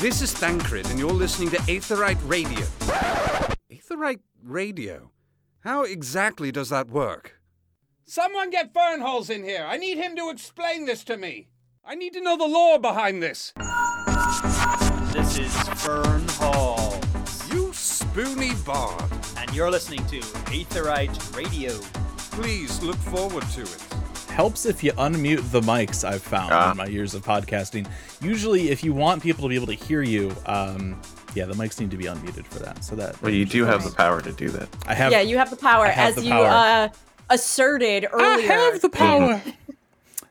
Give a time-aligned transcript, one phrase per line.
[0.00, 2.60] This is Thancred, and you're listening to Aetheryte Radio.
[3.70, 5.10] Aetheryte Radio?
[5.60, 7.38] How exactly does that work?
[8.06, 9.64] Someone get Fernhalls in here.
[9.68, 11.48] I need him to explain this to me.
[11.84, 13.52] I need to know the lore behind this.
[15.12, 16.98] This is Fern Hall,
[17.52, 19.04] You spoony bard.
[19.36, 20.20] and you're listening to
[20.50, 21.78] Aetheryte Radio.
[22.32, 23.99] Please look forward to it.
[24.40, 26.70] Helps if you unmute the mics i've found Ah.
[26.70, 27.86] in my years of podcasting
[28.22, 30.98] usually if you want people to be able to hear you um
[31.34, 33.84] yeah the mics need to be unmuted for that so that Well, you do have
[33.84, 34.66] the power to do that.
[34.86, 36.46] i have yeah, you have the power have as the you power.
[36.46, 36.88] Uh,
[37.28, 38.50] asserted earlier.
[38.50, 39.42] I have the power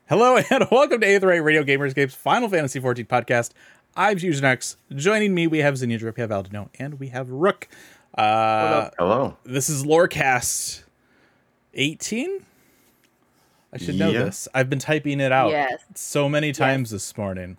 [0.08, 3.52] hello and welcome to Aetheryte radio gamerscape's final fantasy 14 podcast
[3.96, 7.68] i'm fusion x joining me we have Zinnia we have aldino and we have rook
[8.18, 9.36] uh Hello.
[9.44, 10.82] this is lorecast
[11.74, 12.46] 18
[13.72, 14.24] i should know Yeah.
[14.24, 14.48] this.
[14.54, 15.80] I've been typing it out Yes.
[15.94, 17.56] so many times this morning.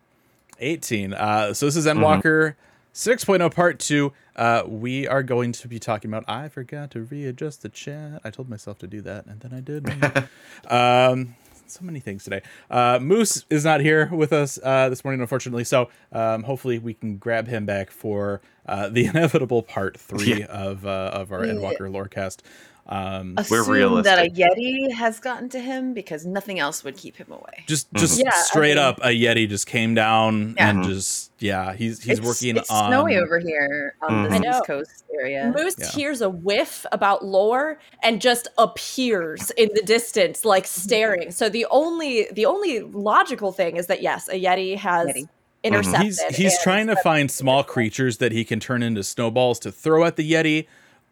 [0.59, 2.53] 18 uh so this is endwalker
[2.93, 7.63] 6.0 part 2 uh we are going to be talking about i forgot to readjust
[7.63, 8.21] the chat.
[8.23, 9.87] I told myself to do that and then i did
[10.71, 11.35] um
[11.67, 12.41] so many things today.
[12.69, 15.63] Uh moose is not here with us uh this morning unfortunately.
[15.63, 20.45] So um hopefully we can grab him back for uh the inevitable part three Yeah.
[20.47, 21.53] of uh of our Yeah.
[21.53, 22.39] endwalker lorecast
[22.87, 24.29] um We're assume that a.
[24.29, 27.63] Yeti has gotten to him because nothing else would keep him away.
[27.67, 30.69] just just Yeah, I straight mean- up a yeti just came down Yeah.
[30.69, 34.29] and just yeah he's he's it's, working it's on snowy over here on Mhm.
[34.29, 34.49] the I know.
[34.57, 35.53] East Coast area.
[35.55, 35.91] Moose Yeah.
[35.91, 41.31] hears a whiff about lore and just appears in the distance, like staring.
[41.31, 45.27] So the only the only logical thing is that yes, a yeti has Yeti.
[45.63, 46.03] intercepted.
[46.05, 50.03] he's he's trying to find small creatures that he can turn into snowballs to throw
[50.03, 50.65] at the yeti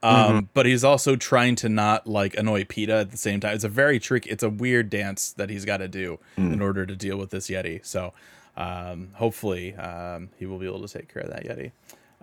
[0.03, 3.64] um but he's also trying to not like annoy PETA at the same time it's
[3.64, 6.95] a very trick it's a weird dance that he's got to do in order to
[6.95, 8.14] deal with this yeti so
[8.56, 11.72] um hopefully um he will be able to take care of that yeti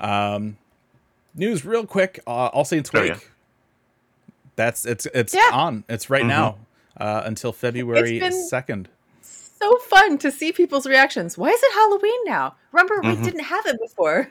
[0.03, 0.57] um
[1.35, 3.19] news real quick uh, all saints Oh, week yeah.
[4.57, 5.51] that's it's it's Yeah.
[5.53, 6.29] on it's right Mhm.
[6.29, 6.59] now
[6.99, 8.87] uh until february been- 2nd
[9.23, 11.39] so fun to see people's reactions.
[11.39, 12.57] Why is it Halloween now?
[12.73, 13.25] Remember, we Mhm.
[13.25, 14.29] didn't have it before.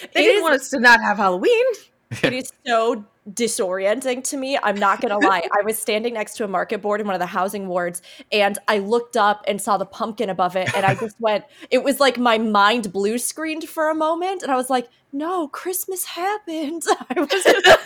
[0.00, 1.64] They It didn't is- want us to not have Halloween.
[2.10, 4.58] It is so disorienting to me.
[4.62, 5.48] I'm not gonna lie.
[5.52, 8.58] I was standing next to a market board in one of the housing wards, and
[8.68, 11.44] I looked up and saw the pumpkin above it, and I just went.
[11.70, 15.48] It was like my mind blue screened for a moment, and I was like, "No,
[15.48, 17.78] Christmas happened." I was just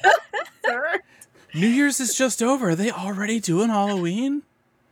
[1.54, 4.42] new year's is just over are they already doing halloween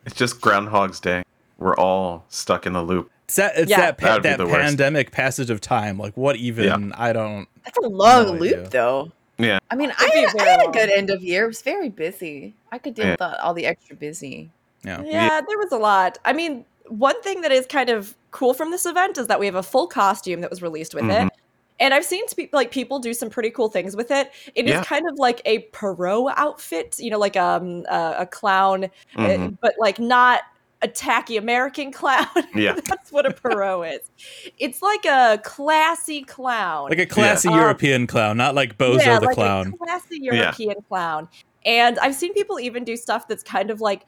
[0.07, 1.23] It's just Groundhog's Day.
[1.59, 3.11] We're all stuck in the loop.
[3.27, 3.81] It's that it's Yeah.
[3.81, 4.57] that pa- That'd be that the worst.
[4.61, 5.99] pandemic passage of time.
[5.99, 6.93] Like what even?
[6.93, 7.49] I don't.
[7.65, 8.69] That's a long No loop, idea.
[8.71, 9.13] though.
[9.39, 9.59] Yeah.
[9.71, 11.45] I mean, It'd be I, I had a good end of year.
[11.45, 12.55] It was very busy.
[12.73, 13.11] I could deal Yeah.
[13.13, 14.51] with all, all the extra busy.
[14.85, 15.03] Yeah.
[15.03, 16.19] Yeah, there was a lot.
[16.25, 19.47] I mean, one thing that is kind of cool from this event is that we
[19.47, 21.27] have a full costume that was released with Mhm.
[21.27, 21.33] it.
[21.81, 24.31] And I've seen spe- like people do some pretty cool things with it.
[24.55, 24.85] It is Yeah.
[24.85, 28.85] kind of like a Pierrot outfit, you know, like um a, a clown,
[29.17, 29.59] uh, Mhm.
[29.61, 30.43] but like not
[30.83, 32.27] a tacky American clown.
[32.55, 32.75] Yeah.
[32.85, 34.11] That's what a Pierrot is.
[34.59, 36.89] It's like a classy clown.
[36.91, 39.73] Like a classy Um, European clown, not like Bozo yeah, the like clown.
[39.75, 41.29] A classy European clown.
[41.65, 44.03] And I've seen people even do stuff that's kind of like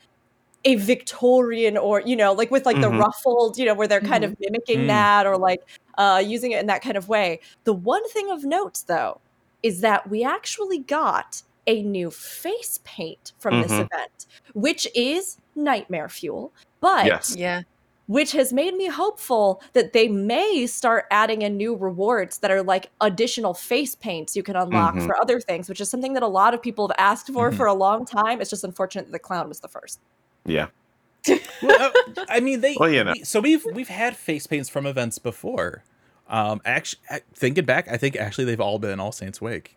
[0.65, 3.01] a Victorian or, you know, like with like the Mhm.
[3.01, 4.87] ruffled, you know, where they're kind of mimicking Mm.
[4.89, 5.61] that or like
[5.97, 7.41] uh, using it in that kind of way.
[7.65, 9.21] The one thing of note, though,
[9.63, 13.85] is that we actually got a new face paint from this Mhm.
[13.87, 16.53] event, which is nightmare fuel.
[16.81, 17.37] But Yes.
[17.37, 17.63] Yeah.
[18.07, 22.63] which has made me hopeful that they may start adding in new rewards that are
[22.63, 25.05] like additional face paints you can unlock Mhm.
[25.07, 27.57] for other things, which is something that a lot of people have asked for Mhm.
[27.59, 28.41] for a long time.
[28.41, 30.01] It's just unfortunate that the clown was the first.
[30.47, 30.69] Yeah.
[31.63, 32.77] well, uh, I mean, they.
[32.81, 33.13] Well, you know.
[33.13, 35.83] we- so we've we've had face paints from events before.
[36.29, 37.01] Um, actually,
[37.35, 39.77] thinking back, I think actually they've all been All Saints Wake.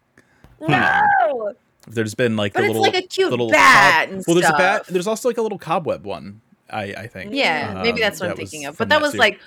[0.62, 1.53] No,
[1.88, 4.36] There's been like But the it's little like a cute little bat cob- and well,
[4.36, 4.86] there's a bat.
[4.88, 6.42] There's also like a little cobweb one.
[6.69, 7.34] I I think.
[7.34, 8.78] Yeah, maybe Um, that's what I'm thinking of.
[8.78, 9.19] But that that was series.
[9.19, 9.39] like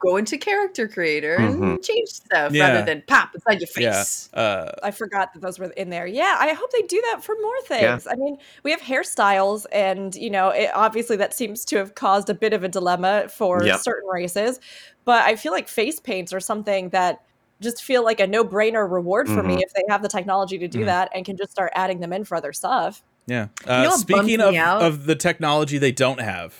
[0.00, 1.84] go into character creator and Mhm.
[1.84, 2.68] change stuff Yeah.
[2.68, 3.92] rather than pop inside your Yeah.
[3.98, 4.28] face.
[4.32, 6.06] Uh, I forgot that those were in there.
[6.06, 8.06] Yeah, I hope they do that for more things.
[8.06, 12.30] I mean, we have hairstyles, and you know, it, obviously that seems to have caused
[12.30, 13.80] a bit of a dilemma for Yep.
[13.80, 14.60] certain races.
[15.04, 17.20] But I feel like face paints are something that
[17.60, 19.62] just feel like a no-brainer reward for me Mhm.
[19.62, 20.86] if they have the technology to do Mhm.
[20.86, 23.02] that and can just start adding them in for other stuff.
[23.26, 23.48] yeah.
[23.66, 26.54] know Uh, what speaking of of the technology they don't have,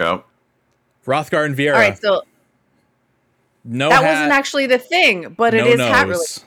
[0.00, 0.24] Oh.
[1.06, 1.74] Hrothgar and Viera.
[1.74, 2.22] All right, so
[3.64, 6.42] no that hat, wasn't actually the thing, but it no is hat related.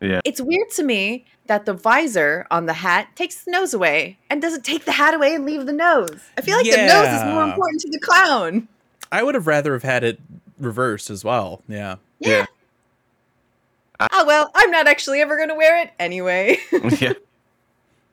[0.00, 0.20] Yeah.
[0.24, 4.40] It's weird to me that the visor on the hat takes the nose away and
[4.40, 6.20] doesn't take the hat away and leave the nose.
[6.38, 8.68] I feel like the nose is more important to the clown.
[9.12, 10.20] I would have rather have had it
[10.58, 11.62] reversed as well.
[11.68, 11.96] Yeah.
[12.18, 12.46] Yeah.
[14.12, 16.58] Oh well, I'm not actually ever gonna wear it anyway.
[16.98, 17.12] yeah.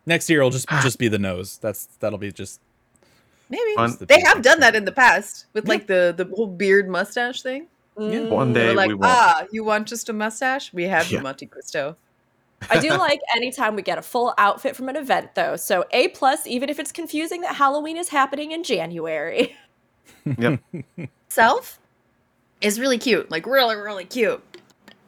[0.05, 1.57] Next year will just just be the nose.
[1.57, 2.61] That's that'll be just
[3.49, 6.89] Maybe One- they have done that in the past with like the the whole beard
[6.89, 7.67] mustache thing.
[7.97, 8.29] Mm.
[8.29, 9.05] One day like, we won't.
[9.05, 10.71] ah, you want just a mustache?
[10.71, 11.19] We have Yeah.
[11.19, 11.95] the Monte Cristo.
[12.69, 15.55] I do like anytime we get a full outfit from an event though.
[15.55, 19.55] So A plus, even if it's confusing that Halloween is happening in January.
[20.37, 20.59] Yep.
[21.29, 21.79] Self
[22.61, 24.43] is really cute, like really really cute.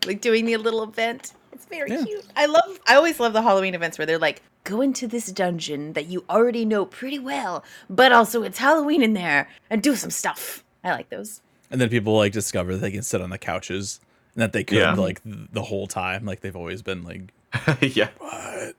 [0.05, 1.33] Like doing the little event.
[1.51, 2.03] It's very Yeah.
[2.03, 2.25] cute.
[2.35, 2.79] I love.
[2.87, 6.23] I always love the Halloween events where they're like, go into this dungeon that you
[6.29, 10.63] already know pretty well, but also it's Halloween in there and do some stuff.
[10.83, 11.41] I like those.
[11.71, 13.99] and then people like discover that they can sit on the couches
[14.35, 14.93] and that they could Yeah.
[14.93, 17.31] like th- the whole time like they've always been like
[17.81, 18.09] yeah.
[18.17, 18.73] what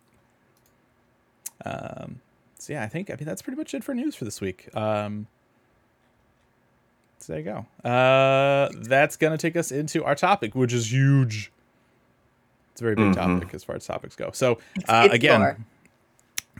[1.64, 2.20] um
[2.58, 4.68] so yeah i think i mean that's pretty much it for news for this week
[4.76, 5.39] um so
[7.30, 11.52] there you go uh that's gonna take us into our topic which is huge
[12.72, 13.14] it's a very big Mhm.
[13.14, 15.56] topic as far as topics go so uh it's again lore.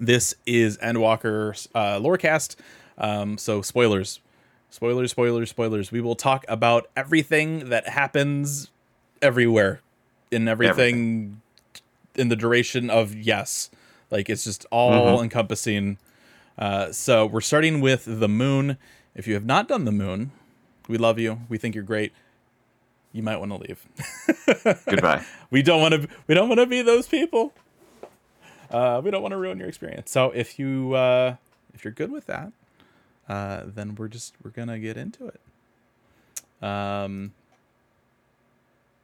[0.01, 2.55] this is endwalker uh lorecast
[2.99, 4.21] um so spoilers
[4.71, 8.71] spoilers spoilers spoilers we will talk about everything that happens
[9.21, 9.81] everywhere
[10.31, 11.41] in everything, Everything.
[12.15, 13.71] in the duration of yes
[14.13, 15.25] like it's just all Mhm.
[15.25, 15.99] encompassing
[16.59, 18.77] uh so we're starting with the moon
[19.17, 20.31] if you have not done the moon
[20.91, 22.13] we love you we think you're great
[23.13, 23.87] you might want to leave
[24.87, 25.25] Goodbye.
[25.51, 27.53] we don't want to we don't want to be those people
[28.71, 31.35] uh, we don't want to ruin your experience so if you uh,
[31.75, 32.53] if you're good with that
[33.29, 35.41] uh, then we're just we're gonna get into it
[36.65, 37.33] um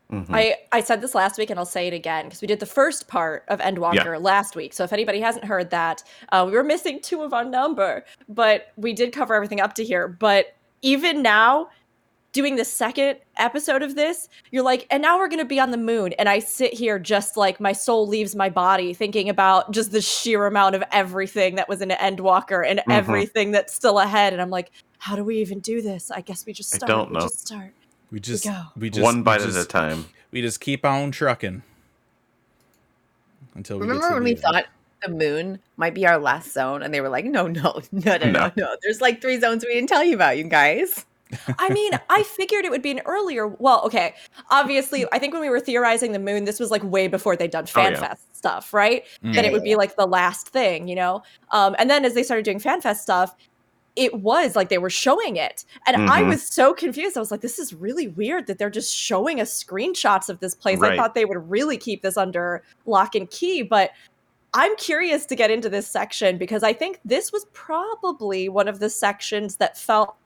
[0.09, 0.27] Mhm.
[0.31, 2.65] I, I said this last week and I'll say it again because we did the
[2.67, 4.17] first part of Endwalker Yeah.
[4.19, 4.73] last week.
[4.73, 8.69] So if anybody hasn't heard that, uh, we were missing two of our number, but
[8.77, 10.07] we did cover everything up to here.
[10.07, 10.55] But
[10.87, 11.69] even now,
[12.33, 15.71] doing the second episode of this, you're like, and now we're going to be on
[15.71, 16.13] the moon.
[16.19, 20.01] And I sit here just like my soul leaves my body thinking about just the
[20.03, 22.93] sheer amount of everything that was in Endwalker and Mhm.
[22.93, 24.33] everything that's still ahead.
[24.35, 26.11] And I'm like, how do we even do this?
[26.11, 27.21] I guess we just I don't know.
[27.21, 27.73] we just start.
[28.13, 28.63] we just go.
[28.77, 30.05] we just One bite just, at a time.
[30.31, 31.63] we just keep on trucking
[33.55, 34.41] until we get Remember to when the we end.
[34.41, 34.67] thought
[35.03, 38.19] the moon might be our last zone, and they were like, no, no, no, no,
[38.19, 38.53] no, No.
[38.57, 38.77] no.
[38.83, 41.05] There's like three zones we didn't tell you about, you guys.
[41.59, 43.49] I mean, I figured it would be an earlier.
[43.49, 44.15] Well, okay.
[44.51, 47.51] Obviously, I think when we were theorizing the moon, this was like way before they'd
[47.51, 47.91] done Oh, yeah.
[47.95, 49.03] FanFest stuff, right?
[49.25, 49.35] Mm.
[49.35, 51.23] That it would be like the last thing, you know?
[51.51, 53.35] Um, and then as they started doing FanFest stuff,
[53.97, 55.65] it was like they were showing it.
[55.87, 56.29] And I Mhm.
[56.29, 57.17] was so confused.
[57.17, 60.55] I was like, this is really weird that they're just showing us screenshots of this
[60.55, 60.81] place.
[60.83, 63.91] I thought they would really keep this under lock and key, but
[64.57, 68.79] I'm curious to get into this section because I think this was probably one of
[68.79, 70.17] the sections that felt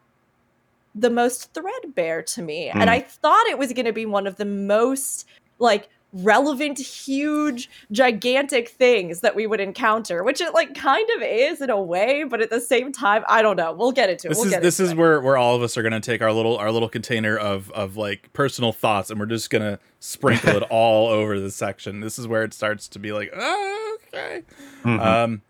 [0.95, 2.69] the most threadbare to me.
[2.69, 2.89] And Mm.
[2.89, 5.27] I thought it was going to be one of the most
[5.59, 11.61] like relevant, huge, gigantic things that we would encounter, which it like kind of is
[11.61, 13.73] in a way, but at the same time, I don't know.
[13.73, 14.31] We'll get into it.
[14.31, 14.97] this we'll is get this is it.
[14.97, 17.97] where where all of us are gonna take our little our little container of of
[17.97, 22.27] like personal thoughts and we're just gonna sprinkle it all over the section this is
[22.27, 24.43] where it starts to be like oh, okay
[24.83, 25.01] Mhm.
[25.05, 25.43] um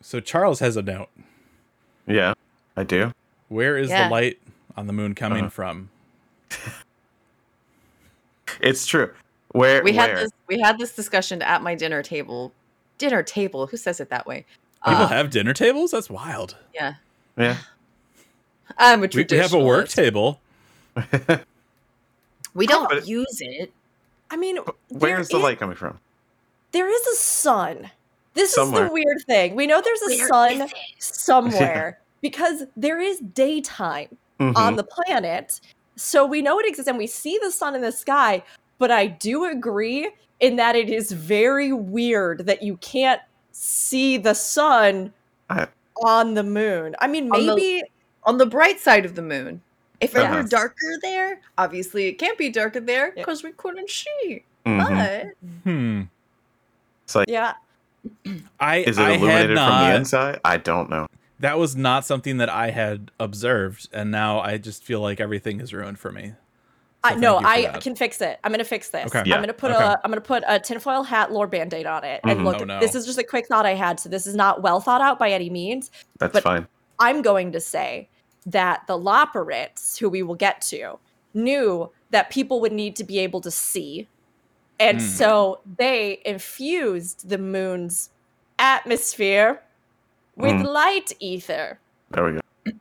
[0.00, 1.08] so charles has a note
[2.06, 2.34] yeah,
[2.76, 3.12] I do.
[3.48, 4.04] where is Yeah.
[4.08, 4.38] the light
[4.76, 5.50] on the moon coming Uh-huh.
[5.50, 5.90] from
[8.60, 9.12] It's true.
[9.52, 10.20] Where We had where?
[10.20, 12.52] this we had this discussion at my dinner table.
[12.98, 13.66] Dinner table.
[13.66, 14.44] Who says it that way?
[14.84, 16.94] people Uh, have dinner tables that's wild yeah.
[17.36, 17.56] Yeah.
[18.78, 20.40] I'm a we, we have a work table
[22.54, 23.72] We don't But- use it.
[24.30, 25.98] I mean, where's the light coming from?
[26.72, 27.90] There is a sun.
[28.34, 29.54] This is the weird thing.
[29.54, 30.76] We know there's a Where sun is it?
[30.98, 34.54] somewhere because there is daytime Mhm.
[34.56, 35.60] on the planet.
[35.98, 38.42] So we know it exists and we see the sun in the sky,
[38.78, 43.20] but I do agree in that it is very weird that you can't
[43.52, 45.12] see the sun
[45.50, 45.66] I-
[46.04, 46.94] on the moon.
[47.00, 47.82] I mean, On the- maybe
[48.24, 49.62] On the bright side of the moon.
[50.00, 53.22] If it were darker there, obviously it can't be darker there Yeah.
[53.22, 54.44] because we couldn't see.
[54.66, 54.78] Mhm.
[55.34, 56.02] But hmm
[57.04, 57.54] It's like, yeah.
[58.60, 60.40] i is it I had illuminated from not- the inside?
[60.44, 61.06] I don't know.
[61.40, 65.60] That was not something that i had observed and now i just feel like everything
[65.60, 66.32] is ruined for me
[67.04, 67.80] I So no, for I that.
[67.80, 68.40] can fix it.
[68.42, 69.06] I'm gonna fix this.
[69.06, 69.20] Okay.
[69.20, 69.84] I'm gonna put okay.
[69.84, 72.20] a I'm gonna put a tinfoil hat lore band-aid on it.
[72.24, 72.44] And Mhm.
[72.44, 72.80] look, Oh, no.
[72.80, 75.16] this is just a quick thought I had, so this is not well thought out
[75.16, 75.92] by any means.
[76.18, 76.66] That's But- fine.
[76.98, 78.08] I'm going to say
[78.46, 80.98] that the Loporrits, who we will get to,
[81.34, 84.08] knew that people would need to be able to see.
[84.80, 85.06] And Hmm.
[85.06, 88.10] so they infused the moon's
[88.58, 89.62] atmosphere
[90.38, 90.62] with Hmm.
[90.62, 91.78] light ether.
[92.10, 92.40] There we go.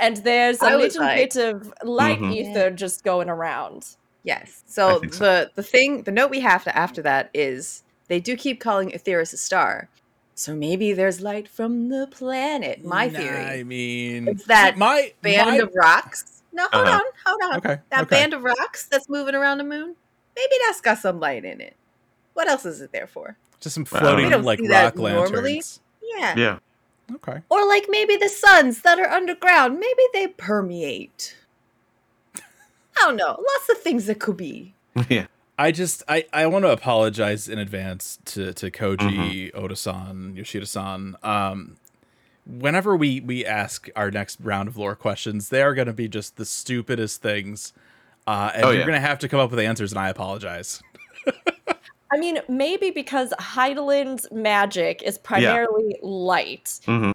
[0.00, 2.34] And there's a I was little like- bit of light Mhm.
[2.34, 3.96] ether just going around.
[4.22, 4.62] Yes.
[4.66, 5.24] So so.
[5.24, 8.90] the the thing, the note we have to after that is they do keep calling
[8.90, 9.88] Etheirys a star.
[10.34, 12.84] So maybe there's light from the planet.
[12.84, 13.44] My Nah, theory.
[13.44, 16.42] I mean, It's that my band my- of rocks.
[16.52, 16.96] No, hold Uh-huh.
[16.96, 17.56] on, hold on.
[17.58, 18.16] Okay, That okay.
[18.16, 19.94] band of rocks that's moving around the moon.
[20.36, 21.76] Maybe that's got some light in it.
[22.34, 23.36] What else is it there for?
[23.60, 25.30] just some floating We like rock lanterns.
[25.30, 25.62] normally.
[26.02, 26.34] Yeah.
[26.36, 26.58] Yeah.
[27.12, 27.40] Okay.
[27.50, 29.78] Or like maybe the suns that are underground.
[29.78, 31.36] Maybe they permeate.
[32.36, 32.40] I
[33.00, 33.26] don't know.
[33.36, 34.74] Lots of things that could be.
[35.08, 35.26] Yeah.
[35.56, 41.16] I just I, I want to apologize in advance to to Koji, Oda-san, Yoshida-san.
[41.22, 41.76] Um,
[42.44, 46.08] whenever we we ask our next round of lore questions, they are going to be
[46.08, 47.72] just the stupidest things,
[48.26, 48.86] uh, and Oh, you're yeah.
[48.86, 50.82] going to have to come up with answers, and I apologize.
[52.14, 57.10] I mean, maybe because Hydaelyn's magic is primarily light, hmm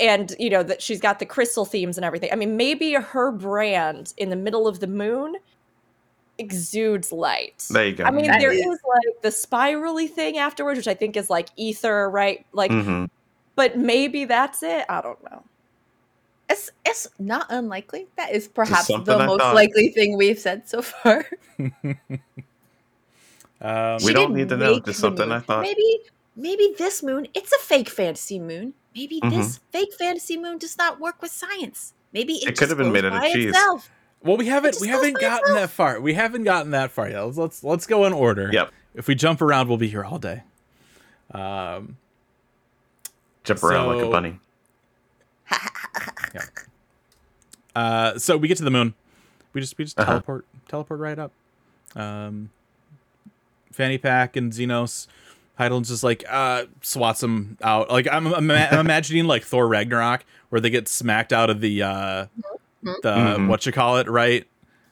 [0.00, 2.30] and you know that she's got the crystal themes and everything.
[2.32, 5.34] I mean, maybe her brand in the middle of the moon
[6.38, 7.66] exudes light.
[7.68, 8.04] There you go.
[8.04, 11.28] I mean, That there is- is like the spirally thing afterwards, which I think is
[11.28, 12.46] like ether, right?
[12.52, 13.04] Like, hmm
[13.56, 14.86] but maybe that's it.
[14.88, 15.42] I don't know.
[16.48, 18.06] It's it's not unlikely.
[18.16, 19.54] That is perhaps the I most thought.
[19.56, 21.26] likely thing we've said so far.
[23.60, 25.36] Um, We don't need to know, make just something moon.
[25.36, 25.62] I thought.
[25.62, 26.00] Maybe
[26.36, 28.74] maybe this moon, it's a fake fantasy moon.
[28.94, 29.30] Maybe Mhm.
[29.30, 31.92] this fake fantasy moon does not work with science.
[32.12, 33.50] Maybe it, It could have been made out of cheese.
[33.50, 33.90] Itself.
[34.22, 35.58] well, we haven't we haven't gotten itself.
[35.58, 36.00] that far.
[36.00, 37.20] We haven't gotten that far yet.
[37.22, 38.48] Let's let's, let's go in order.
[38.52, 38.70] Yep.
[38.94, 40.42] If we jump around, we'll be here all day.
[41.32, 41.96] Um,
[43.44, 44.38] Jump around like a bunny.
[47.76, 48.94] Uh, so we get to the moon.
[49.52, 50.12] We just we just Uh-huh.
[50.12, 51.32] teleport teleport right up.
[51.94, 52.50] Um,
[53.78, 55.06] Fanny Pack and Zenos.
[55.56, 57.90] Heidel's just like uh swats them out.
[57.90, 61.82] Like I'm, I'm, I'm imagining like Thor Ragnarok where they get smacked out of the
[61.82, 62.26] uh
[62.82, 63.46] the Mhm.
[63.48, 64.46] what you call it right.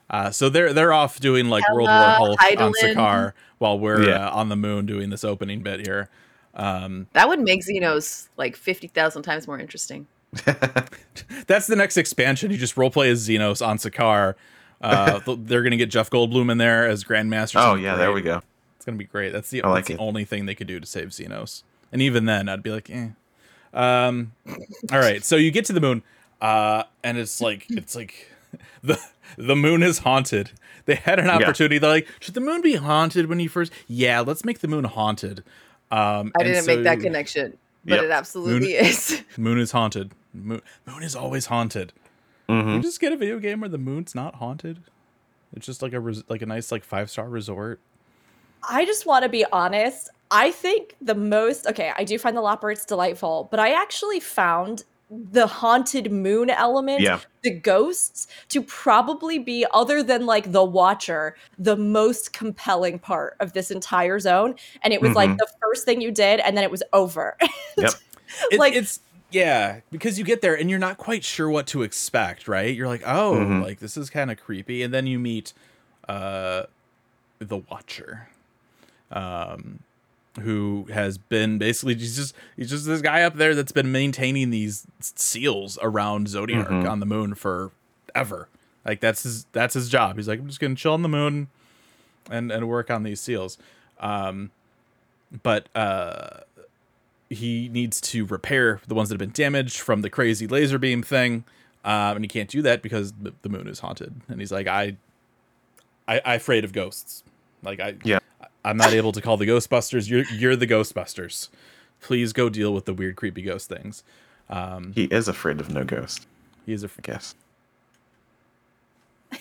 [0.08, 2.94] Uh, so they're they're off doing like World War Hela, Hulk on Hydaelyn.
[2.94, 4.28] Sakaar while we're Yeah.
[4.28, 6.08] uh, on the moon doing this opening bit here.
[6.54, 10.06] Um, That would make Zenos like fifty thousand times more interesting.
[11.46, 12.50] That's the next expansion.
[12.50, 14.34] You just roleplay as Zenos on Sakaar.
[14.80, 17.56] Uh, they're gonna get Jeff Goldblum in there as Grandmaster.
[17.56, 18.42] oh Something yeah, there we go.
[18.86, 19.32] It's gonna be great.
[19.32, 21.64] That's the, I like that's the only thing they could do to save Zenos.
[21.90, 23.08] And even then, I'd be like, eh.
[23.74, 24.30] Um,
[24.92, 25.24] all right.
[25.24, 26.02] So you get to the moon,
[26.40, 28.30] uh, and it's like it's like
[28.84, 28.96] the
[29.36, 30.52] the moon is haunted.
[30.84, 31.34] They had an Yeah.
[31.34, 31.78] opportunity.
[31.78, 33.72] They're like, should the moon be haunted when you first?
[33.88, 35.40] Yeah, let's make the moon haunted.
[35.90, 38.04] Um, I and didn't make that connection, but Yep.
[38.04, 39.20] it absolutely is.
[39.36, 40.12] Moon is haunted.
[40.32, 41.92] Moon, moon is always haunted.
[42.48, 44.78] hmm You just get a video game where the moon's not haunted.
[45.56, 47.80] It's just like a res- like a nice like five star resort.
[48.68, 50.10] I just want to be honest.
[50.30, 54.84] I think the most okay, I do find the Loporrits delightful, but I actually found
[55.08, 57.20] the haunted moon element, Yeah.
[57.42, 63.52] the ghosts, to probably be other than like the Watcher, the most compelling part of
[63.52, 64.56] this entire zone.
[64.82, 65.38] And it was like Mhm.
[65.38, 67.36] the first thing you did, and then it was over.
[67.78, 67.92] Yep.
[68.50, 68.98] It- Like- it's
[69.30, 72.74] yeah, because you get there and you're not quite sure what to expect, right?
[72.74, 73.62] You're like, oh, Mhm.
[73.62, 75.52] like this is kind of creepy, and then you meet
[76.08, 76.62] uh
[77.38, 78.28] the Watcher,
[79.12, 79.80] um,
[80.40, 84.50] who has been basically he's just he's just this guy up there that's been maintaining
[84.50, 86.90] these seals around Zodiark Mhm.
[86.90, 87.70] on the moon for
[88.14, 88.48] ever.
[88.84, 90.16] Like that's his that's his job.
[90.16, 91.48] He's like, I'm just gonna chill on the moon
[92.30, 93.56] and and work on these seals.
[94.00, 94.50] Um,
[95.42, 96.40] but uh
[97.28, 101.02] he needs to repair the ones that have been damaged from the crazy laser beam
[101.02, 101.42] thing,
[101.84, 104.14] um, and he can't do that because the, the moon is haunted.
[104.28, 104.96] And he's like, I,
[106.06, 107.24] I, I afraid of ghosts.
[107.64, 108.20] Like I, Yeah.
[108.66, 110.08] I'm not able to call the Ghostbusters.
[110.10, 111.48] You're you're the Ghostbusters.
[112.00, 114.02] Please go deal with the weird, creepy ghost things.
[114.50, 116.26] Um, He is afraid of no ghost.
[116.66, 117.34] he is a I guess.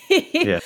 [0.09, 0.59] Yeah.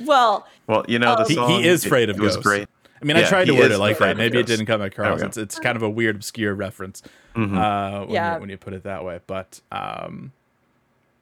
[0.00, 2.46] well, Well, you know the Um, He- he is afraid of it was ghosts.
[2.48, 2.68] great.
[3.00, 4.16] I mean, I tried to word it like that.
[4.16, 5.20] Maybe it didn't come There across.
[5.20, 7.02] It's, it's kind of a weird, obscure reference
[7.34, 7.56] Mhm.
[7.58, 8.34] uh, when, Yeah.
[8.34, 9.20] you, when you put it that way.
[9.26, 10.32] But um,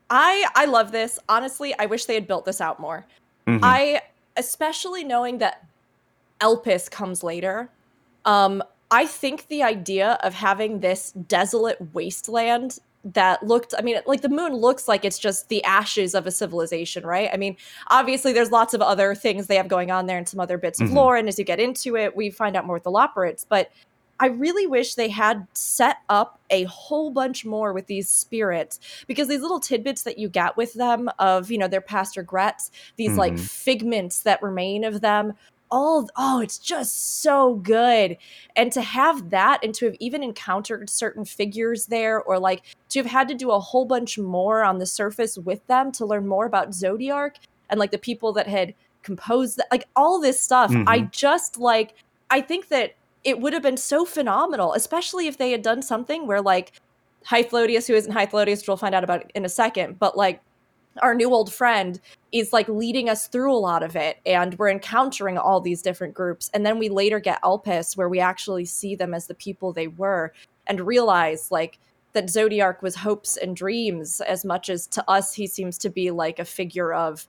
[0.08, 1.18] I I love this.
[1.28, 3.04] Honestly, I wish they had built this out more.
[3.48, 3.60] Mhm.
[3.62, 4.02] I
[4.36, 5.64] especially knowing that
[6.42, 7.70] Elpis comes later.
[8.24, 14.20] Um, I think the idea of having this desolate wasteland that looked, I mean, like
[14.20, 17.30] the moon looks like it's just the ashes of a civilization, right?
[17.32, 17.56] I mean,
[17.88, 20.80] obviously there's lots of other things they have going on there and some other bits
[20.80, 20.94] of Mhm.
[20.94, 21.16] lore.
[21.16, 23.44] And as you get into it, we find out more with the Loporrits.
[23.48, 23.70] But
[24.20, 29.26] I really wish they had set up a whole bunch more with these spirits because
[29.26, 33.16] these little tidbits that you get with them of, you know, their past regrets, these
[33.16, 33.40] like Mhm.
[33.40, 35.32] figments that remain of them,
[35.72, 38.16] all, oh, it's just so good.
[38.54, 42.98] And to have that and to have even encountered certain figures there or like to
[43.00, 46.28] have had to do a whole bunch more on the surface with them to learn
[46.28, 47.36] more about Zodiark
[47.70, 51.10] and like the people that had composed that like all this stuff i Mhm.
[51.10, 51.94] just like
[52.30, 56.26] i think that it would have been so phenomenal especially if they had done something
[56.26, 56.72] where like
[57.26, 60.40] Hythlodaeus who isn't Hythlodaeus which we'll find out about in a second but like
[61.00, 62.00] our new old friend
[62.32, 66.14] is like leading us through a lot of it and we're encountering all these different
[66.14, 69.72] groups and then we later get elpis where we actually see them as the people
[69.72, 70.32] they were
[70.66, 71.78] and realize like
[72.12, 76.10] that Zodiark was hopes and dreams as much as to us he seems to be
[76.10, 77.26] like a figure of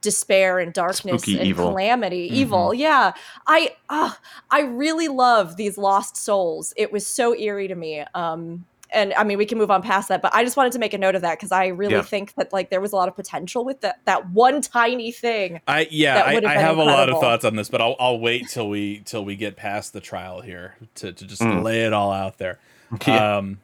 [0.00, 1.70] despair and darkness Spooky and evil.
[1.70, 2.28] calamity.
[2.32, 3.12] Evil yeah.
[3.46, 4.12] I uh,
[4.50, 6.74] i really love these lost souls.
[6.76, 10.08] It was so eerie to me um and I mean, we can move on past
[10.08, 12.02] that, but I just wanted to make a note of that because I really Yeah.
[12.02, 15.60] think that like there was a lot of potential with that that one tiny thing.
[15.68, 17.80] I yeah, That I, have I been have a lot of thoughts on this, but
[17.80, 21.42] I'll I'll wait till we till we get past the trial here to, to just
[21.42, 21.62] Mm.
[21.62, 22.58] lay it all out there.
[23.06, 23.36] Yeah.
[23.38, 23.60] Um,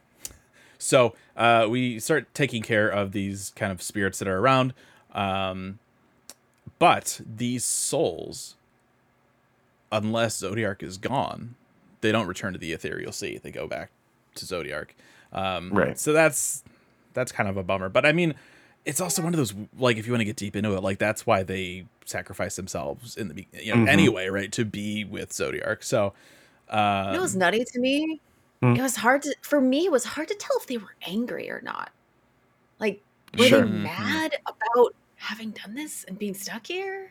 [0.78, 4.74] so uh, we start taking care of these kind of spirits that are around,
[5.14, 5.78] um,
[6.78, 8.56] but these souls,
[9.90, 11.54] unless Zodiark is gone,
[12.02, 13.38] they don't return to the ethereal sea.
[13.42, 13.90] They go back
[14.34, 14.90] to Zodiark.
[15.36, 15.98] Um, Right.
[15.98, 16.64] So that's
[17.14, 17.88] that's kind of a bummer.
[17.88, 18.34] But I mean,
[18.84, 20.98] it's also one of those like if you want to get deep into it, like
[20.98, 23.88] that's why they sacrifice themselves in the you know Mhm.
[23.88, 24.50] anyway, right?
[24.52, 25.84] To be with Zodiark.
[25.84, 26.14] So.
[26.68, 28.20] Um, You know what's nutty to me?
[28.60, 28.74] Hmm.
[28.74, 29.84] It was hard to for me.
[29.86, 31.90] It was hard to tell if they were angry or not.
[32.80, 33.02] Like,
[33.38, 33.62] were Sure.
[33.64, 33.82] they Mhm.
[33.82, 37.10] mad about having done this and being stuck here?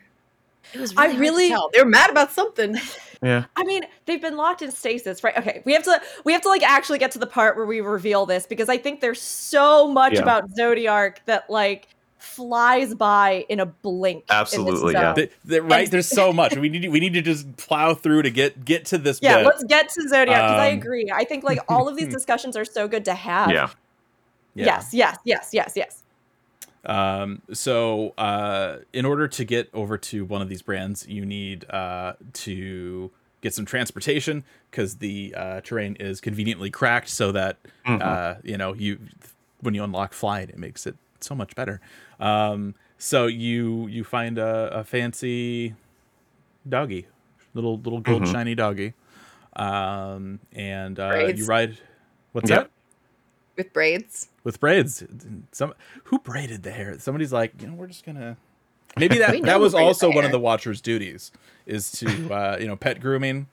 [0.74, 1.70] It was I really, hard to really- tell.
[1.72, 2.76] they were mad about something.
[3.22, 3.44] yeah.
[3.56, 5.36] I mean, they've been locked in stasis, right?
[5.38, 7.80] Okay, we have to we have to like actually get to the part where we
[7.80, 10.22] reveal this because I think there's so much Yeah.
[10.22, 14.24] about Zodiark that like flies by in a blink.
[14.30, 15.00] Absolutely, yeah.
[15.02, 15.14] zone.
[15.14, 17.94] Th- th- right And- there's so much we need to, we need to just plow
[17.94, 19.46] through to get get to this Yeah, bit.
[19.46, 21.10] let's get to Zodiark because I Um, agree.
[21.14, 23.50] I think like all of these discussions are so good to have.
[23.50, 23.68] Yeah.
[24.54, 24.64] Yeah.
[24.66, 26.02] Yes, yes, yes, yes, yes.
[26.86, 31.68] Um, so uh, in order to get over to one of these brands, you need
[31.70, 33.10] uh, to
[33.42, 38.00] get some transportation because the uh, terrain is conveniently cracked, so that Mhm.
[38.02, 38.98] uh, you know you
[39.60, 41.80] when you unlock flight, it makes it so much better.
[42.20, 45.74] Um, so you you find a, a fancy
[46.68, 47.06] doggy,
[47.54, 48.32] little little gold Mhm.
[48.32, 48.94] shiny doggy,
[49.56, 51.78] um, and uh, you ride.
[52.32, 52.64] What's Yep.
[52.64, 52.70] that?
[53.56, 54.28] With braids.
[54.44, 55.02] with braids.
[55.52, 56.98] Some who braided the hair?
[56.98, 58.36] Somebody's like, you know, we're just gonna.
[58.98, 61.32] Maybe that that was also the one of the Watcher's duties
[61.66, 63.46] is to uh, you know pet grooming.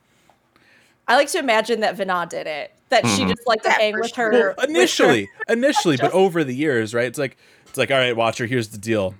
[1.08, 2.74] I like to imagine that Vana did it.
[2.90, 3.30] That she Mhm.
[3.30, 4.32] just liked to Yeah, hang with her.
[4.32, 7.06] Well, with her- initially, initially, but over the years, right?
[7.08, 7.38] It's like
[7.68, 9.16] it's like, all right, Watcher, here's the deal.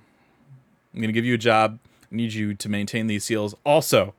[0.94, 1.78] I'm gonna give you a job.
[2.12, 3.54] I need you to maintain these seals.
[3.66, 4.14] Also,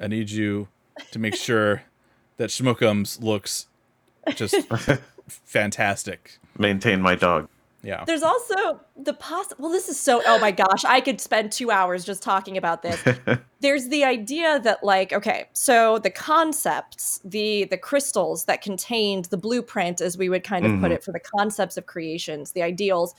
[0.00, 0.68] I need you
[1.10, 1.82] to make sure
[2.36, 3.66] that Schmookums looks
[4.34, 4.54] just
[5.28, 6.38] fantastic.
[6.58, 7.48] Maintain my dog.
[7.84, 8.04] Yeah.
[8.04, 9.46] There's also the poss.
[9.58, 10.22] Well, this is so.
[10.24, 13.02] Oh my gosh, I could spend two hours just talking about this.
[13.60, 19.36] There's the idea that, like, okay, so the concepts, the the crystals that contained the
[19.36, 20.94] blueprint, as we would kind of put Mhm.
[20.94, 23.14] it, for the concepts of creations, the ideals,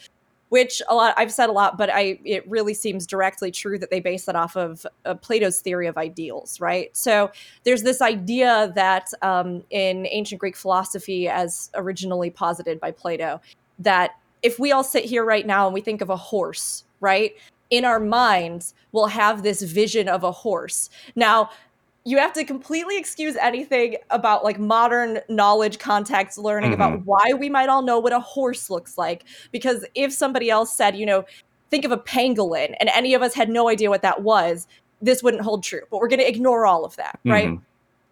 [0.53, 3.89] which a lot I've said a lot, but I it really seems directly true that
[3.89, 6.95] they base that off of uh, Plato's theory of ideals, right?
[6.95, 7.31] So
[7.63, 13.41] there's this idea that um, in ancient Greek philosophy, as originally posited by Plato,
[13.79, 14.11] that
[14.43, 17.33] if we all sit here right now and we think of a horse, right?
[17.71, 20.91] In our minds, we'll have this vision of a horse.
[21.15, 21.49] Now,
[22.05, 27.49] you have to completely excuse anything about like modern knowledge context learning about why we
[27.49, 29.23] might all know what a horse looks like.
[29.51, 31.23] Because if somebody else said, you know,
[31.69, 34.67] think of a pangolin and any of us had no idea what that was,
[35.01, 35.81] this wouldn't hold true.
[35.89, 37.49] But we're going to ignore all of that, right?
[37.49, 37.61] Mhm.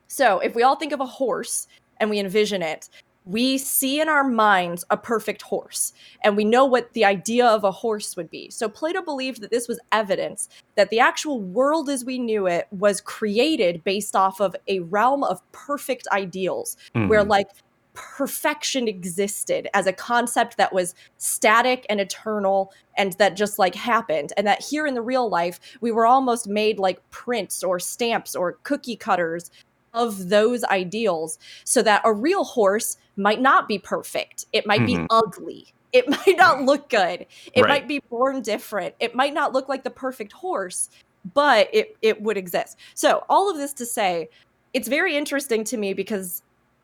[0.08, 1.68] So if we all think of a horse
[2.00, 2.90] and we envision it,
[3.26, 7.64] we see in our minds a perfect horse and we know what the idea of
[7.64, 8.50] a horse would be.
[8.50, 12.68] So Plato believed that this was evidence that the actual world as we knew it
[12.72, 17.30] was created based off of a realm of perfect ideals where Mhm.
[17.30, 17.48] like
[17.94, 24.32] perfection existed as a concept that was static and eternal and that just like happened
[24.38, 28.34] and that here in the real life we were almost made like prints or stamps
[28.34, 29.52] or cookie cutters
[29.94, 34.96] of those ideals so that a real horse might not be perfect it might be
[34.96, 35.08] Mhm.
[35.10, 37.70] ugly it might not look good it Right.
[37.70, 40.90] might be born different it might not look like the perfect horse
[41.34, 44.30] but it it would exist so all of this to say
[44.74, 46.42] it's very interesting to me because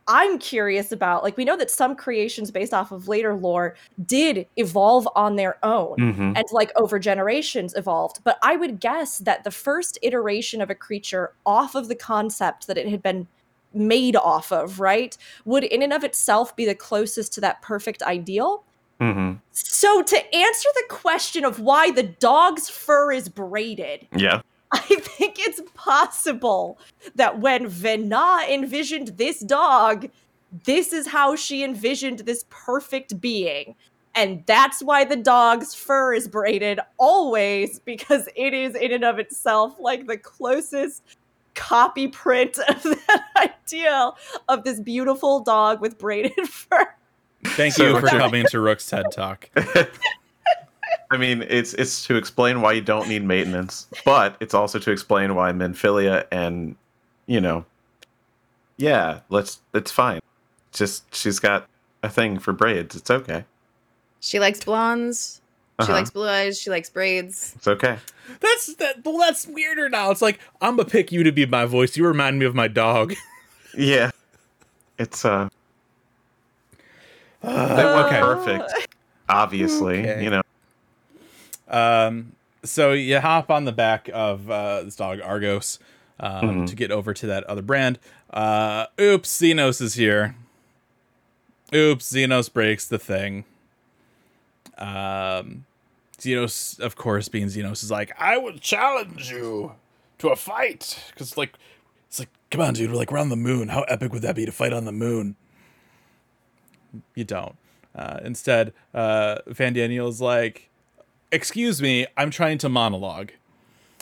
[0.10, 4.48] I'm curious about like we know that some creations based off of later lore did
[4.56, 6.38] evolve on their own Mhm.
[6.38, 10.76] and like over generations evolved but I would guess that the first iteration of a
[10.76, 13.28] creature off of the concept that it had been
[13.74, 18.02] made off of right would in and of itself be the closest to that perfect
[18.04, 18.64] ideal
[19.00, 24.42] hmm So, to answer the question of why the dog's fur is braided, Yeah.
[24.72, 26.78] I think it's possible
[27.16, 30.10] that when Vena envisioned this dog,
[30.66, 33.76] this is how she envisioned this perfect being.
[34.14, 39.20] And that's why the dog's fur is braided always, because it is in and of
[39.20, 41.04] itself like the closest
[41.58, 43.26] copy print of that
[43.66, 44.12] idea
[44.48, 46.88] of this beautiful dog with braided fur.
[47.44, 49.50] Thank So- you for coming to Rook's TED Talk.
[51.10, 54.92] I mean, it's it's to explain why you don't need maintenance, but it's also to
[54.92, 56.76] explain why Menphilia and
[57.28, 57.66] you know,
[58.78, 60.20] yeah, let's it's fine.
[60.74, 61.68] Just she's got
[62.04, 62.96] a thing for braids.
[62.96, 63.46] It's okay.
[64.20, 65.42] She likes blondes.
[65.80, 65.94] She Uh-huh.
[65.94, 66.60] likes blue eyes.
[66.60, 67.54] She likes braids.
[67.56, 68.00] It's okay.
[68.40, 69.04] That's that.
[69.06, 70.10] Well, that's weirder now.
[70.10, 71.96] It's like I'm gonna pick you to be my voice.
[71.96, 73.14] You remind me of my dog.
[73.78, 74.10] Yeah.
[74.98, 75.50] It's uh
[77.44, 78.20] okay.
[78.20, 78.88] perfect.
[79.30, 80.24] Obviously, Okay.
[80.24, 80.42] you know.
[81.68, 82.32] Um,
[82.64, 85.78] so you hop on the back of uh, this dog Argos
[86.20, 86.68] um, Mhm.
[86.70, 88.00] to get over to that other brand.
[88.32, 90.34] Uh, oops, Zenos is here.
[91.76, 93.44] Oops, Zenos breaks the thing.
[94.78, 95.66] Um,
[96.20, 99.74] Zenos, of course, being Zenos, is like, I would challenge you
[100.20, 101.54] to a fight because, like,
[102.08, 103.68] it's like, come on, dude, we're like we're on the moon.
[103.70, 105.36] How epic would that be to fight on the moon?
[107.16, 107.56] You don't.
[107.94, 110.70] Uh, instead, uh, Fandaniel's like,
[111.32, 113.32] excuse me, I'm trying to monologue.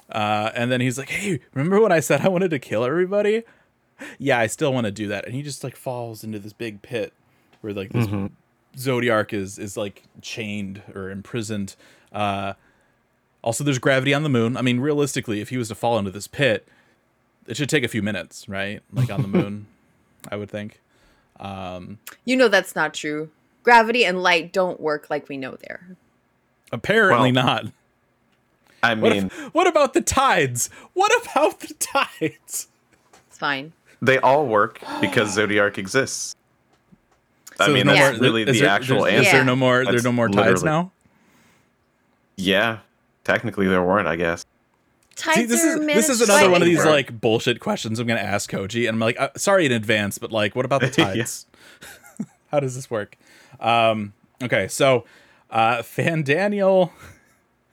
[0.09, 3.43] Uh, and then he's like, hey, remember when I said I wanted to kill everybody?
[4.19, 5.25] Yeah, I still want to do that.
[5.25, 7.13] And he just like falls into this big pit
[7.61, 8.31] where like this Mhm.
[8.77, 11.75] Zodiark is is like chained or imprisoned.
[12.11, 12.53] Uh,
[13.41, 14.57] also, there's gravity on the moon.
[14.57, 16.67] I mean, realistically, if he was to fall into this pit,
[17.47, 18.81] it should take a few minutes, right?
[18.91, 19.67] Like on the moon,
[20.31, 20.81] I would think.
[21.39, 23.29] Um, You know that's not true.
[23.63, 25.95] Gravity and light don't work like we know there.
[26.71, 27.65] apparently Well, not.
[28.83, 30.69] I What, mean, if- what about the tides?
[30.93, 32.67] What about the tides?
[33.27, 33.73] It's fine.
[34.01, 36.35] they all work because Zodiark exists.
[37.59, 39.27] I So mean, there's that's no more- really the there- actual there's- answer.
[39.27, 39.79] Is there no more?
[39.79, 40.91] That's There's no more tides now.
[42.37, 42.79] Yeah,
[43.23, 44.45] technically there weren't, I guess.
[45.15, 48.07] Tides See, this are is this is another one of these like bullshit questions I'm
[48.07, 50.87] gonna ask Koji, and I'm like, uh, sorry in advance, but like, what about the
[50.97, 51.05] Yeah.
[51.13, 51.45] tides?
[52.51, 53.15] How does this work?
[53.61, 54.11] Um,
[54.43, 55.05] okay, so
[55.49, 56.91] uh, Fandaniel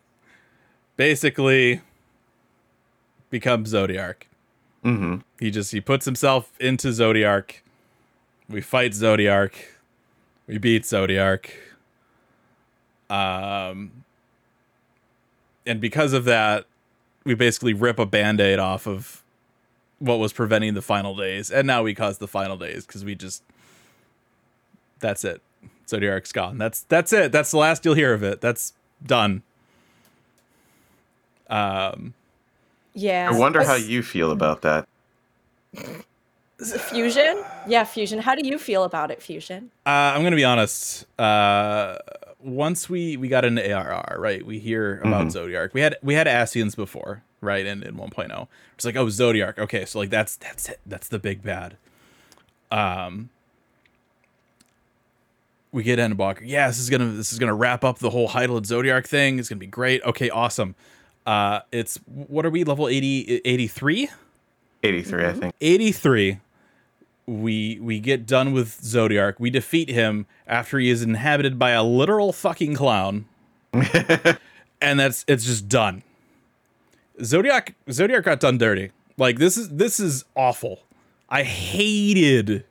[0.97, 1.81] basically
[3.31, 4.23] becomes Zodiark.
[4.83, 7.55] hmm He just he puts himself into Zodiark.
[8.49, 9.53] We fight Zodiark.
[10.53, 11.51] We beat Zodiark.
[13.09, 14.05] Um
[15.65, 16.67] and because of that,
[17.25, 19.23] we basically rip a band-aid off of
[19.99, 21.51] what was preventing the final days.
[21.51, 23.43] And now we cause the final days because we just
[25.01, 25.41] that's it.
[25.87, 26.59] Zodiark's gone.
[26.59, 27.33] That's that's it.
[27.33, 28.43] That's the last you'll hear of it.
[28.43, 29.43] That's done.
[31.49, 32.13] Um
[32.93, 33.31] Yeah.
[33.33, 34.87] I wonder how you feel about that.
[36.65, 37.43] Fusion?
[37.67, 38.19] Yeah, Fusion.
[38.19, 39.71] How do you feel about it, Fusion?
[39.87, 41.07] Uh, I'm gonna be honest.
[41.19, 41.99] Uh,
[42.41, 44.45] once we we got into ARR, right?
[44.45, 45.33] We hear about Mhm.
[45.35, 45.73] Zodiark.
[45.75, 47.65] We had we had Ascians before, right?
[47.67, 49.59] In in 1.0, it's like oh Zodiark.
[49.59, 50.81] Okay, so like that's that's it.
[50.87, 51.77] That's the big bad.
[52.71, 53.29] Um,
[55.71, 56.43] we get Endwalker.
[56.45, 59.39] Yeah, this is gonna this is gonna wrap up the whole Heidel Zodiark thing.
[59.39, 60.03] It's gonna be great.
[60.05, 60.75] Okay, awesome.
[61.25, 64.09] Uh, it's what are we level 80 83?
[64.83, 65.55] 83, I think.
[65.61, 66.41] 83
[67.27, 69.35] we we get done with Zodiark.
[69.39, 73.27] We defeat him after he is inhabited by a literal fucking clown.
[73.73, 76.03] and that's it's just done.
[77.21, 78.91] Zodiark Zodiark got done dirty.
[79.17, 80.81] Like this is this is awful.
[81.29, 82.65] I hated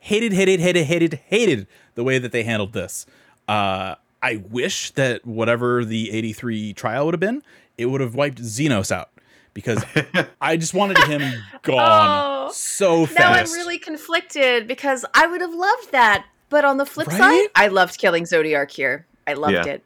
[0.00, 3.06] hated hated hated hated hated the way that they handled this.
[3.48, 7.42] Uh I wish that whatever the 83 trial would have been,
[7.76, 9.10] it would have wiped Zenos out
[9.52, 9.84] because
[10.40, 11.20] I just wanted him
[11.62, 13.18] gone Oh, so fast.
[13.18, 16.26] Now I'm really conflicted because I would have loved that.
[16.50, 17.18] But on the flip Right?
[17.18, 19.06] side, I loved killing Zodiark here.
[19.26, 19.64] I loved Yeah.
[19.66, 19.82] it.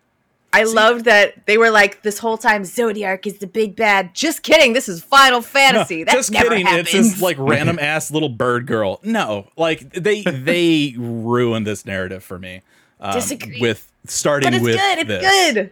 [0.53, 4.15] I loved that they were like this whole time Zodiark is the big bad.
[4.15, 4.73] Just kidding.
[4.73, 6.05] This is Final No, Fantasy.
[6.05, 6.67] That just never kidding.
[6.67, 6.89] happens.
[6.95, 8.99] It's this like random ass little bird girl.
[9.03, 12.63] No, like they they ruined this narrative for me.
[13.01, 13.61] Um, Disagree.
[13.61, 14.99] with starting but it's with good.
[14.99, 15.53] It's this.
[15.55, 15.71] good.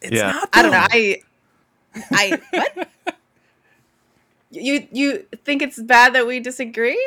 [0.00, 0.32] It's Yeah.
[0.32, 0.48] not.
[0.52, 0.86] I don't know.
[0.90, 1.22] I
[2.12, 2.88] I what?
[4.52, 7.02] You you think it's bad that we disagree?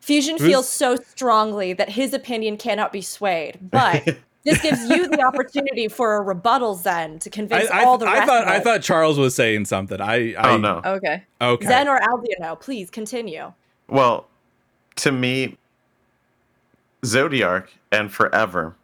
[0.00, 4.04] Fusion Who's- feels so strongly that his opinion cannot be swayed, but
[4.44, 8.26] this gives you the opportunity for a rebuttal, Zen, to convince I, all the I
[8.26, 10.00] thought of I thought Charles was saying something.
[10.00, 10.80] I, I oh, no.
[10.84, 11.22] Okay.
[11.40, 11.66] okay.
[11.66, 13.52] Zen or Aldiano, please continue.
[13.88, 14.26] Well,
[14.96, 15.56] to me,
[17.02, 18.74] Zodiark and forever,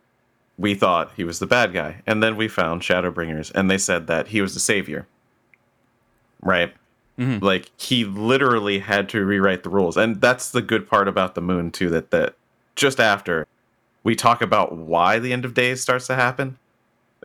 [0.58, 2.02] we thought he was the bad guy.
[2.06, 5.06] And then we found Shadowbringers, and they said that he was the savior.
[6.42, 6.72] Right?
[7.18, 7.40] Mhm.
[7.42, 9.96] Like, he literally had to rewrite the rules.
[9.96, 12.34] And that's the good part about the moon, too, that, that
[12.74, 13.46] just after
[14.04, 16.58] we talk about why the end of days starts to happen,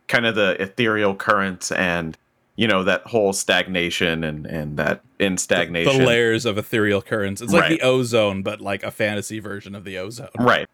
[0.08, 2.18] kind of the ethereal currents and,
[2.56, 6.00] you know, that whole stagnation and, and that in stagnation.
[6.00, 7.42] The layers of ethereal currents.
[7.42, 7.70] It's like Right.
[7.80, 10.30] the ozone, but like a fantasy version of the ozone.
[10.40, 10.68] Right.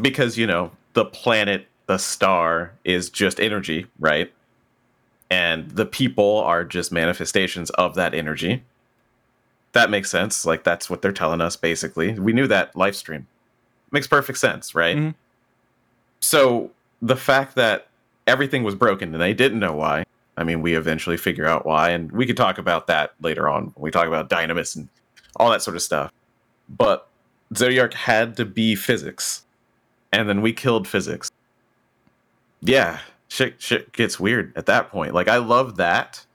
[0.00, 4.32] Because, you know, the planet, the star is just energy, right?
[5.30, 8.62] And the people are just manifestations of that energy.
[9.72, 10.44] That makes sense.
[10.44, 12.18] Like, that's what they're telling us, basically.
[12.18, 13.26] We knew that live stream.
[13.92, 14.96] Makes perfect sense, right?
[14.96, 15.14] Mhm.
[16.20, 17.86] So, the fact that
[18.26, 20.04] everything was broken and they didn't know why,
[20.36, 21.90] I mean, we eventually figure out why.
[21.90, 24.88] And we could talk about that later on when we talk about Dynamis and
[25.36, 26.12] all that sort of stuff.
[26.68, 27.06] But
[27.54, 29.42] Zodiark had to be physics
[30.12, 31.30] and then we killed physics.
[32.60, 32.98] Yeah,
[33.30, 35.14] shit, shit gets weird at that point.
[35.14, 36.26] Like I love that.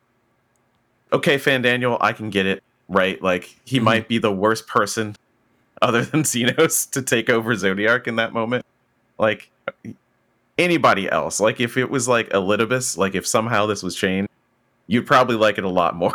[1.13, 2.63] Okay, Fandaniel, I can get it.
[2.87, 3.83] Right, like he Mhm.
[3.83, 5.15] might be the worst person
[5.81, 8.65] other than Zenos to take over Zodiark in that moment.
[9.17, 9.49] Like
[10.57, 14.29] anybody else, like if it was like Elidibus, like if somehow this was changed,
[14.87, 16.13] you'd probably like it a lot more.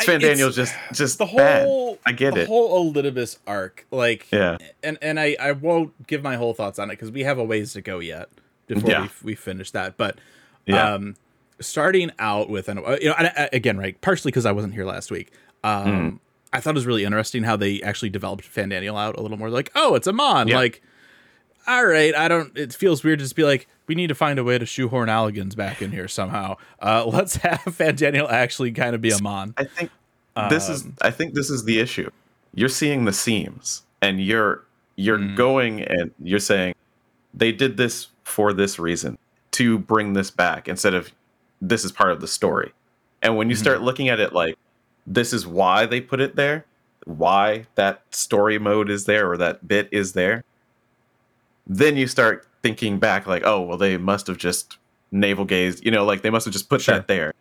[0.00, 1.64] Fandaniel's just just the bad.
[1.64, 2.34] whole I get it.
[2.34, 2.48] the it.
[2.48, 3.86] whole Elidibus arc.
[3.90, 4.58] Like Yeah.
[4.84, 7.44] and and I I won't give my whole thoughts on it because we have a
[7.44, 8.28] ways to go yet
[8.66, 9.02] before Yeah.
[9.02, 9.96] we we finish that.
[9.96, 10.18] But
[10.66, 10.94] Yeah.
[10.94, 11.16] um,
[11.60, 14.74] starting out with an uh, you know and, uh, again right partially because I wasn't
[14.74, 15.32] here last week.
[15.64, 16.18] Um, Mm.
[16.52, 19.50] I thought it was really interesting how they actually developed Fandaniel out a little more.
[19.50, 20.48] Like oh, it's Amon.
[20.48, 20.56] Yeah.
[20.56, 20.82] Like
[21.68, 22.56] all right, I don't.
[22.56, 25.08] It feels weird to just be like, we need to find a way to shoehorn
[25.08, 26.56] Allagans back in here somehow.
[26.80, 29.52] Uh, let's have Fandaniel actually kind of be Amon.
[29.56, 29.90] I think
[30.50, 32.08] this is Um, I think this is the issue.
[32.54, 34.62] You're seeing the seams and you're
[34.94, 35.36] you're Mm.
[35.36, 36.74] going and you're saying
[37.34, 39.16] they did this for this reason
[39.52, 41.12] to bring this back instead of
[41.62, 42.72] this is part of the story.
[43.22, 43.60] And when you Mhm.
[43.60, 44.56] start looking at it like
[45.06, 46.64] this is why they put it there,
[47.04, 50.42] why that story mode is there or that bit is there,
[51.68, 54.76] then you start thinking back like, oh, well they must have just
[55.12, 56.96] navel gazed, you know, like they must have just put Sure.
[56.96, 57.32] that there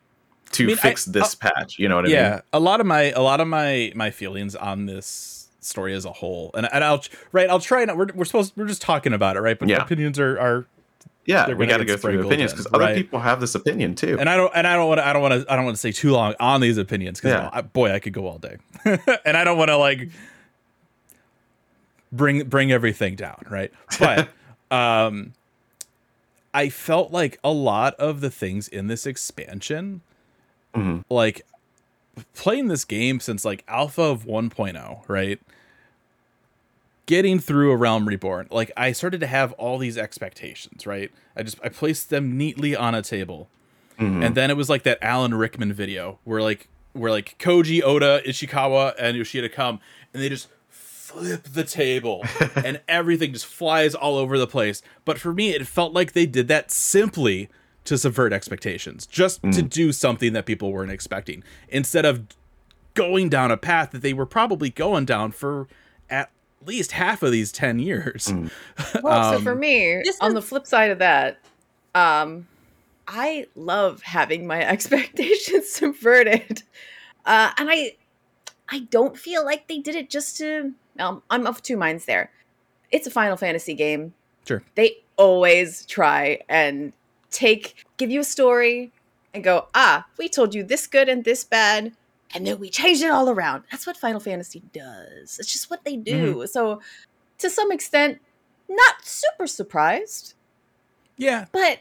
[0.52, 2.32] to I mean, I- fix this patch, you know what I yeah mean?
[2.34, 2.42] Yeah.
[2.54, 6.12] A lot of my a lot of my my feelings on this story as a
[6.12, 9.36] whole and, and i'll right i'll try and we're, we're supposed we're just talking about
[9.36, 9.82] it right but Yeah.
[9.82, 10.68] opinions are are
[11.26, 12.96] Yeah, we got to go through opinions because other right.
[12.96, 14.18] people have this opinion too.
[14.20, 15.76] and i don't and i don't want to i don't want to i don't want
[15.76, 17.62] to say too long on these opinions because Yeah.
[17.62, 18.58] boy i could go all day
[19.26, 20.10] and i don't want to like
[22.12, 24.30] bring bring everything down right but
[24.72, 25.34] um
[26.54, 30.02] i felt like a lot of the things in this expansion
[30.76, 31.04] Mhm.
[31.10, 31.46] like
[32.34, 35.40] playing this game since like alpha of 1.0 right
[37.06, 41.12] getting through a realm reborn like i started to have all these expectations right?
[41.36, 43.50] I just i placed them neatly on a table.
[44.00, 44.26] Mhm.
[44.26, 48.22] and then it was like that alan rickman video where like where like koji oda
[48.26, 49.80] ishikawa and yoshida come
[50.14, 52.24] and they just flip the table
[52.56, 54.82] and everything just flies all over the place.
[55.06, 57.48] But for me it felt like they did that simply
[57.86, 62.26] to subvert expectations just to do something that people weren't expecting instead of
[62.96, 65.68] going down a path that they were probably going down for
[66.66, 68.34] at least half of these 10 years
[69.04, 71.38] Well, so Um, for me, on is- the flip side of that,
[71.94, 72.48] um,
[73.08, 76.64] I love having my expectations subverted,
[77.26, 77.96] uh, and I,
[78.70, 80.74] I don't feel like they did it just to.
[80.98, 82.32] Um, I'm of two minds there.
[82.90, 84.14] It's a Final Fantasy game.
[84.48, 84.64] Sure.
[84.74, 86.94] They always try and
[87.30, 88.92] take, give you a story,
[89.36, 91.92] and go, ah, we told you this good and this bad,
[92.34, 93.64] and then we changed it all around.
[93.72, 95.38] That's what Final Fantasy does.
[95.40, 96.36] It's just what they do.
[96.36, 96.46] Mm-hmm.
[96.48, 96.82] So,
[97.40, 98.20] to some extent,
[98.70, 100.34] not super surprised,
[101.18, 101.80] yeah but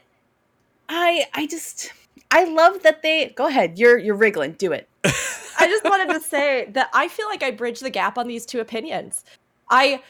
[0.87, 1.91] I I just
[2.31, 3.77] I love that they go ahead.
[3.77, 4.53] You're you're wriggling.
[4.53, 4.87] Do it.
[5.03, 8.45] I just wanted to say that I feel like I bridge the gap on these
[8.45, 9.23] two opinions.
[9.69, 10.01] I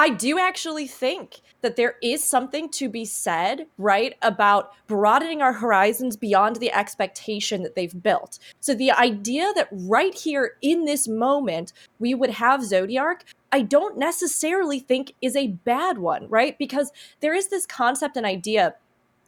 [0.00, 5.52] I do actually think that there is something to be said, right, about broadening our
[5.52, 8.38] horizons beyond the expectation that they've built.
[8.60, 13.98] So the idea that right here in this moment we would have Zodiark, I don't
[13.98, 16.56] necessarily think is a bad one, right?
[16.58, 18.76] Because there is this concept and idea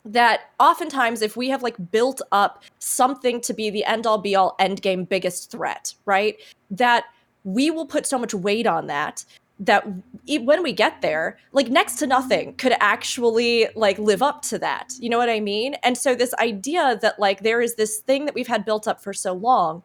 [0.04, 4.36] that oftentimes if we have like built up something to be the end all be
[4.36, 6.38] all end game biggest threat right
[6.70, 7.04] that
[7.44, 9.26] we will put so much weight on that
[9.60, 9.86] that
[10.26, 14.92] when we get there like next to nothing could actually like live up to that.
[14.98, 15.74] You know what i mean?
[15.82, 19.02] And so this idea that like there is this thing that we've had built up
[19.02, 19.82] for so long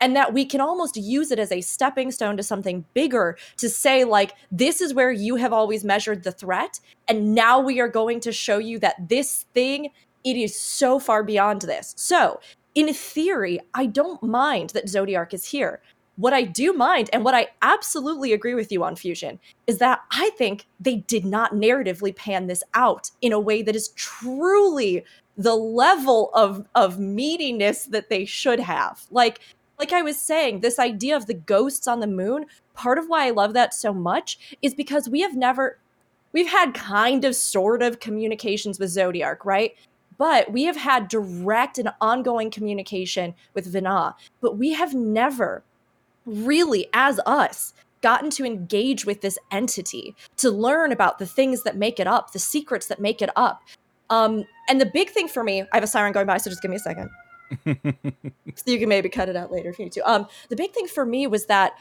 [0.00, 3.68] and that we can almost use it as a stepping stone to something bigger to
[3.68, 7.88] say like this is where you have always measured the threat and now we are
[7.88, 9.90] going to show you that this thing
[10.24, 11.94] it is so far beyond this.
[11.96, 12.40] So
[12.74, 15.80] in theory i don't mind that Zodiark is here
[16.16, 20.00] what i do mind and what i absolutely agree with you on fusion is that
[20.10, 25.04] i think they did not narratively pan this out in a way that is truly
[25.36, 29.40] the level of of meatiness that they should have like
[29.82, 33.26] like I was saying, this idea of the ghosts on the moon, part of why
[33.26, 35.76] I love that so much is because we have never,
[36.32, 39.74] we've had kind of sort of communications with Zodiark, right?
[40.18, 45.64] But we have had direct and ongoing communication with Venat, but we have never
[46.26, 51.76] really, as us, gotten to engage with this entity to learn about the things that
[51.76, 53.62] make it up, the secrets that make it up.
[54.10, 56.60] Um, and the big thing for me, I have a siren going by, so just
[56.60, 57.10] give me a second
[57.66, 60.10] so you can maybe cut it out later if you need to.
[60.10, 61.72] Um, the big thing for me was that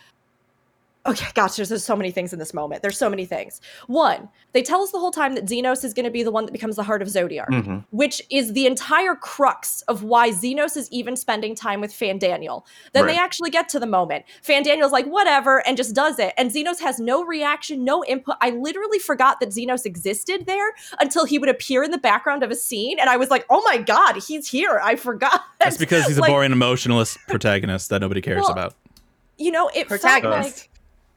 [1.06, 2.82] okay, gosh, there's, there's so many things in this moment.
[2.82, 3.60] There's so many things.
[3.88, 6.46] One, they tell us the whole time that Zenos is going to be the one
[6.46, 7.78] that becomes the heart of Zodiark, Mm-hmm.
[7.90, 12.64] which is the entire crux of why Zenos is even spending time with Fandaniel.
[12.94, 14.26] Then they actually get to the moment.
[14.46, 16.34] Fandaniel's like, whatever, and just does it.
[16.38, 18.36] And Zenos has no reaction, no input.
[18.42, 22.52] I literally forgot that Zenos existed there until he would appear in the background of
[22.52, 23.00] a scene.
[23.00, 24.80] And I was like, oh my God, he's here.
[24.84, 25.42] I forgot.
[25.60, 28.76] That's because he's a boring emotionalist protagonist that nobody cares Well, about.
[29.38, 30.58] You know, it felt Protagonist.
[30.60, 30.70] like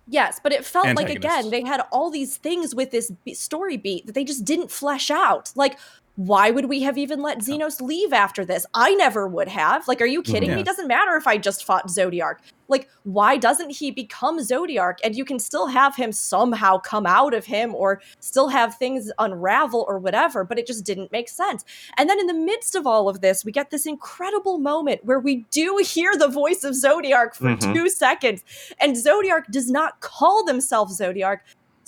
[0.07, 4.07] Yes, but it felt like again they had all these things with this story beat
[4.07, 5.51] that they just didn't flesh out.
[5.55, 5.79] Like,
[6.17, 8.67] why would we have even let Zenos leave after this?
[8.73, 9.89] I never would have.
[9.89, 10.61] Like, are you kidding me?
[10.61, 12.37] It doesn't matter if I just fought Zodiark.
[12.69, 14.99] Like, why doesn't he become Zodiark?
[15.03, 19.11] And you can still have him somehow come out of him or still have things
[19.19, 21.65] unravel or whatever, but it just didn't make sense.
[21.99, 25.21] And then in the midst of all of this, we get this incredible moment where
[25.21, 27.75] we do hear the voice of Zodiark for Mhm.
[27.75, 28.45] two seconds.
[28.79, 31.41] And Zodiark does not call themselves Zodiark,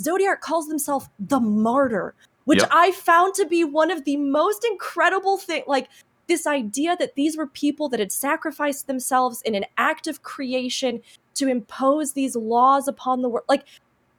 [0.02, 2.14] Zodiark calls themselves the martyr,
[2.46, 2.68] which Yep.
[2.72, 5.62] I found to be one of the most incredible thing.
[5.66, 5.88] Like
[6.26, 11.02] this idea that these were people that had sacrificed themselves in an act of creation
[11.34, 13.44] to impose these laws upon the world.
[13.48, 13.64] Like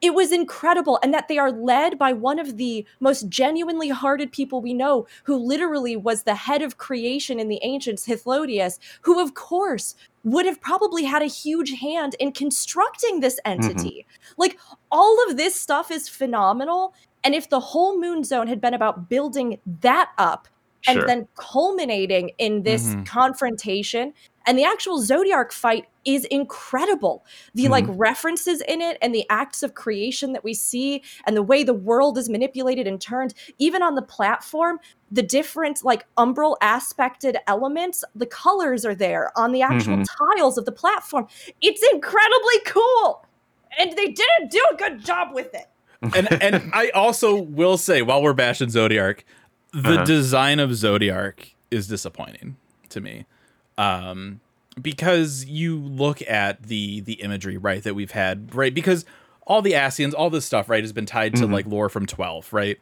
[0.02, 4.32] it was incredible and that they are led by one of the most genuinely hearted
[4.32, 9.20] people we know who literally was the head of creation in the ancients Hythlodaeus who
[9.22, 13.64] of course would have probably had a huge hand in constructing this mm-hmm.
[13.64, 14.06] entity
[14.38, 14.60] like
[14.92, 19.10] all of this stuff is phenomenal and if the whole moon zone had been about
[19.10, 20.48] building that up
[20.88, 21.08] and Sure.
[21.08, 23.06] then culminating in this Mhm.
[23.06, 24.14] confrontation
[24.46, 27.26] and the actual Zodiark fight is incredible.
[27.54, 31.44] The like references in it and the acts of creation that we see and the
[31.44, 34.80] way the world is manipulated and turned even on the platform
[35.12, 40.66] the different like umbral aspected elements the colors are there on the actual tiles of
[40.66, 41.28] the platform.
[41.62, 43.26] It's incredibly cool!
[43.80, 45.68] And they didn't do a good job with it
[46.02, 49.20] and and I also will say while we're bashing Zodiark,
[49.74, 50.04] the Uh-huh.
[50.06, 52.56] design of Zodiark is disappointing
[52.90, 53.26] to me.
[53.78, 54.40] Um
[54.82, 59.06] because you look at the the imagery right that we've had right because
[59.48, 61.52] all the Ascians all this stuff right has been tied to Mhm.
[61.54, 62.78] like lore from 12 right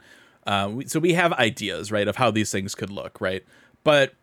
[0.46, 3.44] uh, we, so we have ideas right of how these things could look right
[3.86, 4.14] but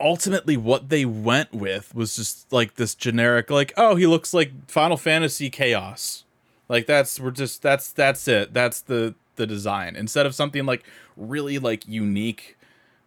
[0.00, 4.50] ultimately what they went with was just like this generic like oh he looks like
[4.68, 6.24] final fantasy chaos
[6.70, 10.84] like that's we're just that's that's it that's the the design instead of something like
[11.16, 12.56] really like unique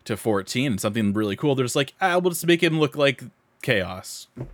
[0.05, 2.95] to 14 and something really cool they're just like ah we'll just make him look
[2.95, 3.23] like
[3.61, 4.47] chaos all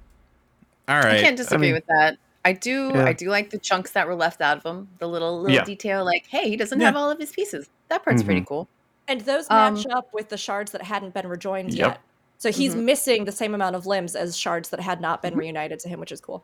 [0.88, 2.18] I can't disagree mean- with that.
[2.46, 2.92] I do.
[2.96, 3.06] Yeah.
[3.06, 4.88] I do like the chunks that were left out of him.
[4.98, 5.64] The little little Yeah.
[5.66, 6.88] detail, like, hey, he doesn't Yeah.
[6.88, 7.70] have all of his pieces.
[7.90, 8.48] That part's pretty Mhm.
[8.48, 8.68] cool.
[9.08, 11.88] and those Um, match up with the shards that hadn't been rejoined Yep.
[11.88, 12.00] yet
[12.38, 12.84] so he's Mhm.
[12.84, 16.00] missing the same amount of limbs as shards that had not been reunited to him
[16.00, 16.44] which is cool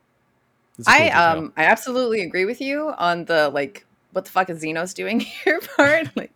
[0.77, 4.31] This is cool I um I absolutely agree with you on the like what the
[4.31, 6.07] fuck is Zenos doing here part.
[6.15, 6.31] Like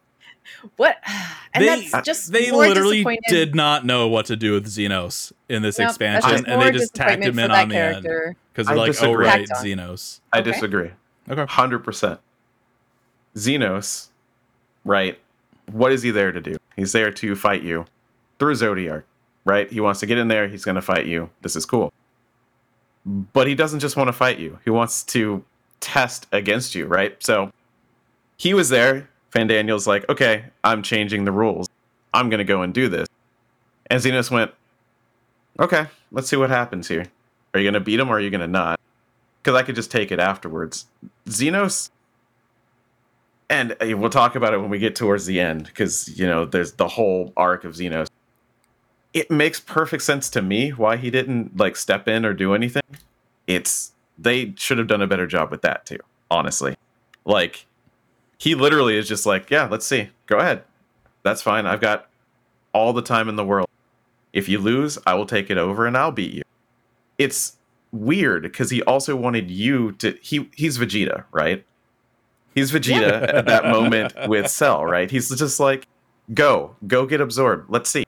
[0.78, 0.98] what
[1.54, 5.32] and they, that's just they more literally did not know what to do with Zenos
[5.48, 8.08] in this Yep, expansion, and they just tacked him in on the end
[8.52, 9.10] because they're I like, disagree.
[9.10, 9.66] "Oh right, Tacked on.
[9.66, 10.52] Zenos." I Okay.
[10.52, 10.92] disagree.
[11.30, 12.20] Okay, Hundred percent.
[13.36, 14.08] Zenos,
[14.86, 15.20] right?
[15.72, 16.58] What is he there to do?
[16.76, 17.86] He's there to fight you
[18.40, 19.04] through Zodiark,
[19.46, 19.72] right?
[19.72, 20.48] He wants to get in there.
[20.48, 21.30] He's going to fight you.
[21.42, 21.92] This is cool.
[23.06, 24.60] But he doesn't just want to fight you.
[24.64, 25.44] He wants to
[25.80, 27.22] test against you, right?
[27.24, 27.52] So
[28.38, 29.10] he was there.
[29.32, 31.68] Fandaniel's like, okay, I'm changing the rules.
[32.14, 33.08] I'm going to go and do this.
[33.90, 34.52] And Zenos went,
[35.60, 37.06] okay, let's see what happens here.
[37.54, 38.80] Are you going to beat him or are you going to not?
[39.42, 40.86] Because I could just take it afterwards.
[41.28, 41.90] Zenos,
[43.50, 46.46] and uh, we'll talk about it when we get towards the end, because you know
[46.46, 48.09] there's the whole arc of Zenos.
[49.14, 52.84] It makes perfect sense to me why he didn't like step in or do anything.
[53.48, 56.00] It's they should have done a better job with that too,
[56.30, 56.76] honestly.
[57.26, 57.66] Like
[58.38, 60.10] he literally is just like, yeah, let's see.
[60.28, 60.64] Go ahead.
[61.24, 61.66] That's fine.
[61.66, 62.08] I've got
[62.74, 63.68] all the time in the world.
[64.32, 66.44] If you lose, I will take it over and I'll beat you.
[67.18, 67.58] It's
[67.92, 71.66] weird because he also wanted you to he he's Vegeta, right?
[72.54, 75.10] He's Vegeta at that moment with Cell, right?
[75.10, 75.88] He's just like,
[76.34, 77.70] go, go get absorbed.
[77.70, 78.06] Let's see.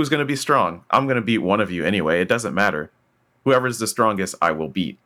[0.00, 0.82] Who's gonna be strong?
[0.90, 2.22] I'm gonna beat one of you anyway.
[2.22, 2.90] It doesn't matter.
[3.44, 4.96] Whoever's the strongest, I will beat.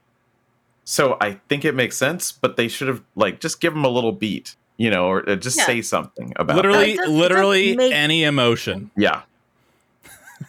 [0.85, 3.89] So I think it makes sense, but they should have like just give him a
[3.89, 5.67] little beat, you know, or uh, just Yeah.
[5.67, 8.93] say something about literally, It does- literally make- any emotion.
[8.97, 9.23] Yeah.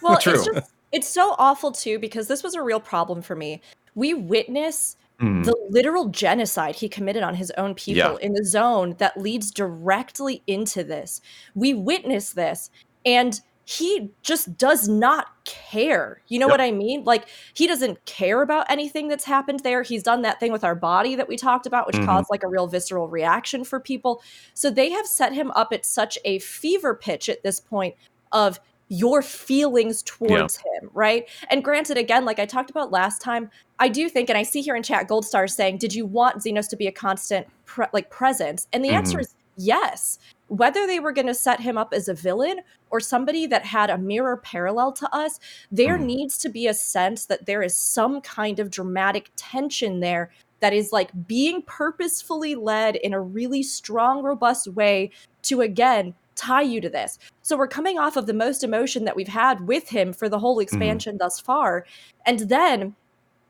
[0.00, 0.34] Well, True.
[0.34, 3.60] it's just it's so awful too because this was a real problem for me.
[3.96, 5.44] We witness Mhm.
[5.44, 8.16] the literal genocide he committed on his own people Yeah.
[8.24, 11.20] in the zone that leads directly into this.
[11.56, 12.70] We witness this
[13.04, 16.22] and he just does not care.
[16.28, 16.52] You know Yep.
[16.52, 17.02] what I mean?
[17.04, 19.82] Like he doesn't care about anything that's happened there.
[19.82, 22.06] He's done that thing with our body that we talked about which Mhm.
[22.06, 24.22] caused like a real visceral reaction for people.
[24.54, 27.96] So they have set him up at such a fever pitch at this point
[28.30, 31.28] of your feelings towards him, right?
[31.50, 33.50] And granted, again, like I talked about last time,
[33.80, 36.36] I do think, and I see here in chat Gold Star saying, "Did you want
[36.36, 39.22] Zenos to be a constant pre- like presence?" And the answer Mhm.
[39.22, 40.20] is yes.
[40.48, 43.90] Whether they were going to set him up as a villain or somebody that had
[43.90, 45.40] a mirror parallel to us,
[45.72, 46.04] there Mhm.
[46.04, 50.30] needs to be a sense that there is some kind of dramatic tension there
[50.60, 55.10] that is like being purposefully led in a really strong, robust way
[55.42, 57.18] to again tie you to this.
[57.42, 60.38] So we're coming off of the most emotion that we've had with him for the
[60.38, 61.86] whole expansion thus far.
[62.24, 62.94] And then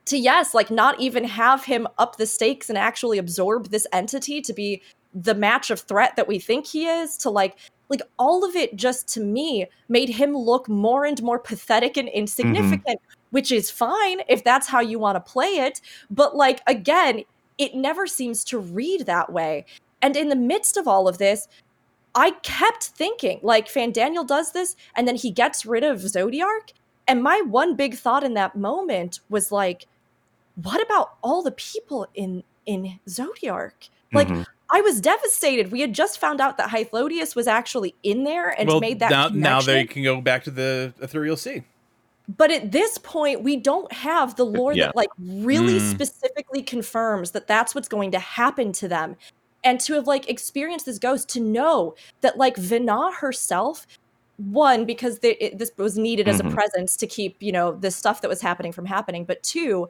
[0.07, 4.41] to yes, like not even have him up the stakes and actually absorb this entity
[4.41, 4.83] to be
[5.17, 7.59] the match of threat that we think he is, to like
[7.91, 12.09] like all of it just to me made him look more and more pathetic and
[12.11, 13.01] insignificant,
[13.31, 15.81] which is fine if that's how you want to play it.
[16.11, 17.23] But like again,
[17.59, 19.67] it never seems to read that way.
[20.03, 21.49] And in the midst of all of this,
[22.15, 26.73] I kept thinking, like, Fandaniel does this, and then he gets rid of Zodiark
[27.09, 29.87] And my one big thought in that moment was like,
[30.57, 34.47] what about all the people in in Zodiark Like, Mhm.
[34.71, 35.71] I was devastated.
[35.71, 39.11] We had just found out that Hythlodaeus was actually in there and well, made that
[39.11, 41.63] now, now they can go back to the aetherial sea.
[42.37, 44.87] But at this point, we don't have the lore Yeah.
[44.87, 45.91] that like really Mm.
[45.93, 49.15] specifically confirms that that's what's going to happen to them.
[49.63, 53.87] And to have like experienced this ghost, to know that like Venat herself,
[54.39, 56.53] one because the, it, this was needed as a Mhm.
[56.53, 59.25] presence to keep you know the stuff that was happening from happening.
[59.25, 59.89] But two,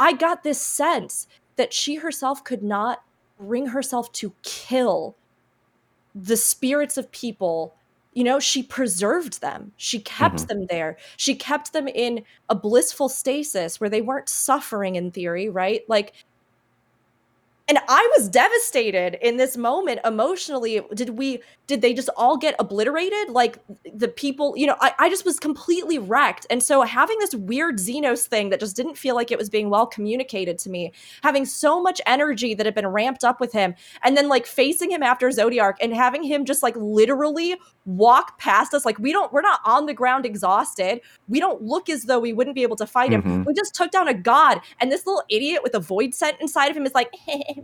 [0.00, 3.02] I got this sense that she herself could not
[3.38, 5.16] bring herself to kill
[6.14, 7.74] the spirits of people.
[8.12, 9.72] You know she preserved them.
[9.76, 10.46] She kept mm-hmm.
[10.46, 10.96] them there.
[11.16, 15.82] She kept them in a blissful stasis where they weren't suffering in theory right?
[15.88, 16.14] Like
[17.68, 20.80] and i was devastated in this moment emotionally.
[20.94, 23.28] Did we did they just all get obliterated?
[23.30, 23.58] Like
[23.92, 26.46] the people you know i, I just was completely wrecked.
[26.50, 29.70] And so having this weird Zenos thing that just didn't feel like it was being
[29.70, 30.92] well communicated to me
[31.22, 34.90] having so much energy that had been ramped up with him and then like facing
[34.90, 39.32] him after zodiark and having him just like literally walk past us like we don't
[39.32, 41.00] we're not on the ground exhausted.
[41.28, 43.22] We don't look as though we wouldn't be able to fight him.
[43.22, 43.46] Mhm.
[43.46, 46.76] we just took down a god and this little idiot with a voidsent inside of
[46.76, 47.12] him is like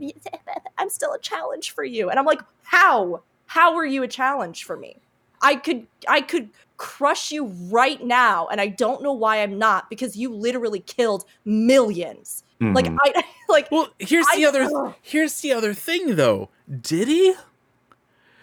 [0.78, 4.64] i'm still a challenge for you and i'm like how how are you a challenge
[4.64, 4.96] for me
[5.42, 9.88] i could i could crush you right now and i don't know why i'm not
[9.90, 12.96] because you literally killed millions like Mhm.
[13.04, 14.94] i like Well, here's I- the other ugh.
[15.02, 16.48] here's the other thing though.
[16.80, 17.34] Did he?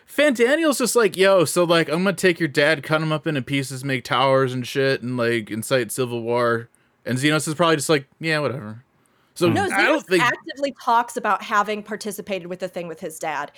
[0.06, 3.42] Fandaniel's just like, yo, so like I'm gonna take your dad, cut him up into
[3.42, 6.70] pieces, make towers and shit, and like incite civil war.
[7.06, 8.84] And Zenos is probably just like, yeah, whatever.
[9.36, 13.18] So No, I don't think actively talks about having participated with the thing with his
[13.20, 13.52] dad.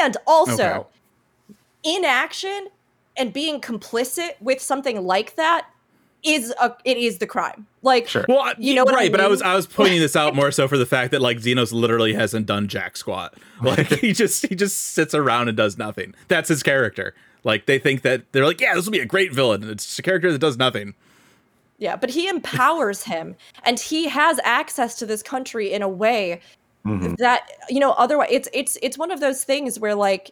[0.00, 1.58] And also Okay.
[1.84, 2.68] inaction
[3.16, 5.66] and being complicit with something like that
[6.24, 7.66] is a it is the crime.
[7.82, 8.24] Like Sure.
[8.28, 9.12] Well, I- You know what I right?
[9.12, 11.38] But I was I was pointing this out more so for the fact that like
[11.38, 13.34] Zenos literally hasn't done jack squat.
[13.62, 16.14] Like he just he just sits around and does nothing.
[16.28, 17.14] That's his character.
[17.44, 19.62] Like they think that they're like, yeah, this will be a great villain.
[19.68, 20.94] It's just a character that does nothing.
[21.78, 26.40] Yeah, but he empowers him and he has access to this country in a way
[26.86, 27.16] Mhm.
[27.18, 30.30] that you know otherwise it's it's it's one of those things where like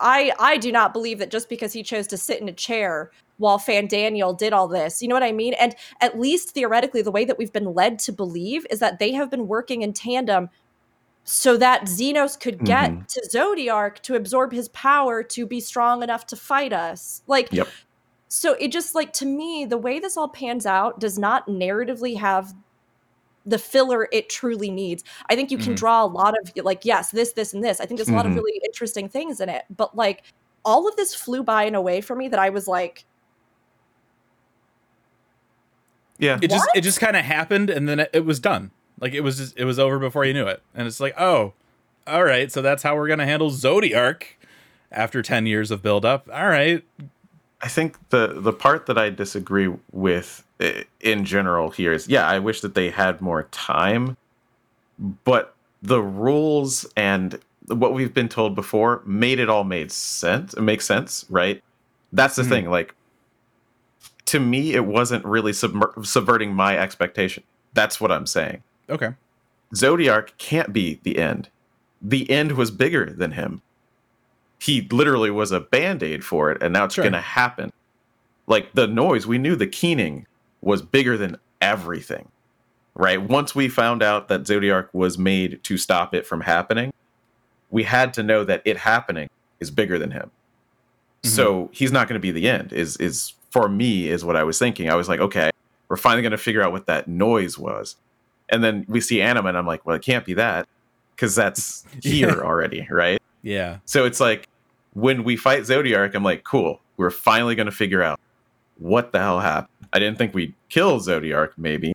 [0.00, 3.10] I I do not believe that just because he chose to sit in a chair
[3.38, 5.54] while Fandaniel did all this, you know what I mean?
[5.54, 9.12] And at least theoretically the way that we've been led to believe is that they
[9.12, 10.50] have been working in tandem
[11.24, 13.06] so that Zenos could get Mhm.
[13.08, 17.22] to Zodiark to absorb his power to be strong enough to fight us.
[17.26, 17.68] Like Yep.
[18.28, 22.16] So it just like to me the way this all pans out does not narratively
[22.18, 22.52] have
[23.46, 25.76] the filler it truly needs i think you can Mhm.
[25.76, 28.26] draw a lot of like yes this this and this i think there's a lot
[28.26, 28.36] of Mhm.
[28.36, 30.22] really interesting things in it but like
[30.66, 33.06] all of this flew by in a way for me that i was like
[36.18, 36.38] Yeah.
[36.42, 38.72] It just it just kind of happened and then it, it was done.
[39.00, 40.60] Like it was just, it was over before you knew it.
[40.74, 41.54] And it's like, "Oh,
[42.06, 44.24] all right, so that's how we're going to handle Zodiark
[44.90, 46.28] after 10 years of build up.
[46.32, 46.82] All right.
[47.60, 50.44] I think the the part that I disagree with
[51.00, 54.16] in general here is yeah, I wish that they had more time,
[55.24, 60.54] but the rules and what we've been told before made it all made sense.
[60.54, 61.62] It makes sense, right?
[62.12, 62.48] That's the Mhm.
[62.48, 62.70] thing.
[62.70, 62.94] Like
[64.26, 67.42] to me, it wasn't really submer- subverting my expectation.
[67.74, 68.62] That's what I'm saying.
[68.90, 69.10] Okay.
[69.74, 71.48] Zodiark can't be the end.
[72.00, 73.62] The end was bigger than him.
[74.60, 77.04] He literally was a band aid for it, and now it's Sure.
[77.04, 77.72] going to happen.
[78.46, 80.26] Like the noise, we knew the keening
[80.62, 82.28] was bigger than everything,
[82.94, 83.20] right?
[83.22, 86.92] Once we found out that Zodiark was made to stop it from happening,
[87.70, 89.28] we had to know that it happening
[89.60, 90.30] is bigger than him.
[91.22, 91.28] Mm-hmm.
[91.28, 92.72] So he's not going to be the end.
[92.72, 94.88] Is is for me is what I was thinking.
[94.90, 95.50] I was like, okay,
[95.88, 97.96] we're finally going to figure out what that noise was,
[98.48, 100.66] and then we see Anima, and I'm like, well, it can't be that
[101.14, 102.34] because that's here Yeah.
[102.42, 103.17] already, right?
[103.42, 103.78] Yeah.
[103.84, 104.46] So it's like
[104.94, 108.18] when we fight Zodiark, I'm like, cool, we're finally going to figure out
[108.78, 109.88] what the hell happened.
[109.92, 111.94] I didn't think we'd kill Zodiark, maybe,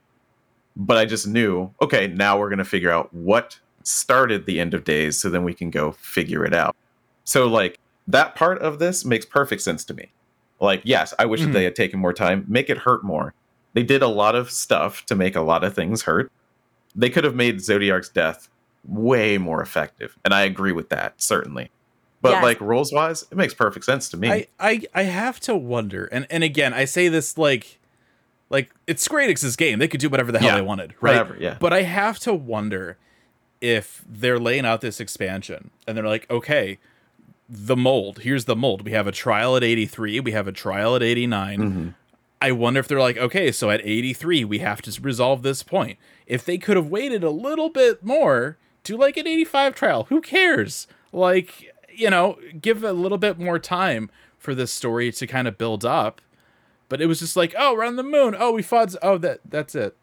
[0.76, 4.74] but I just knew, okay, now we're going to figure out what started the end
[4.74, 6.76] of days so then we can go figure it out.
[7.26, 7.78] So, like,
[8.08, 10.12] that part of this makes perfect sense to me.
[10.60, 11.46] Like, yes, I wish Mhm.
[11.48, 13.34] that they had taken more time, make it hurt more.
[13.74, 16.32] They did a lot of stuff to make a lot of things hurt.
[16.96, 18.50] They could have made Zodiark's death
[18.88, 20.18] way more effective.
[20.26, 21.72] And I agree with that, certainly.
[22.22, 22.44] But Yes.
[22.44, 24.30] like rules wise, it makes perfect sense to me.
[24.32, 27.80] I, I I have to wonder, and and again, I say this like,
[28.50, 31.12] like it's Square Enix's game; they could do whatever the hell Yeah, they wanted, right?
[31.18, 31.58] Whatever, yeah.
[31.60, 32.98] But I have to wonder
[33.60, 36.80] if they're laying out this expansion and they're like, okay,
[37.50, 38.20] the mold.
[38.20, 38.84] Here's the mold.
[38.84, 40.20] We have a trial at 83.
[40.22, 41.60] We have a trial at 89.
[41.60, 41.94] Mhm.
[42.42, 45.98] I wonder if they're like, okay, so at 83, we have to resolve this point.
[46.28, 50.22] If they could have waited a little bit more to like an 85 trial, who
[50.22, 50.88] cares?
[51.12, 55.58] Like, you know, give a little bit more time for this story to kind of
[55.58, 56.22] build up.
[56.90, 58.36] But it was just like, oh, we're on the moon.
[58.38, 58.92] Oh, we fought.
[58.92, 59.96] z- Oh, that that's it.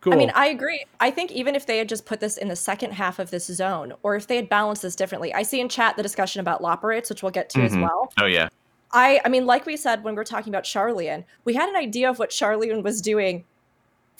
[0.00, 0.14] Cool.
[0.14, 0.84] I mean, I agree.
[0.98, 3.46] I think even if they had just put this in the second half of this
[3.46, 6.60] zone, or if they had balanced this differently, I see in chat the discussion about
[6.60, 7.82] Loporrits, which we'll get to as Mhm.
[7.82, 8.12] well.
[8.20, 8.48] Oh yeah.
[8.90, 11.76] I, I mean, like we said when we are talking about Sharlayan, we had an
[11.76, 13.44] idea of what Sharlayan was doing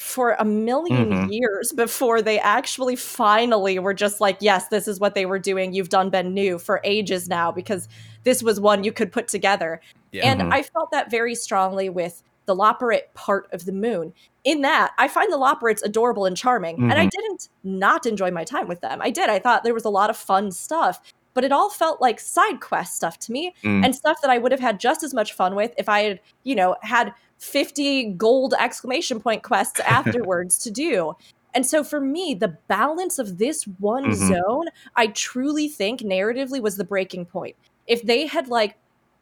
[0.02, 1.32] for a 1000000 Mhm.
[1.32, 5.72] years before they actually finally were just like, yes, this is what they were doing.
[5.72, 7.88] You've done been new for ages now because
[8.24, 9.80] this was one you could put together.
[10.10, 10.30] yeah.
[10.30, 10.52] And Mhm.
[10.52, 14.12] I felt that very strongly with the Loporrit part of the moon.
[14.44, 17.10] In that, I find the Loporrits adorable and charming, and I Mhm.
[17.10, 19.00] didn't not enjoy my time with them.
[19.00, 19.30] I did.
[19.30, 21.00] I thought there was a lot of fun stuff,
[21.34, 23.84] but it all felt like side quest stuff to me, Mm.
[23.86, 26.20] and stuff that I would have had just as much fun with if I had,
[26.42, 31.14] you know, had 50 gold exclamation point quests afterwards to do.
[31.54, 34.14] And so for me, the balance of this one Mhm.
[34.14, 34.66] zone,
[34.96, 37.56] I truly think narratively was the breaking point.
[37.86, 38.76] If they had like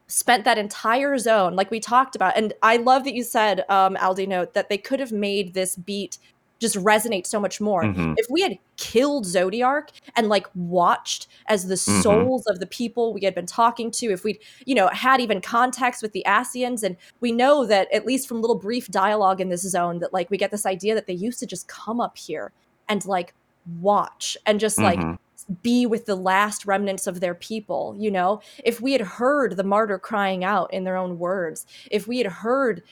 [0.07, 3.97] spent that entire zone, like we talked about, and I love that you said, um,
[3.97, 6.19] Aldi Note, that they could have made this beat
[6.61, 7.83] just resonate so much more.
[7.83, 8.15] Mhm.
[8.19, 12.03] If we had killed Zodiark and like watched as the Mhm.
[12.03, 15.41] souls of the people we had been talking to, if we'd, you know, had even
[15.41, 19.49] context with the Ascians, and we know that at least from little brief dialogue in
[19.49, 22.17] this zone, that like we get this idea that they used to just come up
[22.19, 22.53] here
[22.89, 23.35] and like
[23.81, 25.19] watch and just like Mhm.
[25.63, 29.65] be with the last remnants of their people you know if we had heard the
[29.65, 32.83] martyr crying out in their own words if we had heard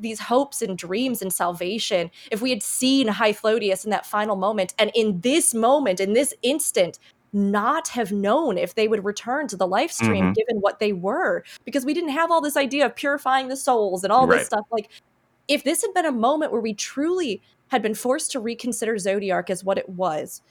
[0.00, 4.74] these hopes and dreams and salvation if we had seen Hythlodaeus in that final moment
[4.78, 6.98] and in this moment in this instant
[7.32, 10.34] not have known if they would return to the life stream Mhm.
[10.34, 14.02] given what they were because we didn't have all this idea of purifying the souls
[14.02, 14.38] and all Right.
[14.38, 14.88] this stuff like
[15.46, 19.48] if this had been a moment where we truly had been forced to reconsider Zodiark
[19.50, 20.42] as what it was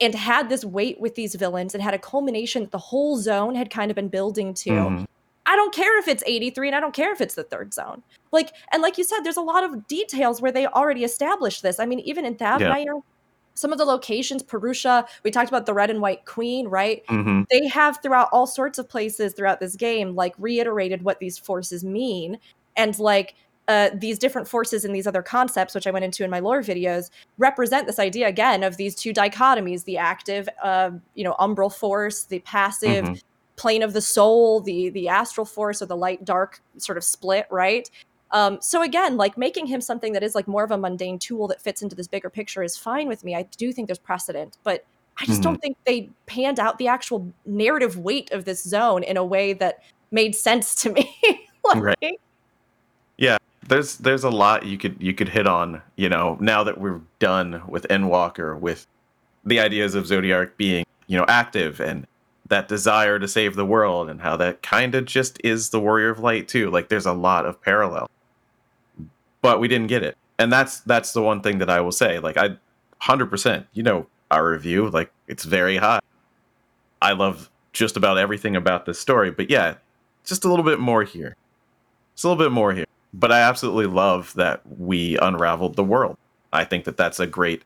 [0.00, 3.54] and had this weight with these villains and had a culmination that the whole zone
[3.54, 4.70] had kind of been building to.
[4.70, 5.06] Mhm.
[5.48, 8.02] I don't care if it's 83 and I don't care if it's the third zone.
[8.32, 11.80] Like, and like you said, there's a lot of details where they already established this.
[11.80, 13.00] I mean, even in Thavnair,
[13.54, 17.04] some of the locations, Perusha, we talked about the red and white queen, right?
[17.06, 17.46] Mhm.
[17.50, 21.82] They have throughout all sorts of places throughout this game, like reiterated what these forces
[21.82, 22.38] mean.
[22.76, 23.34] And like
[23.68, 26.60] uh, these different forces and these other concepts, which I went into in my lore
[26.62, 31.70] videos, represent this idea again of these two dichotomies: the active, uh, you know, umbral
[31.74, 33.20] force, the passive, Mhm.
[33.58, 37.46] Plane of the soul, the the astral force, or the light dark sort of split,
[37.50, 37.88] right?
[38.30, 41.48] Um, so again, like making him something that is like more of a mundane tool
[41.48, 43.34] that fits into this bigger picture is fine with me.
[43.34, 44.84] I do think there's precedent, but
[45.20, 45.44] I just Mhm.
[45.44, 49.54] don't think they panned out the actual narrative weight of this zone in a way
[49.54, 49.78] that
[50.12, 51.10] made sense to me.
[51.64, 52.20] like, Right.
[53.16, 53.36] Yeah,
[53.66, 57.00] there's there's a lot you could you could hit on you know now that we're
[57.18, 58.86] done with endwalker with
[59.44, 62.06] the ideas of Zodiark being you know active and
[62.48, 66.10] that desire to save the world and how that kind of just is the warrior
[66.10, 68.10] of light too like there's a lot of parallel.
[69.42, 70.16] But we didn't get it.
[70.38, 72.56] And that's that's the one thing that i will say like i
[73.02, 76.00] 100% you know our review like it's very high.
[77.00, 79.74] I love just about everything about this story but yeah
[80.28, 81.34] just a little bit more here.
[82.12, 82.84] It's a little bit more here.
[83.14, 86.16] But I absolutely love that we unraveled the world.
[86.52, 87.62] I think that that's a great,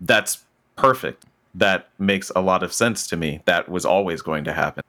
[0.00, 0.44] that's
[0.76, 1.24] perfect.
[1.54, 3.40] That makes a lot of sense to me.
[3.44, 4.82] That was always going to happen.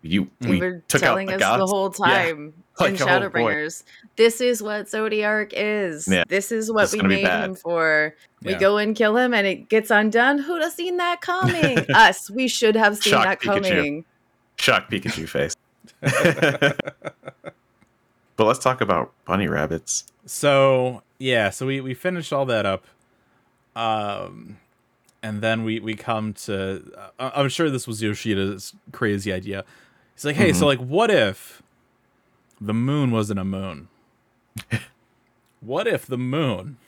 [0.00, 1.60] You, They we were took telling out us the gods.
[1.60, 2.22] the whole Yeah.
[2.24, 3.06] time Like, in oh.
[3.06, 3.82] Shadowbringers.
[4.14, 6.06] This is what Zodiark is.
[6.06, 6.22] Yeah.
[6.28, 8.14] This is what This is we made him for.
[8.44, 10.38] We go and kill him and it gets undone.
[10.38, 11.78] Who'd have seen that coming?
[11.94, 12.30] Us.
[12.30, 13.68] We should have seen Shock that Pikachu.
[13.68, 14.04] coming.
[14.56, 15.56] Shock Pikachu face.
[18.36, 20.04] but let's talk about bunny rabbits.
[20.26, 22.84] So yeah, so we we finished all that up,
[23.74, 24.58] um,
[25.28, 26.82] and then we we come to.
[27.18, 29.62] Uh, I'm sure this was Yoshida's crazy idea.
[30.14, 31.62] He's like, hey, so like, what if
[32.58, 33.88] the moon wasn't a moon?
[35.60, 36.78] what if the moon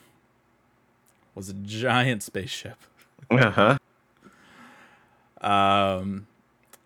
[1.35, 2.79] was a giant spaceship?
[3.31, 3.79] Uh huh.
[5.43, 6.27] Um,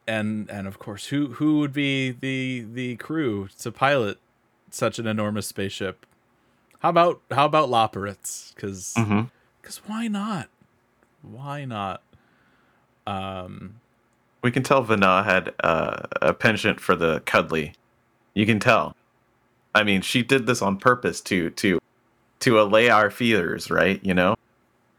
[0.08, 4.18] and and of course, who who would be the the crew to pilot
[4.70, 6.04] such an enormous spaceship?
[6.80, 8.52] How about how about Loporrits?
[8.56, 8.92] Because
[9.62, 10.48] because why not?
[11.30, 12.02] Why not?
[13.06, 13.76] Um,
[14.42, 17.74] We can tell Venat had uh, a penchant for the cuddly.
[18.34, 18.94] You can tell.
[19.74, 21.78] I mean, she did this on purpose to to
[22.40, 24.00] to allay our fears, right?
[24.04, 24.34] You know,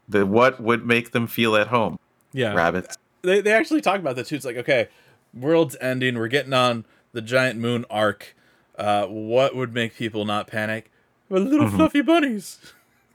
[0.08, 1.98] the what would make them feel at home?
[2.32, 2.96] yeah, Rabbits.
[3.22, 4.36] they they actually talk about this too.
[4.36, 4.88] It's like okay,
[5.34, 6.16] world's ending.
[6.18, 8.34] We're getting on the giant moon arc.
[8.78, 10.90] Uh, what would make people not panic?
[11.28, 11.76] Well, little Mhm.
[11.76, 12.58] fluffy bunnies.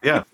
[0.01, 0.24] Yeah.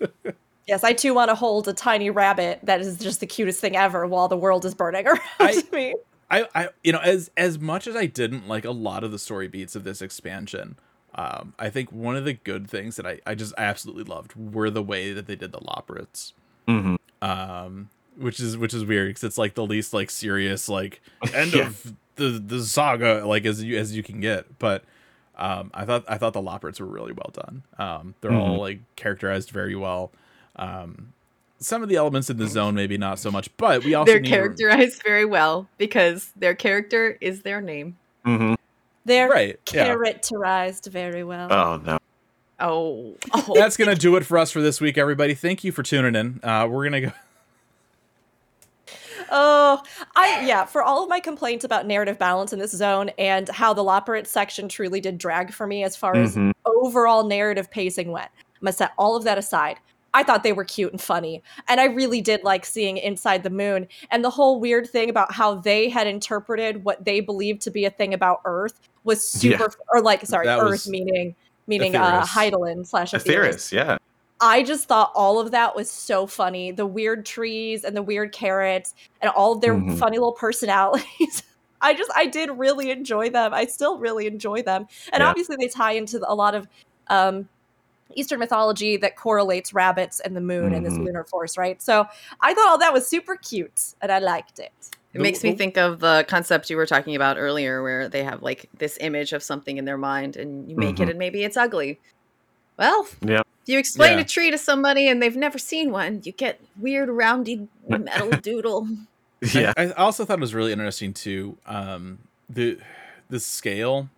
[0.68, 3.74] Yes, I too want to hold a tiny rabbit that is just the cutest thing
[3.74, 5.94] ever while the world is burning around I- me.
[6.30, 9.18] I, I you know as as much as I didn't like a lot of the
[9.18, 10.78] story beats of this expansion,
[11.14, 14.68] um, I think one of the good things that I, I just absolutely loved were
[14.68, 16.34] the way that they did the Loporrits.
[16.68, 17.88] hmm Um,
[18.18, 21.00] which is which is weird because it's like the least like serious like
[21.34, 21.68] end Yeah.
[21.68, 24.58] of the the saga like as you as you can get.
[24.58, 24.84] But
[25.38, 27.62] um, I thought I thought the Loporrits were really well done.
[27.78, 28.60] Um, they're all Mhm.
[28.60, 30.12] like characterized very well.
[30.58, 31.12] Um,
[31.60, 34.20] some of the elements in the zone maybe not so much, but we also They're
[34.20, 37.96] need to- characterized very well because their character is their name.
[38.24, 38.54] hmm
[39.04, 39.58] They're right.
[39.72, 39.84] Yeah.
[39.86, 41.52] characterized very well.
[41.52, 41.98] Oh no.
[42.60, 43.52] Oh, oh.
[43.54, 45.34] that's gonna do it for us for this week, everybody.
[45.34, 46.40] Thank you for tuning in.
[46.42, 47.12] Uh, we're gonna go.
[49.30, 49.82] Oh,
[50.16, 53.74] I yeah, for all of my complaints about narrative balance in this zone and how
[53.74, 56.52] the Loporrit section truly did drag for me as far as Mhm.
[56.64, 58.30] overall narrative pacing went.
[58.54, 59.80] I'm gonna set all of that aside.
[60.14, 63.50] I thought they were cute and funny, and I really did like seeing Inside the
[63.50, 67.70] Moon and the whole weird thing about how they had interpreted what they believed to
[67.70, 71.34] be a thing about Earth was super, or like sorry, That Earth meaning
[71.66, 72.22] meaning uh.
[72.24, 73.12] Hydaelyn slash.
[73.12, 73.98] Etheirys, yeah.
[74.40, 76.70] I just thought all of that was so funny.
[76.70, 79.98] The weird trees and the weird carrots and all of their Mhm.
[79.98, 81.42] funny little personalities.
[81.80, 83.52] I just I did really enjoy them.
[83.52, 84.86] I still really enjoy them.
[85.12, 85.28] And Yeah.
[85.28, 86.66] obviously they tie into a lot of
[87.08, 87.48] um
[88.14, 91.04] Eastern mythology that correlates rabbits and the moon and this Mhm.
[91.06, 91.80] lunar force, right?
[91.82, 92.06] So
[92.40, 94.72] I thought all that was super cute and I liked it.
[95.14, 98.42] It makes me think of the concept you were talking about earlier, where they have
[98.42, 101.10] like this image of something in their mind, and you make it, Mhm.
[101.10, 101.98] and maybe it's ugly.
[102.78, 103.40] Well, Yeah.
[103.40, 104.24] if you explain Yeah.
[104.24, 108.86] a tree to somebody and they've never seen one, you get weird, roundy metal doodle.
[109.52, 109.72] Yeah.
[109.76, 111.56] I, I also thought it was really interesting too.
[111.66, 112.78] Um, the
[113.30, 114.08] the scale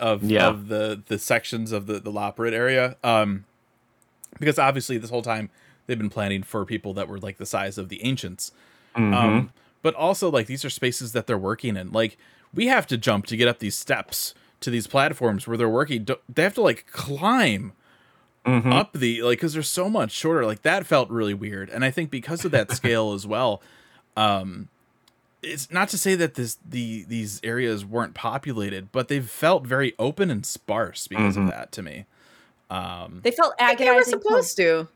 [0.00, 0.48] of Yeah.
[0.48, 2.96] of the the sections of the the Loporrit area.
[3.04, 3.44] Um,
[4.38, 5.50] because obviously this whole time
[5.86, 8.52] they've been planning for people that were like the size of the ancients.
[8.96, 9.14] Mhm.
[9.14, 11.90] Um, but also like these are spaces that they're working in.
[11.92, 12.16] Like
[12.54, 16.06] we have to jump to get up these steps to these platforms where they're working.
[16.28, 17.72] They have to like climb
[18.46, 18.72] Mhm.
[18.72, 20.44] up the like because they're so much shorter.
[20.46, 23.60] Like that felt really weird, and I think because of that scale as well.
[24.16, 24.68] Um,
[25.42, 29.94] it's not to say that this the these areas weren't populated, but they've felt very
[29.98, 31.44] open and sparse because Mhm.
[31.44, 32.06] of that to me.
[32.70, 34.12] Um, They felt I think they were agonizing.
[34.20, 34.88] to- supposed to.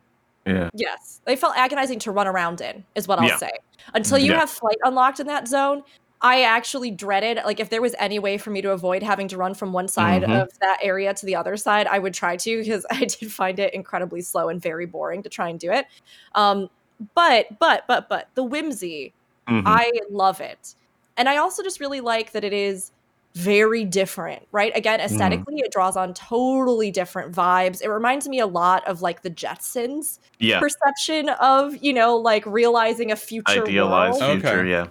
[0.47, 0.71] Yeah.
[0.75, 3.37] Yes, they felt agonizing to run around in, is what I'll Yeah.
[3.39, 3.51] say.
[3.95, 4.41] Until you Yeah.
[4.41, 5.83] have flight unlocked in that zone,
[6.21, 9.37] I actually dreaded like if there was any way for me to avoid having to
[9.39, 10.43] run from one side Mhm.
[10.43, 13.59] of that area to the other side, I would try to because I did find
[13.59, 15.87] it incredibly slow and very boring to try and do it.
[16.35, 16.69] Um,
[17.15, 19.13] but but but but the whimsy,
[19.49, 19.63] Mhm.
[19.67, 20.75] I love it,
[21.17, 22.91] and I also just really like that it is
[23.37, 24.71] very different, right?
[24.77, 27.83] Again, aesthetically, it draws on totally different vibes.
[27.83, 32.47] It reminds me a lot of like the Jetsons yeah, perception of you know like
[32.47, 34.39] realizing a future idealized world.
[34.39, 34.41] Okay.
[34.41, 34.67] future.
[34.67, 34.87] Yeah,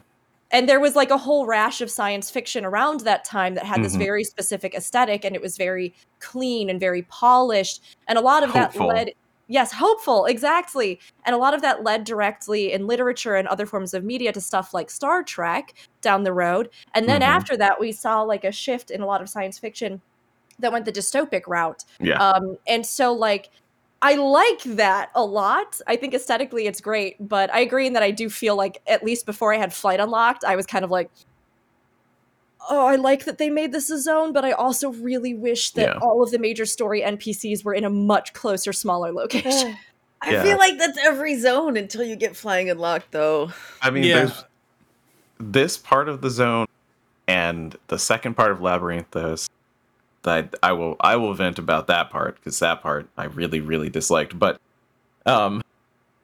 [0.51, 3.81] and there was like a whole rash of science fiction around that time that had
[3.83, 3.99] this Mhm.
[3.99, 8.49] very specific aesthetic and it was very clean and very polished and a lot of
[8.51, 8.87] Hopeful.
[8.89, 9.13] that led
[9.47, 13.93] yes hopeful exactly and a lot of that led directly in literature and other forms
[13.93, 17.25] of media to stuff like star trek down the road and then Mhm.
[17.27, 20.01] after that we saw like a shift in a lot of science fiction
[20.59, 22.17] that went the dystopic route yeah.
[22.17, 23.49] um, and so like
[24.05, 25.79] I like that a lot.
[25.87, 29.01] I think aesthetically it's great, but I agree in that I do feel like at
[29.01, 31.09] least before I had flight unlocked, I was kind of like,
[32.69, 35.95] oh, I like that they made this a zone, but I also really wish that
[35.95, 35.99] Yeah.
[36.01, 39.77] all of the major story NPCs were in a much closer, smaller location.
[40.21, 40.43] I Yeah.
[40.43, 43.51] feel like that's every zone until you get flying unlocked, though.
[43.81, 44.15] I mean, Yeah.
[44.19, 44.43] there's
[45.39, 46.67] this part of the zone
[47.27, 49.49] and the second part of Labyrinthos
[50.23, 53.89] that I will I will vent about that part because that part I really really
[53.89, 54.39] disliked.
[54.39, 54.59] But
[55.25, 55.61] um,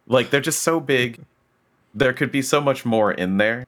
[0.07, 1.19] like they're just so big,
[1.93, 3.65] there could be so much more in there.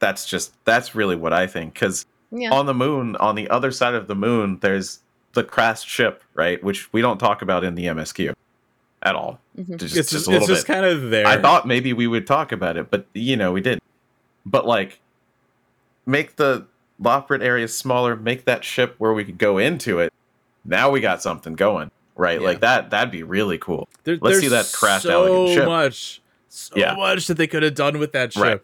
[0.00, 2.52] That's just that's really what I think because Yeah.
[2.52, 5.00] on the moon, on the other side of the moon, there's
[5.34, 6.62] the crashed ship, right?
[6.62, 8.34] Which we don't talk about in the MSQ
[9.02, 9.40] at all.
[9.58, 9.76] Mhm.
[9.78, 10.72] Just, it's just just, a little it's just bit.
[10.74, 11.26] kind of there.
[11.26, 13.82] I thought maybe we would talk about it, but you know, we didn't.
[14.46, 15.00] But like,
[16.06, 16.66] make the
[17.00, 20.12] Loporrit area smaller, make that ship where we could go into it.
[20.64, 22.40] Now we got something going, right?
[22.40, 22.46] Yeah.
[22.46, 22.90] Like that.
[22.90, 23.88] That'd be really cool.
[24.04, 25.62] There- Let's see that crashed so elegant ship.
[25.64, 26.94] So much, so Yeah.
[26.94, 28.60] much that they could have done with that ship, Right.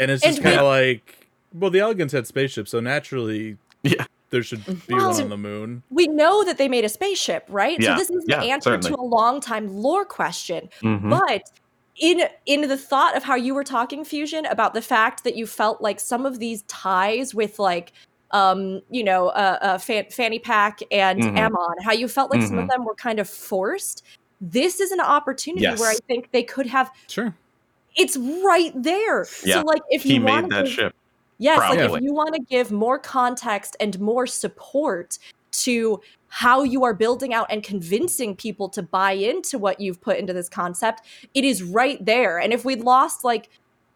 [0.00, 4.04] And it's just kind of like, well, the Allagans had spaceships, so naturally, Yeah.
[4.30, 5.82] there should be Well- one on the moon.
[5.90, 7.78] we know that they made a spaceship, right?
[7.80, 8.96] Yeah, So this is yeah, the answer certainly.
[8.96, 10.68] to a long time lore question.
[10.82, 11.10] Mhm.
[11.10, 11.42] But
[11.96, 15.46] in in the thought of how you were talking fusion about the fact that you
[15.46, 17.92] felt like some of these ties with like
[18.30, 21.36] um you know uh, uh Fan- fanny pack and Mhm.
[21.38, 22.70] Amon how you felt like some of Mhm.
[22.70, 24.02] them were kind of forced
[24.40, 27.34] this is an opportunity where I think they could have Sure.
[27.96, 30.94] It's right there Yeah, so like if he you made want that to ship.
[31.38, 35.18] Yes, like if you want to give more context and more support
[35.52, 40.18] to how you are building out and convincing people to buy into what you've put
[40.18, 41.02] into this concept,
[41.34, 42.38] it is right there.
[42.38, 43.48] And if we'd lost like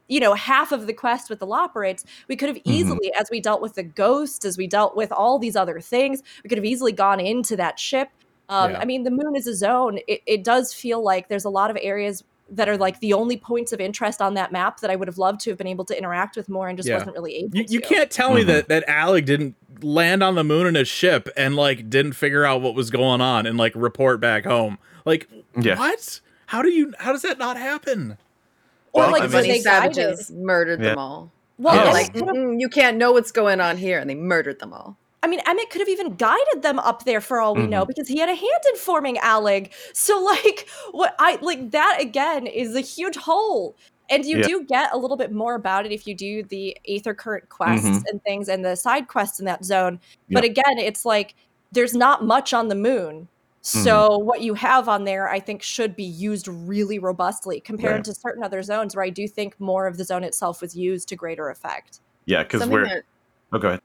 [0.08, 2.62] you know half of the quest with the Loporrits, we could have Mhm.
[2.64, 6.22] easily, as we dealt with the ghost, as we dealt with all these other things,
[6.42, 8.08] we could have easily gone into that ship.
[8.48, 8.80] Um, Yeah.
[8.80, 9.98] I mean, the moon is a zone.
[10.06, 13.36] It, it does feel like there's a lot of areas that are like the only
[13.36, 15.84] points of interest on that map that I would have loved to have been able
[15.86, 16.96] to interact with more and just Yeah.
[16.98, 17.72] wasn't really able You, to.
[17.72, 18.46] you can't tell me Mhm.
[18.48, 22.44] that that Allag didn't land on the moon in a ship and like didn't figure
[22.44, 24.78] out what was going on and like report back home.
[25.04, 25.28] Like
[25.58, 25.78] Yeah.
[25.78, 26.20] what?
[26.46, 26.92] How do you?
[26.98, 28.18] How does that not happen?
[28.92, 29.94] Or Well, like I when mean- they guided.
[29.96, 31.32] savages murdered them all.
[31.58, 31.92] Well, Yes.
[31.94, 34.96] Like, "Mm-mm, you can't know what's going on here, and they murdered them all.
[35.24, 37.88] I mean, Emet could have even guided them up there for all we know Mhm.
[37.88, 39.70] because he had a hand in forming Allag.
[39.94, 43.74] So, like, what I like that again is a huge hole.
[44.10, 44.46] And you Yeah.
[44.46, 47.88] do get a little bit more about it if you do the Aether Current quests
[47.88, 48.02] Mhm.
[48.10, 49.98] and things and the side quests in that zone.
[50.30, 51.34] But again, it's like
[51.72, 53.28] there's not much on the moon.
[53.62, 58.04] So what you have on there, I think, should be used really robustly compared Right.
[58.04, 61.08] to certain other zones where I do think more of the zone itself was used
[61.08, 62.00] to greater effect.
[62.26, 62.84] Yeah, because we're.
[62.84, 63.04] that
[63.54, 63.80] Oh, go ahead.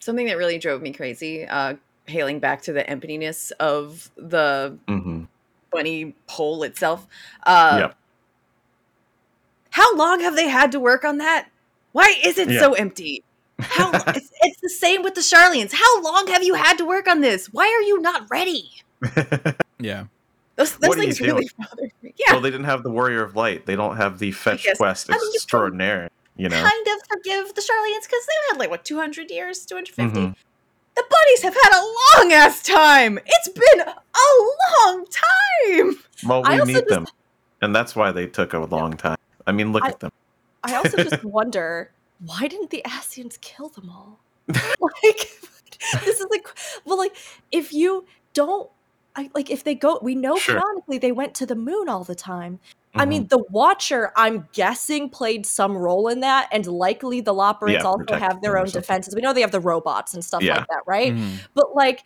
[0.00, 1.46] Something that really drove me crazy.
[1.46, 1.74] Uh,
[2.06, 5.24] hailing back to the emptiness of the hmm
[5.72, 7.06] bunny hole itself.
[7.44, 7.96] Uh, Yep.
[9.70, 11.48] How long have they had to work on that?
[11.92, 12.60] Why is it Yeah.
[12.60, 13.22] so empty?
[13.60, 15.72] How it's, it's the same with the Sharlayans.
[15.72, 17.46] How long have you had to work on this?
[17.52, 18.70] Why are you not ready?
[19.78, 20.04] Yeah.
[20.56, 22.14] Those, those What are you things really bothered me.
[22.16, 23.66] Yeah, Well, they didn't have the Warrior of Light.
[23.66, 26.08] They don't have the fetch quest I mean, you can extraordinaire.
[26.36, 26.56] You know.
[26.62, 30.20] kind of forgive the Sharlayans because they had like what 200 years, 250.
[30.20, 30.34] Mhm.
[30.94, 33.18] The bunnies have had a long ass time.
[33.24, 33.94] It's been a
[34.86, 35.96] long time.
[36.26, 37.06] Well, we need just- them,
[37.62, 39.16] and that's why they took a long time.
[39.46, 40.10] I mean, look I- at them.
[40.64, 41.90] I also just wonder
[42.24, 44.18] why didn't the Ascians kill them all?
[44.48, 45.30] like
[46.04, 46.46] this is like
[46.84, 47.16] well like
[47.52, 48.70] if you don't
[49.14, 50.54] I, like if they go we know Sure.
[50.60, 52.58] canonically they went to the moon all the time.
[52.96, 53.08] I Mhm.
[53.08, 57.82] mean the Watcher I'm guessing played some role in that and likely the Loporrits Yeah,
[57.82, 59.14] also have their own defenses.
[59.14, 60.56] We know they have the robots and stuff Yeah.
[60.56, 61.14] like that, right?
[61.14, 61.40] Mhm.
[61.54, 62.02] But like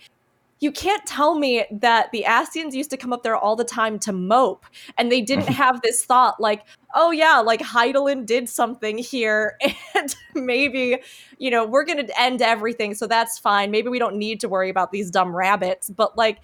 [0.62, 3.99] you can't tell me that the Ascians used to come up there all the time
[4.01, 4.66] to mope
[4.99, 6.64] and they didn't have this thought like,
[6.95, 9.57] oh yeah, like Hydaelyn did something here
[9.95, 10.99] and maybe,
[11.38, 12.95] you know, we're going to end everything.
[12.95, 13.70] So that's fine.
[13.70, 15.88] Maybe we don't need to worry about these dumb rabbits.
[15.88, 16.41] But like,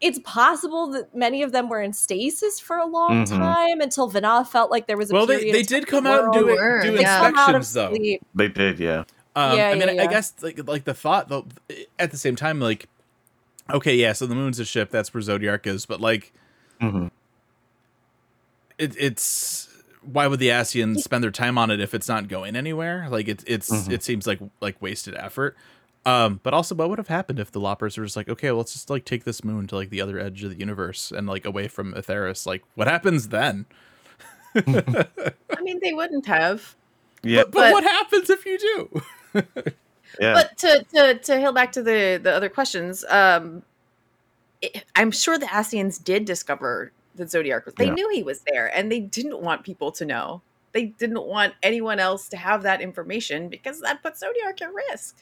[0.00, 3.38] it's possible that many of them were in stasis for a long Mhm.
[3.38, 6.06] time until Venat felt like there was a Well, they, period they of did come
[6.06, 6.96] out and do it, do yeah.
[6.96, 7.94] they come out of inspections though.
[7.94, 8.22] sleep.
[8.34, 9.04] They did, yeah.
[9.34, 10.06] Um, Yeah, I mean, yeah, I yeah.
[10.06, 11.46] guess like like the thought though,
[11.98, 12.88] at the same time, like,
[13.70, 14.90] okay, yeah, so the moon's a ship.
[14.90, 16.32] That's where Zodiark is, but like,
[16.80, 17.08] hmm
[18.78, 19.68] it, it's
[20.02, 23.08] why would the Ascians spend their time on it if it's not going anywhere?
[23.10, 23.92] Like, it, it's Mhm.
[23.92, 25.56] it seems like like wasted effort.
[26.06, 28.58] Um, but also, what would have happened if the Loppers were just like, okay, well,
[28.58, 31.26] let's just like take this moon to like the other edge of the universe and
[31.26, 32.46] like away from Etheirys?
[32.46, 33.66] Like, what happens then?
[34.54, 36.74] I mean, they wouldn't have.
[37.22, 39.02] Yeah, But, but But- what happens if you do?
[40.20, 40.32] yeah.
[40.34, 43.62] But to to to hail back to the the other questions, um,
[44.62, 47.74] it, I'm sure the Ascians did discover that Zodiark was.
[47.74, 47.94] They Yeah.
[47.94, 50.40] knew he was there, and they didn't want people to know.
[50.72, 55.16] They didn't want anyone else to have that information because that puts Zodiark at risk.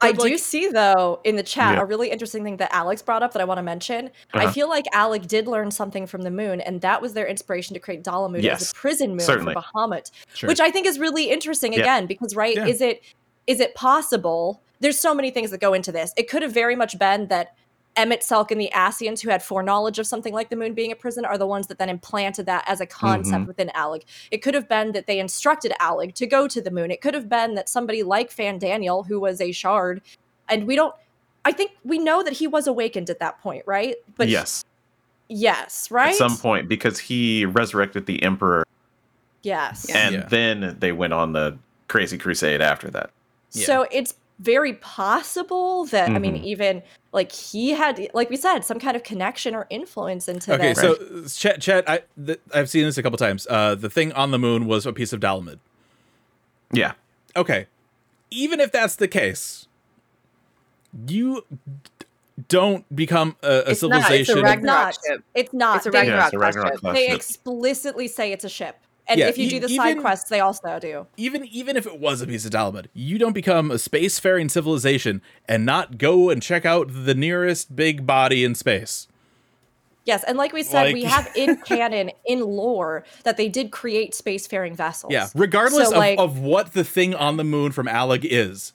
[0.00, 1.82] I like- do see though in the chat Yeah.
[1.82, 4.10] a really interesting thing that Alex brought up that I want to mention.
[4.32, 4.52] I Uh-huh.
[4.52, 7.80] feel like Allag did learn something from the moon, and that was their inspiration to
[7.80, 9.54] create Dalamud as a prison moon certainly.
[9.54, 10.46] for Bahamut, Sure.
[10.48, 11.72] which I think is really interesting.
[11.72, 11.80] Yeah.
[11.80, 12.66] Again, because right, Yeah.
[12.66, 13.02] is it
[13.48, 14.60] is it possible?
[14.80, 16.12] There's so many things that go into this.
[16.18, 17.54] It could have very much been that
[17.98, 21.24] Emet-Selch and the Ascians, who had foreknowledge of something like the moon being a prison,
[21.24, 23.46] are the ones that then implanted that as a concept Mhm.
[23.48, 24.04] within Allag.
[24.30, 26.90] It could have been that they instructed Allag to go to the moon.
[26.90, 30.00] It could have been that somebody like Fandaniel, who was a shard,
[30.48, 30.94] and we don't.
[31.44, 33.96] I think we know that he was awakened at that point, right?
[34.16, 34.64] But yes,
[35.28, 36.10] yes, right.
[36.10, 38.64] at some point because he resurrected the emperor,
[39.42, 39.88] yes.
[39.90, 40.26] And Yeah.
[40.28, 43.10] then they went on the crazy crusade after that.
[43.52, 43.66] Yeah.
[43.66, 46.44] So it's very possible that I mean, Mhm.
[46.44, 46.82] even
[47.12, 50.80] like he had, like we said, some kind of connection or influence into Okay, this.
[50.80, 53.46] so uh, Chet, Chet, I th- I've seen this a couple times.
[53.50, 55.58] Uh, the thing on the moon was a piece of Dalamud.
[56.72, 56.92] Yeah,
[57.34, 57.66] Okay,
[58.30, 59.66] even if that's the case,
[61.08, 62.06] you d-
[62.48, 64.10] don't become a, a It's not.
[64.10, 64.42] It's a civilization.
[64.42, 65.18] Ragnarok not.
[65.34, 65.76] it's not.
[65.78, 66.80] It's a They- Ragnarok yeah, it's a Ragnarok ship.
[66.80, 67.16] class They ship.
[67.16, 68.76] explicitly say it's a ship.
[69.08, 71.06] And Yeah, if you e- do the side even- quests, they also do.
[71.16, 75.22] even even if it was a piece of Dalamud, you don't become a spacefaring civilization
[75.48, 79.08] and not go and check out the nearest big body in space.
[80.04, 84.12] Yes, and like we said, we have in canon, in lore, that they did create
[84.12, 85.12] spacefaring vessels.
[85.12, 88.72] Yeah, regardless So, of, like- of what the thing on the moon from Allag is,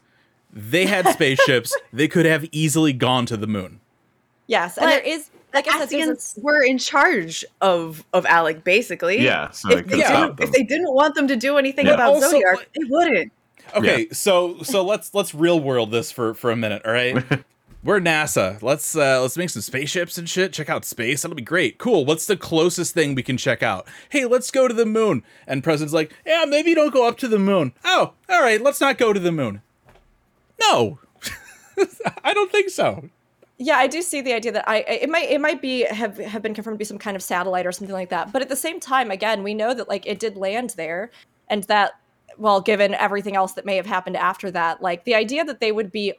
[0.52, 1.76] they had spaceships.
[1.94, 3.80] they could have easily gone to the moon.
[4.46, 8.64] Yes, and But there is, like I said, Ascians were in charge of of Allag,
[8.64, 9.22] basically.
[9.22, 9.52] yeah.
[9.52, 11.94] So If, could they didn't, if they didn't want them to do anything Yeah.
[11.94, 13.32] about Also, Zodiark, they wouldn't.
[13.76, 17.24] Okay, so so let's let's real world this for for a minute, all right?
[17.84, 18.62] We're NASA.
[18.62, 20.54] Let's uh let's make some spaceships and shit.
[20.54, 21.22] Check out space.
[21.22, 21.80] That'll be great.
[21.80, 22.06] Cool.
[22.06, 23.86] What's the closest thing we can check out?
[24.10, 25.22] Hey, let's go to the moon.
[25.48, 27.74] And President's like, yeah, maybe don't go up to the moon.
[27.84, 28.62] Oh, all right.
[28.62, 29.62] Let's not go to the moon.
[30.62, 31.00] No,
[32.24, 33.10] I don't think so.
[33.58, 36.42] Yeah, I do see the idea that I it might it might be have have
[36.42, 38.34] been confirmed to be some kind of satellite or something like that.
[38.34, 41.12] But at the same time, again, we know that like it did land there,
[41.50, 41.94] and that
[42.38, 45.72] well, given everything else that may have happened after that, like the idea that they
[45.72, 46.14] would be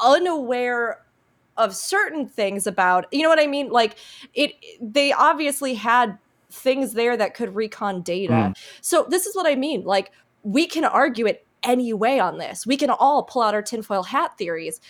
[0.00, 1.04] unaware
[1.58, 3.68] of certain things about you know what I mean?
[3.68, 3.96] Like
[4.34, 6.16] it they obviously had
[6.50, 8.32] things there that could recon data.
[8.32, 8.56] Mm.
[8.80, 9.84] So this is what I mean.
[9.84, 10.10] Like
[10.42, 12.66] we can argue it any way on this.
[12.66, 14.80] We can all pull out our tinfoil hat theories.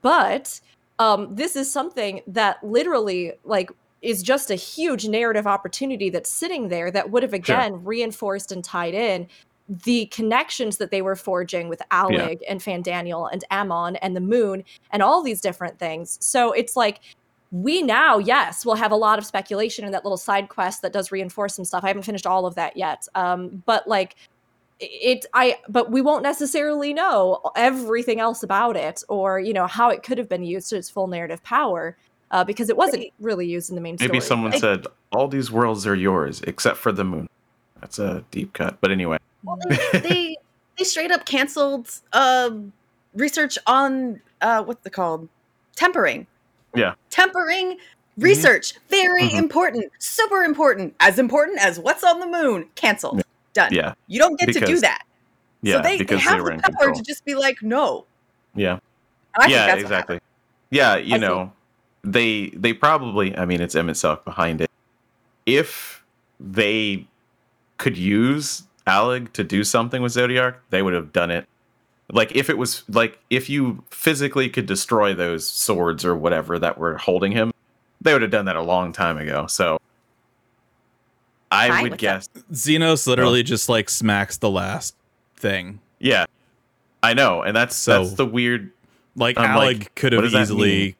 [0.00, 0.60] But
[0.98, 3.70] um, this is something that literally like
[4.02, 8.62] is just a huge narrative opportunity that's sitting there that would have again reinforced and
[8.62, 9.26] tied in
[9.68, 14.62] the connections that they were forging with Allag and Fandaniel and Amon and the moon
[14.90, 16.18] and all these different things.
[16.20, 17.00] So it's like
[17.50, 20.92] we now, yes, will have a lot of speculation in that little side quest that
[20.92, 21.84] does reinforce some stuff.
[21.84, 23.06] I haven't finished all of that yet.
[23.14, 24.16] Um, but like
[24.80, 29.88] it i but we won't necessarily know everything else about it or you know how
[29.88, 31.96] it could have been used to its full narrative power
[32.32, 34.20] uh, because it wasn't really used in the main Maybe story.
[34.20, 37.28] someone I- said all these worlds are yours except for the moon.
[37.80, 39.18] That's a deep cut, but anyway.
[39.44, 40.36] Well, they, they
[40.76, 42.50] they straight up canceled uh,
[43.14, 45.28] research on uh, what's it called
[45.76, 46.26] tempering.
[46.74, 46.94] Yeah.
[47.10, 47.76] tempering
[48.18, 49.38] research very Mhm.
[49.38, 52.68] important, super important, as important as what's on the moon.
[52.74, 53.22] Canceled,
[53.54, 53.72] done.
[53.72, 55.04] Yeah, You don't get to do that.
[55.62, 56.94] yeah, so they, they have they the power control.
[56.94, 58.06] to just be like, no.
[58.54, 58.78] Yeah,
[59.38, 60.20] I yeah, exactly.
[60.70, 61.52] Yeah, you I know,
[62.02, 63.36] they they probably.
[63.36, 64.70] I mean, it's Emet-Selch behind it.
[65.46, 66.04] If
[66.40, 67.06] they
[67.78, 71.46] could use Allag to do something with Zodiark, they would have done it
[72.12, 76.78] Like if it was like if you physically could destroy those swords or whatever that
[76.78, 77.52] were holding him,
[78.00, 79.46] they would have done that a long time ago.
[79.46, 79.78] So
[81.54, 84.94] I Fine would with guess Zenos literally just like smacks the last
[85.36, 85.80] thing.
[85.98, 86.26] yeah.
[87.02, 88.70] I know, and that's So- that's the weird
[89.16, 90.96] Like I'm Allag like, could have easily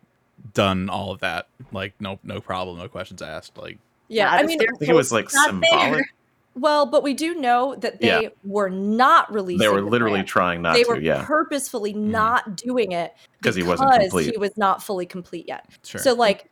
[0.53, 1.49] done all of that.
[1.73, 3.57] Like no no problem, no questions asked.
[3.57, 3.79] Like
[4.09, 5.71] Yeah, I mean, I think it was like Not there.
[5.71, 6.07] symbolic.
[6.55, 8.29] well, but we do know that they Yeah.
[8.45, 9.59] were not releasing.
[9.59, 10.29] They were literally grant.
[10.29, 11.17] trying not they to, were yeah.
[11.17, 11.25] Mm-hmm.
[11.25, 14.31] purposefully not doing it 'Cause he wasn't because complete.
[14.33, 15.67] he was not fully complete yet.
[15.83, 16.01] sure.
[16.03, 16.51] So like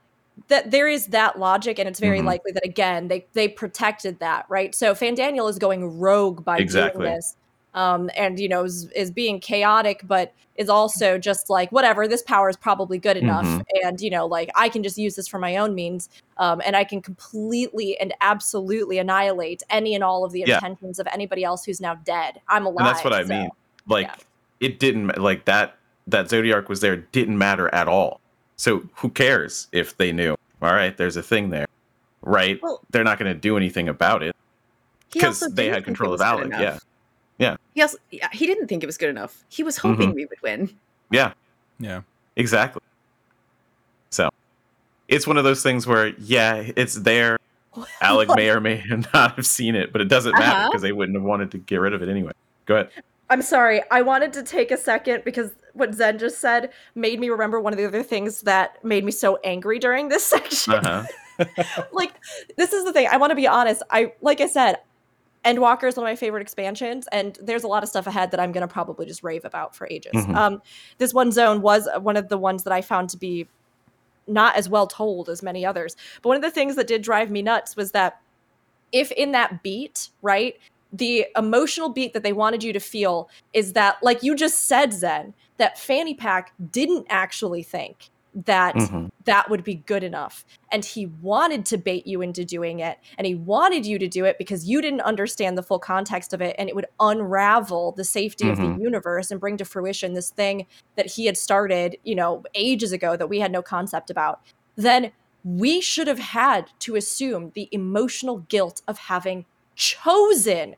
[0.49, 2.24] that there is that logic and it's very Mhm.
[2.26, 4.74] likely that again they they protected that, right?
[4.74, 7.03] So Fandaniel is going rogue by Exactly.
[7.05, 7.37] doing this.
[7.74, 12.22] Um and you know is, is being chaotic but is also just like whatever this
[12.22, 13.64] power is probably good enough Mhm.
[13.85, 16.76] and you know like I can just use this for my own means um and
[16.76, 20.57] I can completely and absolutely annihilate any and all of the Yeah.
[20.57, 22.41] intentions of anybody else who's now dead.
[22.49, 22.87] I'm alive.
[22.87, 23.51] and that's what I so- mean.
[23.87, 24.14] Like yeah.
[24.61, 25.74] it didn't like that
[26.07, 28.20] that Zodiark was there didn't matter at all.
[28.63, 30.37] So who cares if they knew?
[30.63, 31.67] All right, there's a thing there,
[32.23, 32.63] right?
[32.63, 34.37] Well- They're not going to do anything about it
[35.13, 36.51] because they had control of Allag.
[36.53, 36.79] Yeah,
[37.39, 37.57] Yeah.
[37.75, 39.43] He also yeah, he didn't think it was good enough.
[39.49, 40.71] He was hoping we would win.
[41.11, 41.33] yeah,
[41.81, 42.03] yeah.
[42.37, 42.83] exactly.
[44.11, 44.31] So
[45.09, 47.41] it's one of those things where yeah, it's there.
[48.01, 50.69] Allag may or may not have seen it, but it doesn't matter Uh-huh.
[50.69, 52.31] because they wouldn't have wanted to get rid of it anyway.
[52.67, 52.91] Go ahead.
[53.33, 53.80] I'm sorry.
[53.91, 57.72] I wanted to take a second because what Zen just said made me remember one
[57.72, 60.74] of the other things that made me so angry during this section.
[60.74, 61.85] Uh-huh.
[61.93, 62.12] like,
[62.59, 63.09] this is the thing.
[63.11, 63.83] I want to be honest.
[63.91, 64.80] I like I said,
[65.47, 68.39] Endwalker is one of my favorite expansions, and there's a lot of stuff ahead that
[68.39, 70.12] I'm gonna probably just rave about for ages.
[70.12, 70.37] Mhm.
[70.37, 70.62] Um,
[70.99, 73.49] this one zone was one of the ones that I found to be
[74.26, 75.97] not as well told as many others.
[76.20, 78.20] But one of the things that did drive me nuts was that
[78.93, 80.57] if in that beat, right,
[80.93, 84.93] the emotional beat that they wanted you to feel is that, like you just said,
[84.93, 89.11] Zen, that Fanny Pack didn't actually think that Mhm.
[89.24, 90.45] that would be good enough.
[90.70, 92.99] And he wanted to bait you into doing it.
[93.18, 96.40] And he wanted you to do it because you didn't understand the full context of
[96.40, 96.57] it.
[96.59, 98.78] And it would unravel the safety of Mhm.
[98.78, 100.66] the universe and bring to fruition this thing
[100.97, 104.40] that he had started, you know, ages ago that we had no concept about.
[104.76, 105.12] Then
[105.45, 110.76] we should have had to assume the emotional guilt of having chosen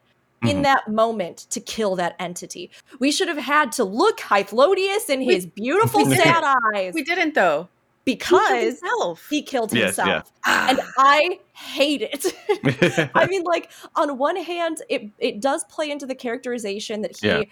[0.48, 0.62] in Mhm.
[0.64, 2.70] that moment to kill that entity.
[2.98, 7.34] We should have had to look Hythlodaeus in We- his beautiful sad eyes We didn't
[7.34, 7.68] though.
[8.06, 9.26] He killed because himself.
[9.30, 10.04] he killed Yes, yeah.
[10.04, 10.32] himself.
[10.44, 13.10] And I hate it.
[13.14, 17.26] I mean, like, on one hand, it it does play into the characterization that he
[17.28, 17.42] Yeah.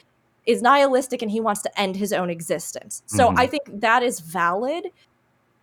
[0.44, 3.02] is nihilistic and he wants to end his own existence.
[3.06, 3.38] So Mhm.
[3.38, 4.88] I think that is valid,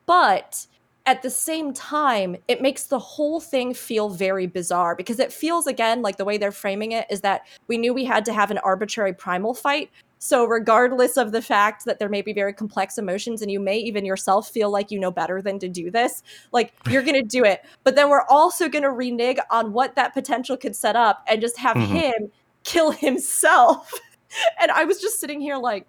[0.07, 0.65] but
[1.09, 5.65] at the same time, it makes the whole thing feel very bizarre because it feels
[5.65, 8.51] again like the way they're framing it is that we knew we had to have
[8.51, 9.89] an arbitrary primal fight.
[10.19, 13.79] So, regardless of the fact that there may be very complex emotions, and you may
[13.79, 17.43] even yourself feel like you know better than to do this, like you're gonna do
[17.43, 17.65] it.
[17.83, 21.57] But then we're also gonna renege on what that potential could set up and just
[21.57, 21.87] have Mhm.
[21.87, 22.31] him
[22.63, 23.91] kill himself.
[24.61, 25.87] and I was just sitting here like,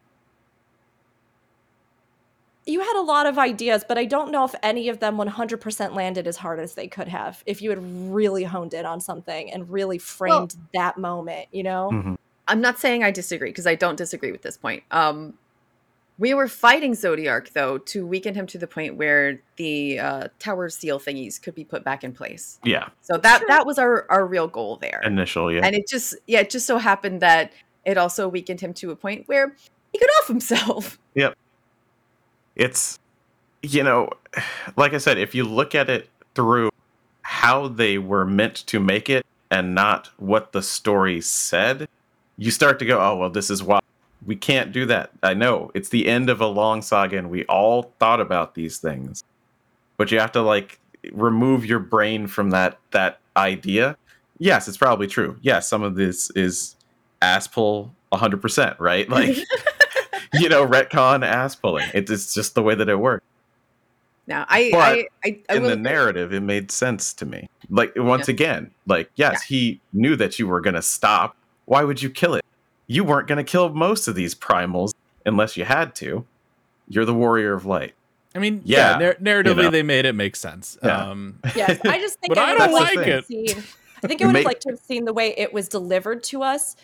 [2.67, 5.95] you had a lot of ideas, but I don't know if any of them 100%
[5.95, 7.79] landed as hard as they could have if you had
[8.13, 11.91] really honed in on something and really framed that moment, you know?
[11.93, 12.17] Mhm.
[12.49, 14.83] I'm not saying I disagree because I don't disagree with this point.
[14.91, 15.35] Um,
[16.19, 20.69] we were fighting Zodiark, though to weaken him to the point where the uh, tower
[20.69, 22.59] seal thingies could be put back in place.
[22.63, 23.49] yeah, So that Sure.
[23.49, 25.01] that was our our real goal there.
[25.03, 25.63] initial, yeah.
[25.65, 27.53] And it just yeah, it just so happened that
[27.87, 29.57] it also weakened him to a point where
[29.93, 30.99] he could off himself.
[32.61, 32.99] It's
[33.63, 34.09] you know
[34.77, 36.71] like i said if you look at it through
[37.23, 41.89] how they were meant to make it and not what the story said
[42.37, 43.81] you start to go oh well this is why
[44.25, 45.11] we can't do that.
[45.23, 45.71] I know.
[45.75, 49.25] It's the end of a long saga and we all thought about these things.
[49.97, 50.79] But you have to like
[51.13, 53.97] remove your brain from that that idea.
[54.39, 55.39] Yes it's probably true.
[55.43, 56.77] Yes some of this is
[57.23, 59.09] ass pull 100% right?
[59.11, 59.37] Like
[60.35, 61.89] you know, retcon ass pulling.
[61.95, 63.25] It's just the way that it works.
[64.27, 67.49] Now I But I I, I In will the narrative, it made sense to me.
[67.69, 71.37] Like once again, like yes, he knew that you were gonna stop.
[71.65, 72.45] Why would you kill it?
[72.87, 74.93] You weren't gonna kill most of these primals
[75.27, 76.25] unless you had to.
[76.89, 77.95] You're the warrior of light.
[78.35, 79.71] I mean, yeah, Yeah, nar- narratively know.
[79.71, 80.79] they made it make sense.
[80.83, 81.09] Yeah.
[81.11, 83.27] Um, Yes, I just think But I would don't like it.
[83.27, 83.65] seen-
[84.03, 86.43] I think I would have liked to have seen the way it was delivered to
[86.43, 86.75] us.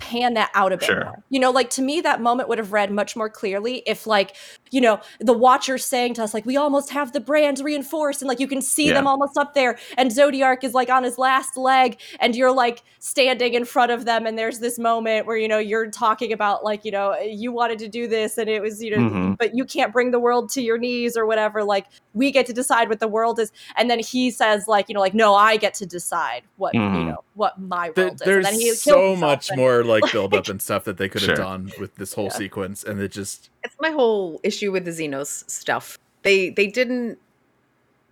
[0.00, 0.06] Yeah.
[0.10, 1.04] pan that out a bit Sure.
[1.04, 1.22] more.
[1.28, 4.34] You know, like to me, that moment would have read much more clearly if, like,
[4.70, 8.28] you know, the Watcher's saying to us, like, we almost have the brands reinforced, and
[8.28, 8.94] like you can see Yeah.
[8.94, 12.82] them almost up there, and Zodiark is like on his last leg, and you're like
[13.00, 16.64] standing in front of them, and there's this moment where you know you're talking about
[16.64, 19.38] like, you know, you wanted to do this, and it was, you know, Mhm.
[19.38, 21.64] but you can't bring the world to your knees or whatever.
[21.64, 24.94] Like, we get to decide what the world is, and then he says, like, you
[24.94, 27.06] know, like, no, I get to decide what you Mhm.
[27.08, 28.26] know what my There- world is.
[28.26, 30.84] there's and then he kills so himself much and- more like build up and stuff
[30.84, 31.44] that they could have Sure.
[31.44, 32.36] done with this whole Yeah.
[32.36, 35.98] sequence, and it just it's my whole issue with the Zenos stuff.
[36.22, 37.18] They they didn't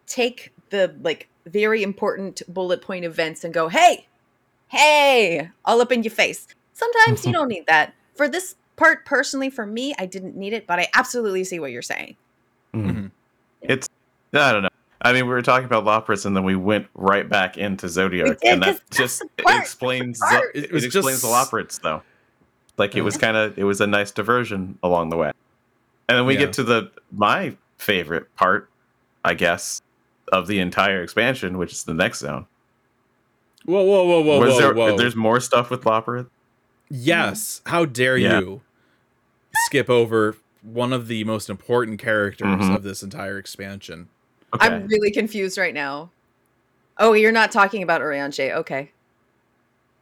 [0.06, 4.06] take the like very important bullet point events and go, "Hey,
[4.68, 7.94] hey, all up in your face." Sometimes you don't need that.
[8.14, 11.70] For this part, personally, for me, I didn't need it, but I absolutely see what
[11.72, 12.16] you're saying.
[12.74, 12.90] Mhm.
[12.90, 13.10] Mhm.
[13.62, 13.88] It's
[14.32, 14.68] I don't know.
[15.02, 18.40] I mean, we were talking about Lapras, and then we went right back into Zodiark,
[18.40, 20.50] did, and 'cause that just the it part, explains the part.
[20.54, 22.02] It it, was explains the just- though.
[22.78, 25.32] Like it was kind of it was a nice diversion along the way,
[26.08, 26.40] and then we Yeah.
[26.40, 28.68] get to the my favorite part,
[29.24, 29.80] I guess,
[30.32, 32.46] of the entire expansion, which is the next zone.
[33.64, 34.96] whoa, whoa, whoa, whoa, Was whoa, there, whoa.
[34.96, 36.28] There's more stuff with Lapras.
[36.88, 37.62] Yes.
[37.66, 38.38] How dare Yeah.
[38.40, 38.60] you
[39.66, 42.76] skip over one of the most important characters Mhm.
[42.76, 44.08] of this entire expansion?
[44.56, 44.66] Okay.
[44.66, 46.10] I'm really confused right now.
[46.98, 48.54] Oh, you're not talking about Urianger.
[48.56, 48.90] Okay.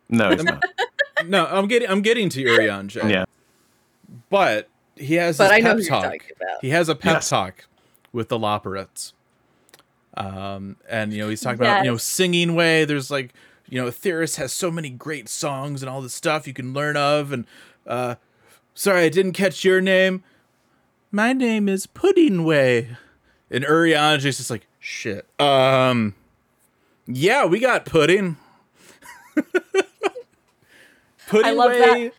[0.09, 0.63] no, it's not.
[1.27, 3.09] No, I'm getting I'm getting to Urianger.
[3.09, 3.25] Yeah.
[4.31, 6.61] But he has But this I know pep who you're talking about.
[6.61, 7.29] He has a pep Yes.
[7.29, 7.67] talk
[8.13, 9.13] with the Loporrits.
[10.17, 12.85] Um, and you know, he's talking about, you know, singing way.
[12.85, 13.33] There's like,
[13.69, 16.97] you know, Theris has so many great songs and all this stuff you can learn
[16.97, 17.33] of.
[17.33, 17.47] And
[17.87, 18.17] uh
[18.75, 20.23] sorry, I didn't catch your name.
[21.13, 22.97] My name is Pudding Way.
[23.51, 25.27] And Urianger is just like, shit.
[25.41, 26.15] Um
[27.07, 28.37] yeah, we got pudding.
[31.29, 32.13] pudding I love Way that.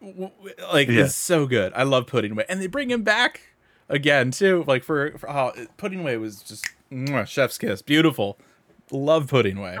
[0.00, 1.04] w- w- like Yeah.
[1.04, 1.72] it's so good.
[1.74, 3.40] I love Pudding Way, and they bring him back
[3.88, 4.64] again too.
[4.66, 8.38] Like for, for oh, Pudding Way was just mwah, chef's kiss, beautiful.
[8.90, 9.78] Love Pudding Way.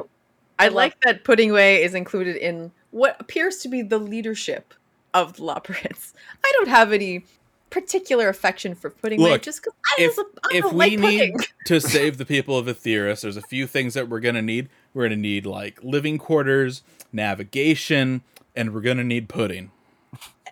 [0.58, 4.74] I like that Pudding Way is included in what appears to be the leadership
[5.14, 6.12] of the Loporrits.
[6.44, 7.24] I don't have any
[7.70, 10.74] particular affection for Pudding Way Look, just because I, If was a- I if don't
[10.74, 11.34] we like need
[11.66, 14.68] to save the people of Etheirys, there's a few things that we're gonna need.
[14.92, 18.22] We're gonna need like living quarters, navigation,
[18.56, 19.70] and we're gonna need pudding.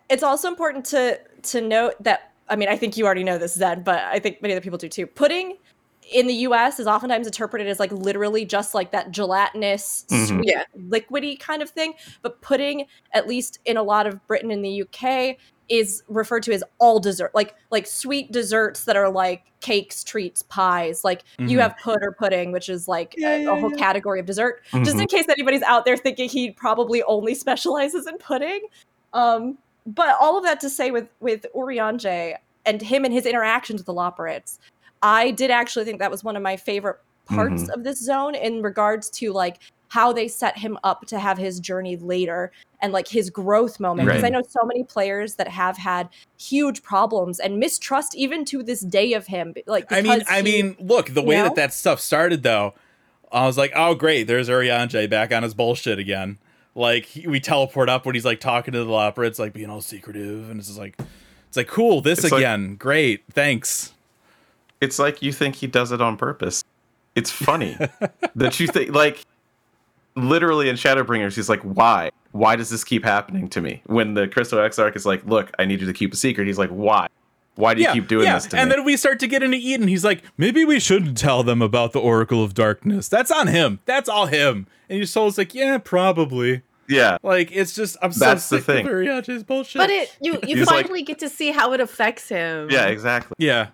[0.08, 3.54] it's also important to to note that I mean I think you already know this
[3.54, 5.06] Zen, but I think many other people do too.
[5.06, 5.56] Pudding
[6.12, 6.78] in the U.S.
[6.80, 10.26] is oftentimes interpreted as like literally just like that gelatinous, Mhm.
[10.28, 10.64] sweet, Yeah.
[10.76, 11.94] liquidy kind of thing.
[12.22, 15.38] But pudding, at least in a lot of Britain and the U.K.,
[15.68, 20.42] is referred to as all dessert, like like sweet desserts that are like cakes, treats,
[20.44, 21.04] pies.
[21.04, 21.60] Like you Mhm.
[21.60, 23.76] have pud or pudding, which is like Yeah, a, yeah, a whole yeah.
[23.76, 24.62] category of dessert.
[24.82, 25.02] Just Mhm.
[25.02, 28.62] in case anybody's out there thinking he probably only specializes in pudding.
[29.12, 33.80] Um, but all of that to say with with Urianger and him and his interactions
[33.80, 34.58] with the Loporrits,
[35.02, 36.96] I did actually think that was one of my favorite
[37.26, 37.68] parts Mhm.
[37.74, 41.60] of this zone in regards to like how they set him up to have his
[41.60, 42.50] journey later
[42.82, 46.82] and like his growth moment because I know so many players that have had huge
[46.82, 50.76] problems and mistrust even to this day of him like I mean, because I mean,
[50.78, 51.44] look, the way know?
[51.44, 52.74] that that stuff started, though,
[53.32, 56.38] I was like, oh, great, there's Urianger back on his bullshit again.
[56.74, 59.68] Like, he, we teleport up when he's like talking to the opera, it's like being
[59.70, 60.96] all secretive, and it's just like,
[61.48, 63.92] it's like, cool, this It's like- again, great, thanks.
[64.80, 66.64] It's like you think he does it on purpose.
[67.14, 67.76] It's funny
[68.36, 69.24] that you think like
[70.14, 72.10] literally in Shadowbringers, he's like, why?
[72.32, 73.82] Why does this keep happening to me?
[73.86, 76.46] When the Crystal Exarch is like, look, I need you to keep a secret.
[76.46, 77.08] He's like, why?
[77.56, 78.62] Why do you keep doing this to and me?
[78.62, 79.88] And then we start to get into Eden.
[79.88, 83.08] He's like, maybe we shouldn't tell them about the Oracle of Darkness.
[83.08, 83.80] That's on him.
[83.84, 84.68] That's all him.
[84.88, 86.62] And your soul's like, yeah, probably.
[86.88, 88.86] yeah, Like, it's just, I'm That's so the sick thing.
[88.86, 89.80] of Urianger's bullshit.
[89.80, 92.70] But it you you He's like- finally get to see how it affects him.
[92.70, 93.34] yeah, exactly.
[93.38, 93.68] yeah.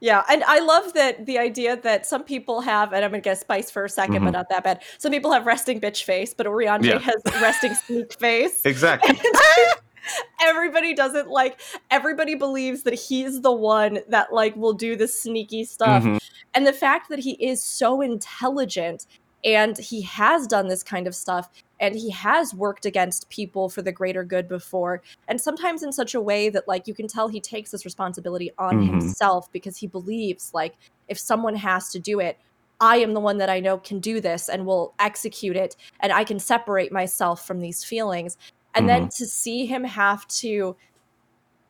[0.00, 3.38] Yeah, and I love that the idea that some people have, and I'm gonna get
[3.38, 4.32] spice for a 2nd but Mhm.
[4.32, 4.82] not that bad.
[4.98, 6.98] Some people have resting bitch face, but Urianger Yeah.
[6.98, 8.60] has resting sneak face.
[8.64, 9.18] Exactly.
[10.40, 11.60] everybody doesn't like.
[11.90, 16.20] Everybody believes that he's the one that like will do the sneaky stuff, Mhm.
[16.54, 19.06] and the fact that he is so intelligent
[19.44, 21.48] and he has done this kind of stuff
[21.78, 26.14] and he has worked against people for the greater good before and sometimes in such
[26.14, 28.86] a way that like you can tell he takes this responsibility on Mhm.
[28.88, 30.74] himself because he believes like
[31.08, 32.38] if someone has to do it
[32.80, 36.12] I am the one that I know can do this and will execute it and
[36.12, 38.36] I can separate myself from these feelings
[38.74, 40.76] and then to see him have to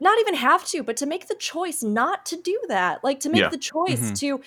[0.00, 3.30] not even have to but to make the choice not to do that like to
[3.30, 3.48] make Yeah.
[3.48, 4.18] the choice Mhm.
[4.20, 4.40] to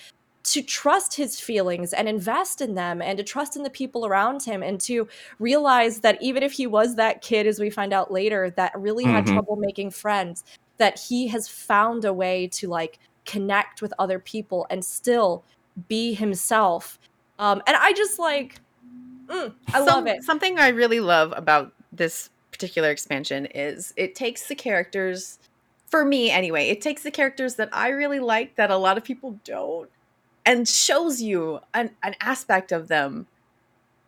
[0.52, 4.42] to trust his feelings and invest in them and to trust in the people around
[4.42, 5.06] him and to
[5.38, 9.04] realize that even if he was that kid as we find out later that really
[9.04, 9.32] had Mhm.
[9.34, 10.44] trouble making friends
[10.78, 15.44] that he has found a way to like connect with other people and still
[15.88, 16.98] be himself
[17.38, 18.60] um and i just like
[19.28, 24.48] mm, i love it Something I really love about this particular expansion is it takes
[24.48, 25.38] the characters,
[25.86, 29.04] for me anyway, it takes the characters that I really like that a lot of
[29.04, 29.88] people don't,
[30.46, 33.26] and shows you an, an aspect of them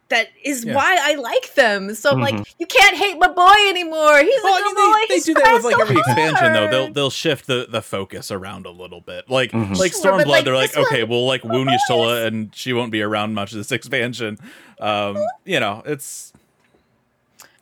[0.09, 0.75] that is Yeah.
[0.75, 1.95] why I like them.
[1.95, 2.55] So I'm like, Mhm.
[2.59, 4.19] you can't hate my boy anymore.
[4.19, 4.99] He's Well, a I good mean, boy.
[5.09, 6.69] they, they do that with like so every expansion though.
[6.71, 9.31] They'll they'll shift the, the focus around a little bit.
[9.31, 9.77] Like Mhm.
[9.79, 12.93] like Sure, Stormblood, like, they're like, okay, one- we'll like wound Y'shtola and she won't
[12.93, 14.39] be around much of this expansion.
[14.81, 16.33] Um, you know, it's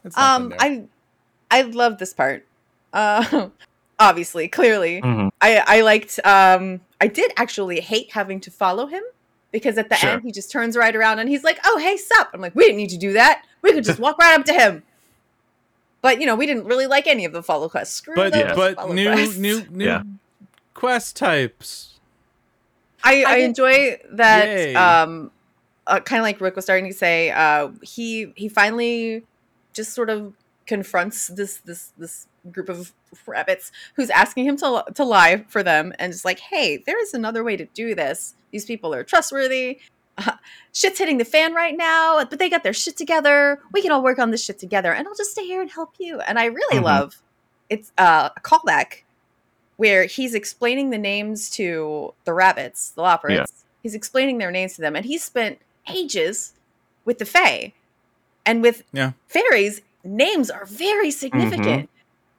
[0.05, 0.53] it's Um.
[0.59, 0.85] I
[1.53, 2.47] I love this part.
[2.93, 3.49] Uh,
[4.01, 5.31] obviously, clearly, Mhm.
[5.40, 6.18] I I liked.
[6.24, 9.02] Um, I did actually hate having to follow him
[9.52, 10.10] because at the Sure.
[10.10, 12.64] end he just turns right around and he's like, "Oh, hey, sup?" I'm like, "We
[12.64, 13.44] didn't need to do that.
[13.62, 14.82] We could just walk right up to him."
[16.02, 17.94] But you know, we didn't really like any of the follow quests.
[17.94, 19.36] Screw but those but follow new quests.
[19.36, 20.02] new new Yeah.
[20.74, 21.98] quest types.
[23.05, 24.47] I, I did- enjoy that.
[24.47, 24.74] Yay.
[24.74, 25.31] Um,
[25.86, 27.31] uh, kind of like Rick was starting to say.
[27.31, 29.24] Uh, he he finally
[29.72, 30.32] just sort of
[30.66, 32.93] confronts this this this group of
[33.27, 37.15] rabbits who's asking him to to lie for them, and it's like, hey, there is
[37.15, 38.35] another way to do this.
[38.51, 39.81] These people are trustworthy.
[40.19, 40.33] Uh,
[40.73, 43.61] shit's hitting the fan right now, but they got their shit together.
[43.73, 45.95] We can all work on this shit together, and I'll just stay here and help
[45.99, 46.21] you.
[46.21, 46.85] And I really Mhm.
[46.85, 47.23] love
[47.69, 49.05] it's uh, a callback
[49.77, 53.53] where he's explaining the names to the rabbits, the Loporrits.
[53.83, 56.53] He's explaining their names to them, and he spent ages
[57.05, 57.73] with the Fae.
[58.45, 59.12] And with Yeah.
[59.29, 61.89] fairies, names are very significant.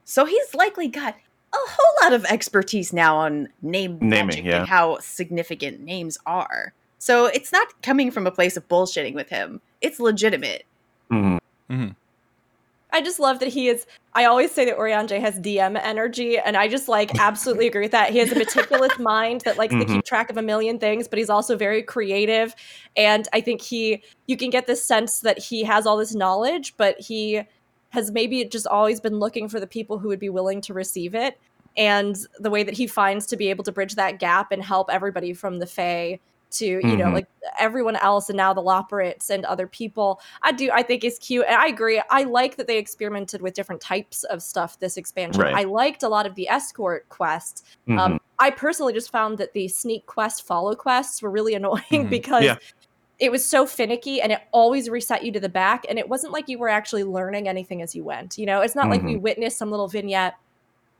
[0.05, 1.15] So he's likely got
[1.53, 4.59] a whole lot of expertise now on name Naming, magic yeah.
[4.59, 6.73] and how significant names are.
[6.97, 9.59] So it's not coming from a place of bullshitting with him.
[9.81, 10.65] It's legitimate.
[11.11, 11.39] Mhm.
[12.93, 13.85] I just love that he is.
[14.13, 17.91] I always say that Urianger has DM energy, and I just like absolutely agree with
[17.91, 18.09] that.
[18.11, 19.87] He has a meticulous mind that likes to Mhm.
[19.87, 22.53] keep track of a million things, but he's also very creative.
[22.97, 26.73] And I think he, you can get this sense that he has all this knowledge,
[26.75, 27.43] but he
[27.91, 31.15] has maybe just always been looking for the people who would be willing to receive
[31.15, 31.37] it.
[31.77, 34.89] And the way that he finds to be able to bridge that gap and help
[34.91, 36.19] everybody from the Fae
[36.51, 37.13] to, you know, Mhm.
[37.13, 37.27] like
[37.57, 40.69] everyone else and now the Loporrits and other people I do.
[40.73, 42.01] I think is cute, and I agree.
[42.09, 45.41] I like that they experimented with different types of stuff this expansion.
[45.41, 45.55] Right.
[45.55, 47.63] I liked a lot of the escort quests.
[47.87, 47.97] Mhm.
[47.97, 52.09] Um, I personally just found that the sneak quest follow quests were really annoying Mhm.
[52.09, 52.57] because Yeah.
[53.21, 56.33] It was so finicky and it always reset you to the back, and it wasn't
[56.33, 58.37] like you were actually learning anything as you went.
[58.37, 60.35] You know, it's not like we witnessed some little vignette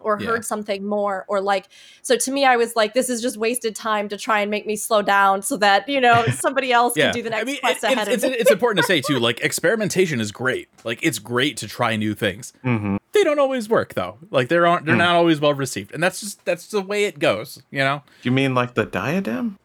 [0.04, 0.30] or Yeah.
[0.30, 1.68] heard something more or like
[2.02, 4.66] so to me i was like this is just wasted time to try and make
[4.66, 7.46] me slow down so that you know somebody else Yeah, can do the next I
[7.46, 9.20] mean, quest it- ahead it's, of it's, me it's important to say too.
[9.20, 10.70] Like experimentation is great.
[10.84, 12.52] Like it's great to try new things.
[12.66, 12.98] Mhm.
[13.12, 14.18] They don't always work though.
[14.32, 15.02] Like they're aren't they're Hmm.
[15.02, 17.62] not always well received, and that's just that's the way it goes.
[17.70, 18.02] You know.
[18.24, 19.60] You mean like the diadem?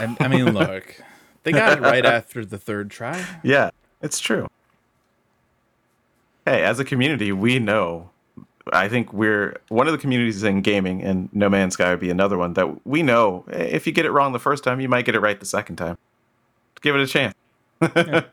[0.00, 0.96] And I mean, look,
[1.42, 3.24] they got it right after the third try.
[3.42, 3.70] Yeah,
[4.00, 4.48] it's true.
[6.46, 8.10] Hey, as a community, we know.
[8.72, 12.10] I think we're one of the communities in gaming, and No Man's Sky would be
[12.10, 13.44] another one that we know.
[13.52, 15.46] eh, If you get it wrong the first time, you might get it right the
[15.46, 15.98] second time.
[16.80, 17.34] Give it a chance.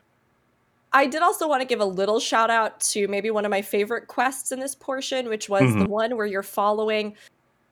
[0.92, 3.62] I did also want to give a little shout out to maybe one of my
[3.62, 5.88] favorite quests in this portion, which was the Mhm.
[5.88, 7.14] one where you're following.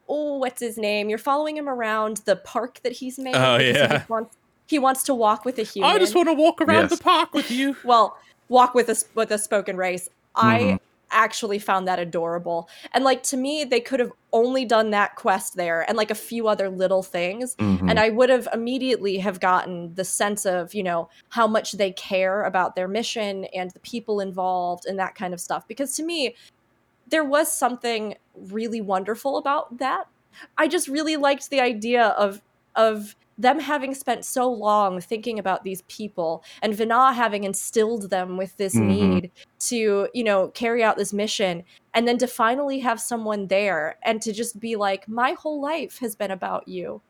[0.08, 1.08] Oh, what's his name?
[1.08, 3.34] You're following him around the park that he's made.
[3.34, 4.04] Oh, because he yeah.
[4.08, 4.36] wants,
[4.68, 5.90] he wants to walk with a human.
[5.90, 6.98] I just want to walk around Yes.
[6.98, 7.76] the park with you.
[7.84, 8.16] well,
[8.48, 10.08] walk with a s- with a spoken race.
[10.36, 10.78] I Mhm.
[11.10, 15.56] actually found that adorable, and like to me, they could have only done that quest
[15.56, 17.88] there and like a few other little things, Mhm.
[17.90, 21.92] and I would have immediately have gotten the sense of you know how much they
[21.92, 25.66] care about their mission and the people involved and that kind of stuff.
[25.66, 26.34] Because to me,
[27.08, 30.06] there was something really wonderful about that.
[30.58, 32.42] I just really liked the idea of
[32.76, 38.36] of them having spent so long thinking about these people and Venat having instilled them
[38.36, 38.86] with this Mhm.
[38.88, 41.62] need to, you know, carry out this mission
[41.94, 45.98] and then to finally have someone there and to just be like, my whole life
[46.00, 47.00] has been about you.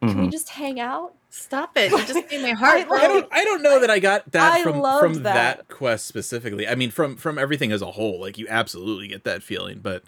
[0.00, 0.32] Can we Mhm.
[0.32, 1.14] just hang out?
[1.30, 1.90] Stop it.
[1.90, 2.98] You just made my heart I grow.
[2.98, 3.28] I don't.
[3.32, 5.58] I don't know that I got that I from love from that.
[5.58, 5.68] that.
[5.68, 6.66] quest specifically.
[6.68, 9.80] I mean, from from everything as a whole, like you absolutely get that feeling.
[9.80, 10.04] But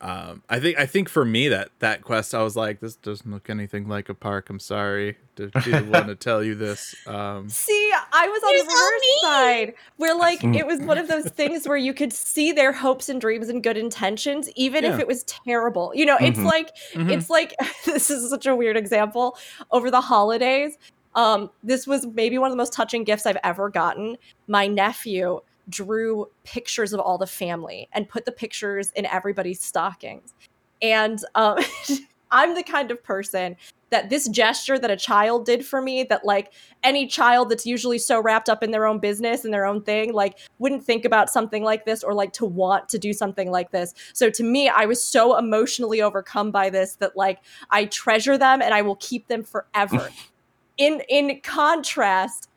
[0.00, 3.30] um, I think I think for me that that quest, I was like, this doesn't
[3.30, 4.48] look anything like a park.
[4.48, 6.94] I'm sorry to be the one to tell you this.
[7.06, 10.96] Um, See, I I was on the so reverse side where like it was one
[10.98, 14.84] of those things where you could see their hopes and dreams and good intentions even
[14.84, 15.92] if it was terrible.
[15.94, 16.44] You know, it's Mhm.
[16.44, 17.12] like Mhm.
[17.12, 17.54] it's like
[17.84, 19.36] this is such a weird example
[19.70, 20.76] over the holidays.
[21.14, 24.16] Um this was maybe one of the most touching gifts I've ever gotten.
[24.48, 25.40] My nephew
[25.70, 30.34] drew pictures of all the family and put the pictures in everybody's stockings.
[30.82, 31.58] And um
[32.32, 33.56] I'm the kind of person
[33.90, 36.52] that this gesture that a child did for me that like
[36.82, 40.12] any child that's usually so wrapped up in their own business and their own thing
[40.12, 43.70] like wouldn't think about something like this or like to want to do something like
[43.70, 47.40] this so to me i was so emotionally overcome by this that like
[47.70, 50.10] i treasure them and i will keep them forever
[50.78, 52.48] in in contrast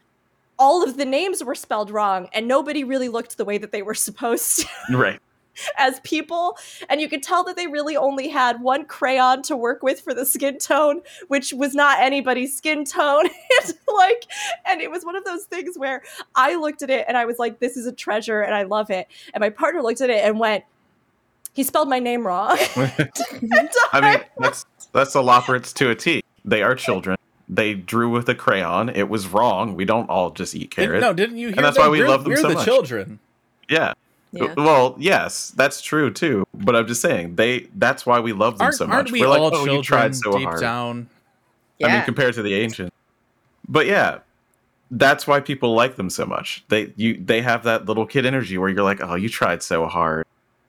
[0.64, 3.82] all of the names were spelled wrong and nobody really looked the way that they
[3.82, 4.68] were supposed to
[4.98, 5.20] Right.
[5.78, 6.58] as people
[6.88, 10.14] and you could tell that they really only had one crayon to work with for
[10.14, 14.24] the skin tone which was not anybody's skin tone it's like
[14.66, 16.02] and it was one of those things where
[16.36, 18.90] i looked at it and i was like this is a treasure and i love
[18.90, 20.64] it and my partner looked at it and went
[21.52, 22.58] he spelled my name wrong
[23.92, 26.24] I mean, that's that's the Loporrits to a T.
[26.46, 27.18] They are children.
[27.50, 28.90] They drew with a crayon.
[28.90, 29.76] It was wrong.
[29.76, 31.02] We don't all just eat Didn't- carrots.
[31.02, 31.58] no, didn't you hear?
[31.62, 31.86] that's them?
[31.86, 32.66] why we We're- love them We're so the much.
[32.66, 33.20] children.
[33.70, 33.94] Yeah.
[34.32, 34.54] Yeah.
[34.58, 36.46] Well, yes, that's true too.
[36.56, 37.68] But I'm just saying they.
[37.76, 38.96] That's why we love them Aren't, so much.
[38.96, 40.60] aren't we We're like, all oh, children you tried so deep hard.
[40.60, 41.08] down?
[41.84, 42.92] I mean, compared to the ancient.
[43.68, 44.20] But yeah,
[44.90, 46.64] that's why people like them so much.
[46.70, 49.86] They you they have that little kid energy where you're like, oh, you tried so
[49.86, 50.26] hard.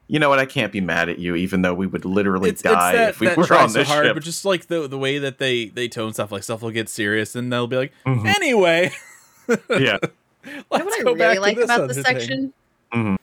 [0.07, 0.39] You know what?
[0.39, 3.09] I can't be mad at you, even though we would literally It's, die it's that,
[3.11, 4.15] if we that were try on so this hard, ship.
[4.15, 6.89] but just like the the way that they they tone stuff, like stuff will get
[6.91, 8.27] serious, and they'll be like, Mhm.
[8.27, 8.91] anyway,
[9.49, 12.19] yeah, let's you know what I go back really to like about other this thing.
[12.21, 12.53] section?
[12.93, 13.17] Mhm.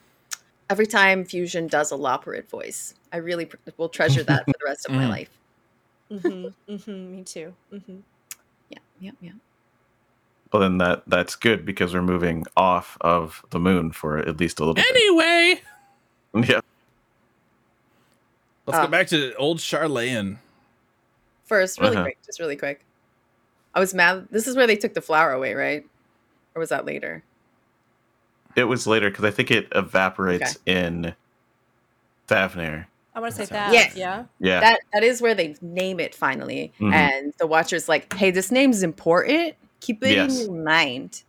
[0.72, 4.66] Every time Fusion does a Loporrit voice, I really pr- will treasure that for the
[4.66, 5.10] rest of my Mhm.
[5.10, 5.30] life.
[6.10, 6.48] hmm
[6.88, 7.98] hmm me too hmm
[8.70, 9.32] Yeah, yeah, yeah.
[10.52, 14.60] well then that that's good because we're moving off of the moon for at least
[14.60, 15.62] a little Anyway,
[16.34, 16.50] bit.
[16.50, 16.62] Yeah,
[18.66, 20.38] let's go back to old Sharlayan.
[21.46, 22.04] First, really Uh-huh.
[22.06, 22.86] quick, just really quick.
[23.74, 24.28] I was mad.
[24.32, 25.86] This is where they took the flower away, right?
[26.56, 27.24] Or was that later?
[28.58, 31.16] it was later because I think it evaporates in
[32.28, 32.86] Thavnair.
[33.16, 33.96] i want to say That that Yes.
[33.96, 36.94] yeah Yeah, That that is where they name it finally, Mhm.
[36.94, 39.56] and the Watcher's like, "Hey, this name's important.
[39.80, 40.40] Keep it Yes.
[40.42, 41.24] in your mind."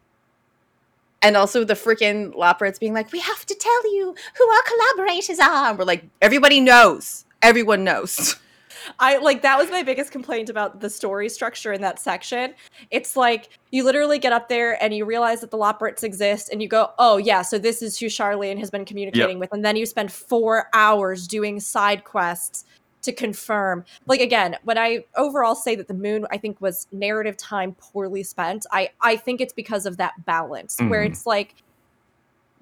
[1.23, 5.39] And also the freaking Loporrits being like, "We have to tell you who our collaborators
[5.39, 7.25] are." And we're like, "Everybody knows.
[7.41, 8.37] Everyone knows."
[8.99, 12.55] I like that was my biggest complaint about the story structure in that section.
[12.91, 16.61] It's like you literally get up there and you realize that the Loporrits exist, and
[16.61, 19.77] you go, "Oh yeah, so this is who Sharlayan has been communicating with," and then
[19.77, 22.65] you spend four hours doing side quests
[23.03, 23.85] to confirm.
[24.07, 28.23] Like again, when I overall say that the moon, I think was narrative time poorly
[28.23, 28.65] spent.
[28.73, 31.11] I I think it's because of that balance where Mhm.
[31.11, 31.55] it's like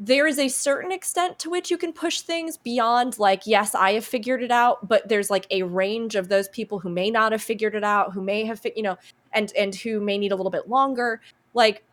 [0.02, 3.92] there is a certain extent to which you can push things beyond like yes i
[3.92, 7.32] have figured it out but there's like a range of those people who may not
[7.32, 8.96] have figured it out who may have fi- you know
[9.34, 11.20] and and who may need a little bit longer
[11.52, 11.84] like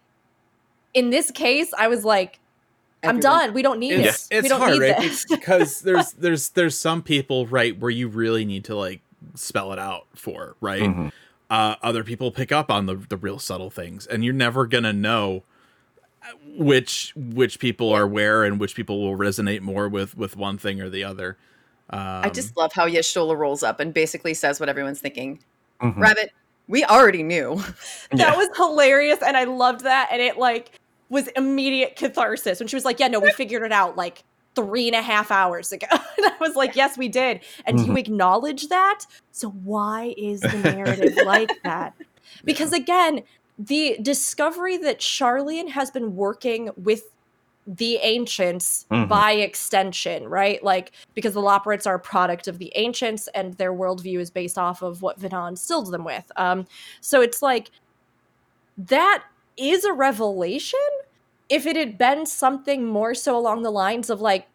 [0.93, 2.39] in this case i was like
[3.03, 4.97] i'm done we don't need It's, this it's we don't hard, need right?
[5.01, 9.01] this because there's there's there's some people right where you really need to like
[9.35, 10.81] spell it out for right.
[10.81, 11.11] Mhm.
[11.49, 14.93] uh, other people pick up on the the real subtle things, and you're never gonna
[14.93, 15.43] know
[16.23, 20.57] uh, which which people are where and which people will resonate more with with one
[20.57, 21.37] thing or the other.
[21.89, 25.39] Um, I just love how Y'shtola rolls up and basically says what everyone's thinking.
[25.81, 25.97] Mhm.
[25.97, 26.31] Rabbit,
[26.67, 27.55] we already knew.
[28.11, 28.35] that Yeah.
[28.35, 30.79] was hilarious and i loved that and it like
[31.09, 34.23] was immediate catharsis when she was like yeah no we figured it out like
[34.55, 35.87] three and a half hours ago.
[35.91, 37.41] And i was like yes we did.
[37.65, 39.05] And you acknowledge that?
[39.31, 41.93] So why is the narrative like that?
[42.43, 43.23] Because again
[43.59, 47.03] the discovery that Sharlayan has been working with
[47.65, 49.09] the ancients Mhm.
[49.09, 50.63] by extension, right?
[50.63, 54.57] Like because the Loporrits are a product of the ancients and their worldview is based
[54.57, 56.31] off of what Venat instilled them with.
[56.37, 56.65] Um,
[57.01, 57.69] so it's like
[58.77, 59.23] that
[59.57, 60.79] is a revelation.
[61.49, 64.47] If it had been something more so along the lines of like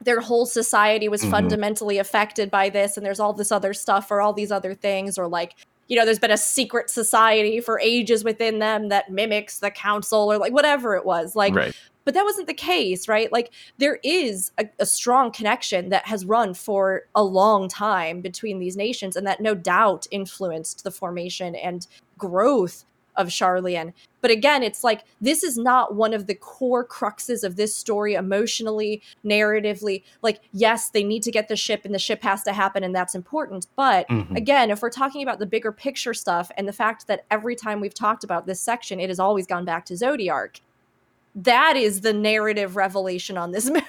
[0.00, 1.30] their whole society was Mhm.
[1.30, 5.16] fundamentally affected by this and there's all this other stuff or all these other things
[5.18, 5.54] or like
[5.88, 10.30] you know there's been a secret society for ages within them that mimics the council
[10.30, 11.74] or like whatever it was like right.
[12.04, 16.26] but that wasn't the case right like there is a, a strong connection that has
[16.26, 21.54] run for a long time between these nations and that no doubt influenced the formation
[21.54, 21.86] and
[22.18, 22.84] growth
[23.16, 27.56] of Sharlayan but again it's like this is not one of the core cruxes of
[27.56, 32.22] this story emotionally narratively like yes they need to get the ship and the ship
[32.22, 34.36] has to happen and that's important but Mhm.
[34.36, 37.80] again, if we're talking about the bigger picture stuff and the fact that every time
[37.80, 40.60] we've talked about this section, it has always gone back to Zodiark,
[41.34, 43.82] that is the narrative revelation on this moon.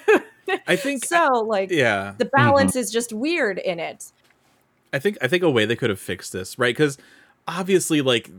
[0.66, 2.14] I think so like yeah.
[2.18, 4.12] the balance is just weird in it.
[4.92, 6.74] I think I think a way they could have fixed this, right?
[6.74, 6.98] Because
[7.46, 8.30] obviously, like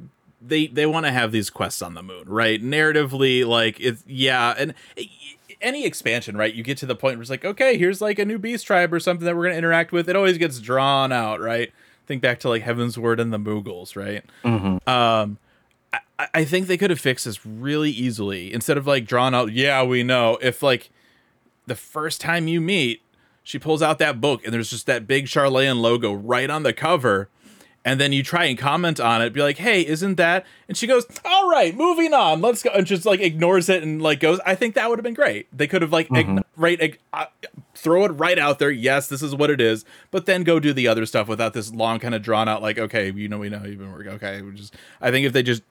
[0.42, 2.62] they they want to have these quests on the moon, right?
[2.62, 4.74] Narratively, like it's yeah, and
[5.62, 6.54] any expansion, right?
[6.54, 8.94] You get to the point where it's like, okay, here's like a new beast tribe
[8.94, 10.08] or something that we're gonna interact with.
[10.10, 11.72] It always gets drawn out, right?
[12.08, 14.24] Think back to like Heavensward and the Moogles, right?
[14.44, 14.88] Mhm.
[14.88, 15.38] Um,
[16.18, 19.52] I, I think they could have fixed this really easily instead of like drawn out.
[19.52, 20.90] Yeah, we know if like
[21.68, 23.02] the first time you meet,
[23.44, 26.74] she pulls out that book and there's just that big Sharlayan logo right on the
[26.74, 27.30] cover.
[27.90, 30.86] And then you try and comment on it, be like, "Hey, isn't that?" And she
[30.86, 32.40] goes, "All right, moving on.
[32.40, 34.40] Let's go." And just like ignores it and like goes.
[34.46, 35.48] I think that would have been great.
[35.52, 37.26] They could have like ign- right ig- uh,
[37.74, 38.70] throw it right out there.
[38.70, 39.86] Yes, this is what it is.
[40.12, 42.62] But then go do the other stuff without this long kind of drawn out.
[42.62, 44.12] Like, okay, you know, we know you've been working.
[44.12, 44.76] Okay, we just.
[45.02, 45.64] I think if they just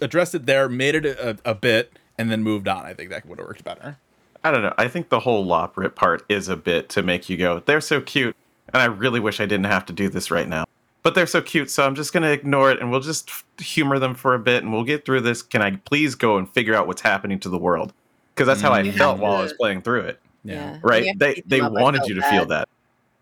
[0.00, 3.26] addressed it there, made it a, a bit, and then moved on, I think that
[3.26, 3.98] would have worked better.
[4.42, 4.72] I don't know.
[4.78, 8.00] I think the whole Loporrit part is a bit to make you go, they're so
[8.00, 8.34] cute,
[8.72, 10.64] and I really wish I didn't have to do this right now.
[11.06, 13.30] But they're so cute, so I'm just gonna ignore it, and we'll just
[13.60, 15.40] humor them for a bit, and we'll get through this.
[15.40, 17.92] Can I please go and figure out what's happening to the world?
[18.34, 20.20] Because that's how I mm, You have felt while I was playing through it.
[20.42, 20.80] Yeah.
[20.82, 21.04] Right?
[21.04, 21.70] You have to They they up.
[21.70, 22.30] Wanted you to bad.
[22.32, 22.68] feel that.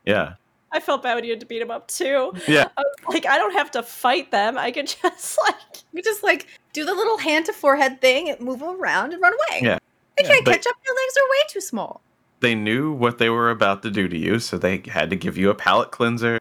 [0.07, 0.37] Yeah.
[0.73, 2.33] I felt bad when you had to beat him up too.
[2.49, 2.69] Yeah.
[2.79, 4.57] I like I don't have to fight them.
[4.57, 5.57] I could just like
[5.93, 9.35] You just like do the little hand to forehead thing and move around and run
[9.35, 9.61] away.
[9.63, 9.79] Yeah.
[10.17, 10.77] They can't But- catch up.
[10.87, 12.01] Your legs are way too small.
[12.41, 15.37] They knew what they were about to do to you, so they had to give
[15.37, 16.39] you a palate cleanser.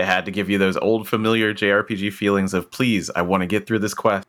[0.00, 3.46] They had to give you those old familiar JRPG feelings of please, I want to
[3.46, 4.26] get through this quest.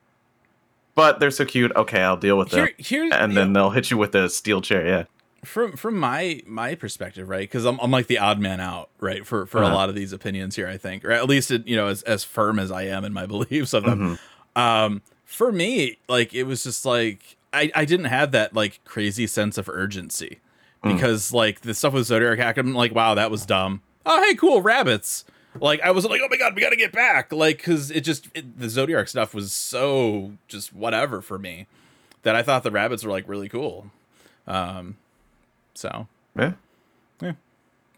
[0.96, 1.72] But they're so cute.
[1.78, 2.52] Okay, I'll deal with.
[2.52, 4.86] Here, here's and then they'll hit you with a steel chair.
[4.86, 5.04] Yeah.
[5.46, 7.48] from from my my perspective, right?
[7.50, 9.26] Because I'm I'm like the odd man out, right?
[9.26, 9.76] For for a Uh-huh.
[9.76, 12.26] lot of these opinions here, I think, or at least it, you know, as as
[12.26, 14.20] firm as I am in my beliefs of them.
[14.58, 14.62] Mhm.
[14.62, 19.28] Um, for me, like it was just like I I didn't have that like crazy
[19.28, 20.40] sense of urgency
[20.84, 20.96] Mm.
[20.96, 23.82] because like the stuff with Zodiark Hack, I'm like, wow, that was dumb.
[24.04, 25.24] Oh, hey, cool rabbits.
[25.60, 27.32] Like I was like, oh my god, we got to get back.
[27.34, 31.68] Like because it just it, the Zodiark stuff was so just whatever for me
[32.24, 33.92] that I thought the rabbits were like really cool.
[34.48, 34.98] Um,
[35.74, 36.08] so
[36.38, 36.54] Yeah.
[37.22, 37.34] yeah.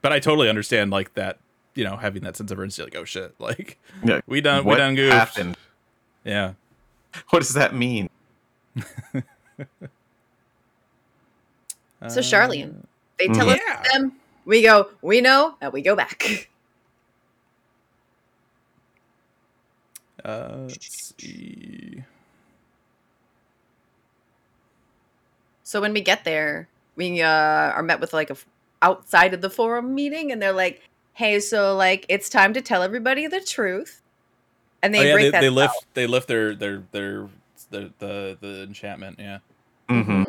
[0.01, 1.37] but I totally understand like that,
[1.75, 4.21] you know, having that sense of urgency, like, oh shit, like Yeah.
[4.25, 5.13] we done What we done goofed.
[5.13, 5.57] happened?
[6.23, 6.53] Yeah.
[7.29, 8.09] What does that mean?
[12.09, 12.83] So Sharlayan,
[13.19, 13.83] they tell us Yeah.
[13.93, 14.13] them.
[14.45, 14.89] We go.
[15.01, 16.49] We know, and we go back.
[20.23, 22.03] Uh, let's see.
[25.63, 28.45] So when we get there, we uh, are met with like a f-
[28.81, 30.81] outside of the forum meeting, and they're like,
[31.13, 34.01] "Hey, so like it's time to tell everybody the truth."
[34.81, 35.63] And they oh yeah, break they, that they spell.
[35.63, 37.29] lift they lift their their their
[37.69, 39.17] the the the enchantment.
[39.19, 39.39] Yeah,
[39.89, 40.23] Mm-hmm.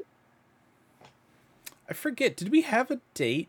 [1.88, 2.36] I forget.
[2.36, 3.48] Did we have a date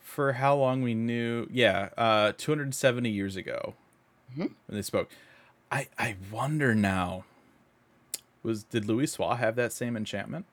[0.00, 1.48] for how long we knew?
[1.50, 3.74] Yeah, uh, two hundred seventy years ago
[4.36, 4.54] Mhm.
[4.66, 5.10] when they spoke.
[5.70, 7.24] I I wonder now.
[8.42, 10.46] Was did Louisoix have that same enchantment?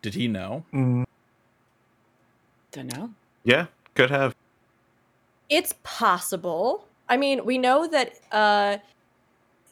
[0.00, 0.64] Did he know?
[0.72, 1.04] Mm,
[2.72, 3.10] Don't know.
[3.44, 4.32] yeah, could have.
[5.48, 6.86] It's possible.
[7.08, 8.78] I mean, we know that uh,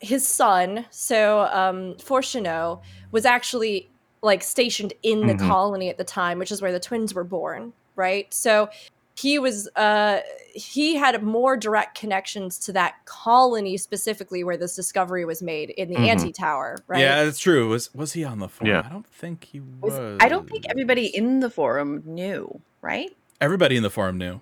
[0.01, 2.81] his son, so um, Fourchenault,
[3.13, 3.89] was actually
[4.23, 5.49] like stationed in the Mhm.
[5.49, 8.33] colony at the time, which is where the twins were born, right?
[8.33, 8.69] So
[9.19, 10.21] he was uh,
[10.55, 15.89] he had more direct connections to that colony specifically where this discovery was made in
[15.89, 16.07] the Mhm.
[16.09, 17.01] anti tower, right?
[17.01, 17.69] Yeah, that's true.
[17.69, 18.69] Was was he on the phone?
[18.69, 18.83] Yeah.
[18.85, 20.19] I don't think he Was- was.
[20.21, 23.15] I don't think everybody in the forum knew, right?
[23.41, 24.41] Everybody in the forum knew.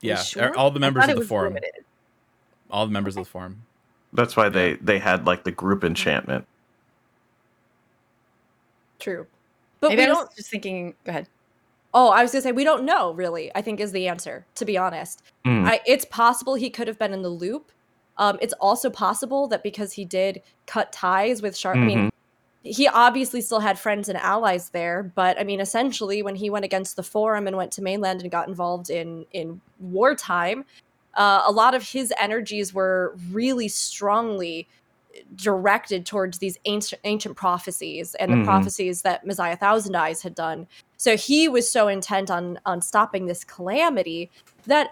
[0.00, 0.56] Yeah, sure?
[0.56, 1.54] all the members of the forum.
[1.54, 1.84] limited.
[2.70, 3.62] All the members of the forum.
[4.12, 6.46] That's why they they had like the group enchantment.
[8.98, 9.26] True.
[9.80, 10.94] But Maybe we I was don't just thinking.
[11.04, 11.28] Go ahead.
[11.96, 13.50] Oh, I was gonna say we don't know really.
[13.54, 14.44] I think is the answer.
[14.56, 15.66] To be honest, Mm.
[15.66, 17.72] I, it's possible he could have been in the loop.
[18.18, 22.10] Um, it's also possible that because he did cut ties with Sharp, I mean,
[22.62, 25.02] he obviously still had friends and allies there.
[25.14, 28.30] But I mean, essentially, when he went against the Forum and went to mainland and
[28.30, 30.64] got involved in in wartime,
[31.14, 34.68] uh, a lot of his energies were really strongly
[35.34, 38.44] directed towards these ancient ancient prophecies and the Mhm.
[38.44, 40.66] prophecies that Messiah Thousand Eyes had done.
[40.96, 44.30] So he was so intent on on stopping this calamity
[44.66, 44.90] that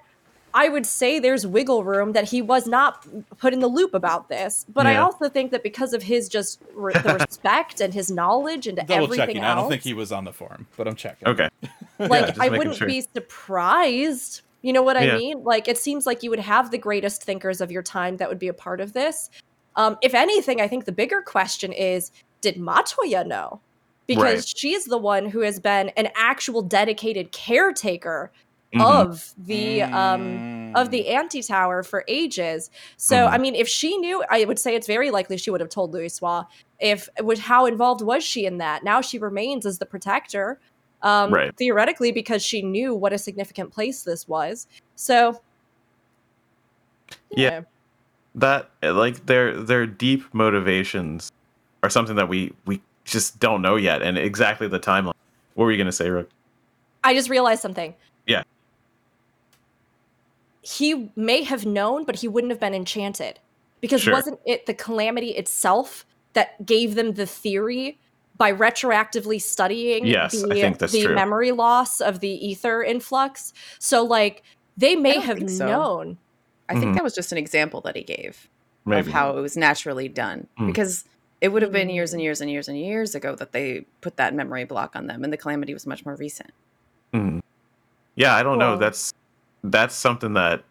[0.57, 3.05] I would say there's wiggle room that he was not
[3.39, 4.65] put in the loop about this.
[4.69, 8.69] But I also think that because of his just re- the respect and his knowledge
[8.69, 9.43] and Double everything checking.
[9.43, 11.27] else, I don't think he was on the forum, but I'm checking.
[11.27, 11.49] Okay.
[11.99, 12.87] like just I wouldn't sure.
[12.87, 14.43] be surprised.
[14.63, 15.17] You know what I Yeah.
[15.17, 15.43] mean?
[15.43, 18.39] Like it seems like you would have the greatest thinkers of your time that would
[18.39, 19.31] be a part of this.
[19.75, 22.13] Um, if anything, I think the bigger question is:
[22.43, 23.61] did Matoya know?
[24.07, 24.53] Because Right.
[24.57, 28.33] she's the one who has been an actual dedicated caretaker
[28.75, 28.85] Mhm.
[28.87, 30.45] of the um
[30.75, 32.69] of the anti tower for ages.
[32.97, 33.33] So Mhm.
[33.33, 35.95] I mean, if she knew, I would say it's very likely she would have told
[35.95, 36.45] Louisoix.
[36.81, 38.83] If with how involved was she in that?
[38.85, 40.61] Now she remains as the protector,
[41.03, 41.53] um, Right.
[41.59, 44.67] theoretically, because she knew what a significant place this was.
[44.97, 45.41] So
[47.31, 47.63] Yeah.
[48.35, 51.31] that like their their deep motivations
[51.83, 55.13] are something that we we just don't know yet and exactly the timeline
[55.55, 56.29] what were you going to say Rook?
[57.05, 57.95] I just realized something.
[58.27, 58.43] Yeah.
[60.63, 63.39] He may have known, but he wouldn't have been enchanted.
[63.81, 64.15] Because Sure.
[64.15, 67.99] wasn't it the calamity itself that gave them the theory
[68.37, 71.15] by retroactively studying Yes, the, I think that's the true.
[71.15, 73.53] memory loss of the ether influx?
[73.79, 74.43] So like
[74.77, 75.67] they may have so.
[75.67, 76.19] known.
[76.69, 76.95] I think Mhm.
[76.95, 78.49] that was just an example that he gave
[78.87, 80.67] maybe of how it was naturally done Mm.
[80.67, 81.05] because
[81.41, 82.15] it would have been years Mm.
[82.15, 85.25] and years and years and years ago that they put that memory block on them
[85.25, 86.53] and the calamity was much more recent
[87.13, 87.43] Mhm.
[88.17, 89.13] yeah i don't know that's
[89.63, 90.63] that's something that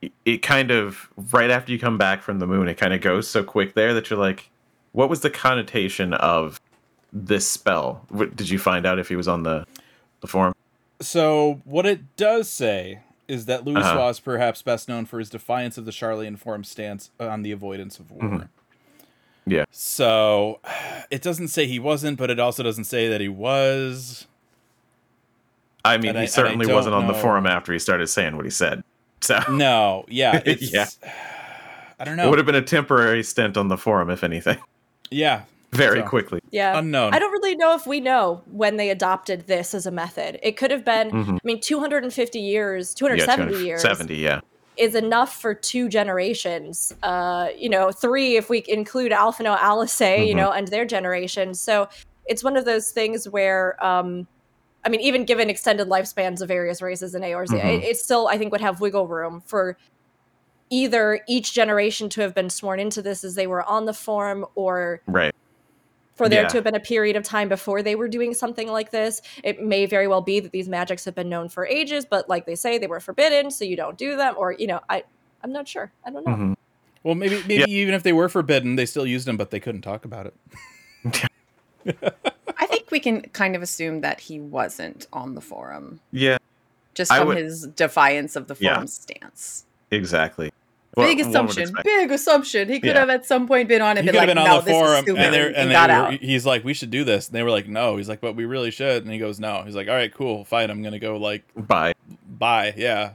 [0.00, 3.00] it- it kind of right after you come back from the moon it kind of
[3.00, 4.50] goes so quick there that you're like
[4.92, 6.60] what was the connotation of
[7.12, 9.66] this spell What, did you find out if he was on the
[10.20, 10.54] the forum
[11.00, 13.94] So what it does say is that Louis Uh-huh.
[13.94, 17.52] Soir is perhaps best known for his defiance of the Sharlayan Forum stance on the
[17.52, 18.22] avoidance of war.
[18.22, 18.48] Mhm.
[19.50, 19.64] Yeah.
[19.70, 20.60] So
[21.10, 24.26] it doesn't say he wasn't, but it also doesn't say that he was.
[25.84, 28.36] i mean And he I certainly don't wasn't on the forum after he started saying
[28.36, 28.82] what he said
[29.20, 30.86] so No, yeah, it's, Yeah.
[32.00, 32.26] I don't know.
[32.26, 34.58] it would have been a temporary stint on the forum if anything
[35.10, 35.42] Yeah,
[35.72, 36.06] very So.
[36.06, 36.78] quickly Yeah.
[36.78, 37.12] unknown.
[37.14, 40.38] I don't really know if we know when they adopted this as a method.
[40.42, 41.34] It could have been, Mhm.
[41.34, 44.40] I mean, 250 years, 270 years 70 yeah
[44.78, 46.92] is enough for two generations.
[47.02, 50.36] Uh, you know, three if we include Alphinaud, Alisaie, you Mhm.
[50.36, 51.54] know, and their generation.
[51.54, 51.88] So
[52.26, 54.26] it's one of those things where, um,
[54.84, 57.78] I mean, even given extended lifespans of various races in Eorzea, Mhm.
[57.78, 59.76] it, it still, I think, would have wiggle room for
[60.70, 64.44] either each generation to have been sworn into this as they were on the form
[64.54, 65.32] or right
[66.18, 66.48] for there Yeah.
[66.48, 69.22] to have been a period of time before they were doing something like this.
[69.42, 72.44] It may very well be that these magics have been known for ages, but like
[72.44, 74.34] they say, they were forbidden, so you don't do them.
[74.36, 75.04] Or you know, I
[75.42, 75.90] I'm not sure.
[76.04, 76.32] I don't know.
[76.34, 76.56] Mhm.
[77.04, 79.82] well, maybe maybe even if they were forbidden, they still used them, but they couldn't
[79.82, 80.34] talk about it.
[82.58, 86.36] i think we can kind of assume that he wasn't on the forum yeah
[86.94, 88.84] just I from would- his defiance of the Yeah.
[88.86, 90.52] stance exactly big
[90.96, 93.00] Well, one would assumption big assumption he could Yeah.
[93.00, 94.58] have at some point been on it He and could been have like been no
[94.60, 96.74] the this is forum, and, they're, and, and they got were, out he's like, "We
[96.74, 99.12] should do this," and they were like, "No." He's like, "But we really should," and
[99.12, 100.70] he goes, "No." He's like, "All right, cool, fine.
[100.70, 101.92] I'm gonna go like bye
[102.26, 103.10] bye." Yeah,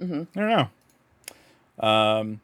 [0.00, 0.26] Mhm.
[0.36, 0.68] I don't
[1.82, 1.86] know.
[1.88, 2.40] Um.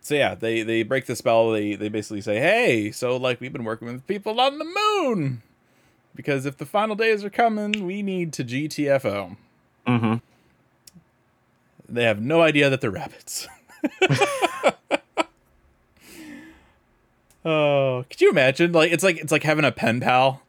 [0.00, 1.52] So yeah, they they break the spell.
[1.52, 5.42] They they basically say, "Hey, so like we've been working with people on the moon,
[6.16, 9.36] because if the final days are coming, we need to GTFO."
[9.86, 10.14] hmm
[11.92, 13.46] They have no idea that they're rabbits.
[17.44, 18.72] oh, could you imagine?
[18.72, 20.42] Like it's like it's like having a pen pal,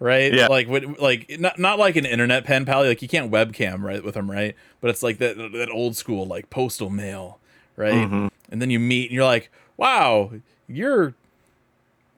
[0.00, 0.32] right?
[0.32, 0.46] Yeah.
[0.48, 0.98] Like what?
[1.00, 2.84] Like not not like an internet pen pal.
[2.84, 4.56] Like you can't webcam right with them, right?
[4.80, 7.38] But it's like that that old school like postal mail,
[7.76, 7.92] right?
[8.08, 8.30] Mhm.
[8.50, 10.32] And then you meet and you're like, wow,
[10.66, 11.14] you're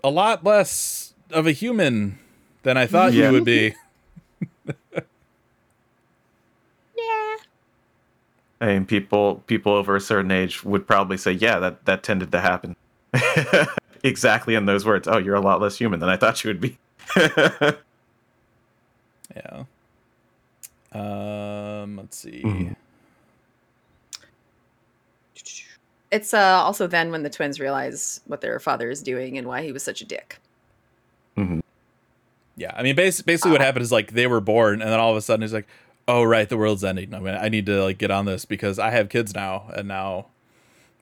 [0.05, 2.19] a lot less of a human
[2.63, 3.27] than I thought Yeah.
[3.29, 3.75] you would be.
[6.97, 7.37] yeah
[8.61, 12.31] I mean, people people over a certain age would probably say, "Yeah, that that tended
[12.33, 12.77] to happen."
[14.05, 15.09] exactly in those words.
[15.09, 16.79] Oh, you're a lot less human than I thought you would be.
[19.37, 19.63] Yeah.
[20.93, 22.43] Um, let's see.
[22.45, 22.75] Mhm.
[26.11, 29.63] it's uh, also then when the twins realize what their father is doing and why
[29.63, 30.41] he was such a dick
[31.37, 31.61] Mm-hmm.
[32.57, 35.13] Yeah, I mean, bas- basically, what happened is like they were born, and then all
[35.13, 35.69] of a sudden he's like,
[36.11, 37.15] "Oh, right, the world's ending.
[37.15, 39.89] I mean, I need to like get on this because I have kids now, and
[39.89, 40.27] now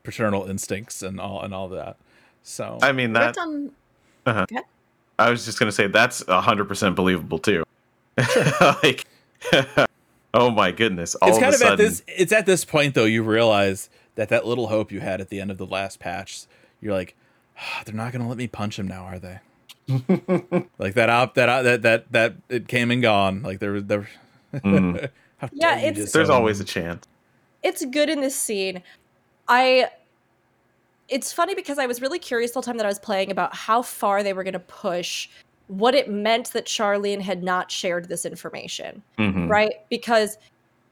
[0.02, 1.96] paternal instincts and all and all that."
[2.42, 3.72] So I mean, Right that on-
[5.18, 7.64] I was just gonna say that's hundred percent believable too.
[8.82, 9.04] like,
[10.34, 11.14] oh my goodness!
[11.16, 12.02] All it's of kind a of at sudden, this.
[12.06, 15.40] It's at this point though you realize that that little hope you had at the
[15.40, 16.44] end of the last patch,
[16.80, 17.14] you're like,
[17.58, 19.40] "Ah, they're not gonna let me punch him now, are they?
[20.78, 23.42] like that op that that that that it came and gone.
[23.42, 24.08] Like there was there.
[24.62, 27.06] How Yeah, it's- just there's so- always a chance.
[27.62, 28.82] it's good in this scene.
[29.48, 29.90] I
[31.08, 33.54] it's funny because I was really curious the whole time that I was playing about
[33.54, 35.28] how far they were going to push
[35.68, 39.48] what it meant that Sharlayan had not shared this information, Mhm.
[39.48, 39.74] right?
[39.88, 40.36] Because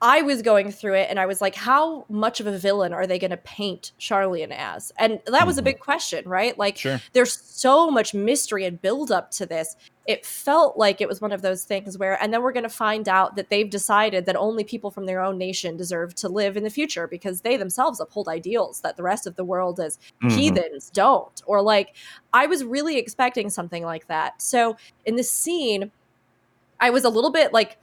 [0.01, 3.07] I was going through it and I was like, how much of a villain are
[3.07, 4.91] they going to paint Sharlayan as?
[4.99, 5.65] And that was a Mhm.
[5.65, 6.57] big question, right?
[6.57, 7.01] Like, Sure.
[7.13, 9.75] there's so much mystery and build up to this.
[10.05, 12.69] It felt like it was one of those things where, and then we're going to
[12.69, 16.55] find out that they've decided that only people from their own nation deserve to live
[16.55, 19.97] in the future because they themselves uphold ideals that the rest of the world as
[20.21, 20.31] Mhm.
[20.31, 21.41] heathens don't.
[21.47, 21.95] Or like,
[22.33, 24.41] I was really expecting something like that.
[24.41, 25.91] So in this scene,
[26.79, 27.77] I was a little bit like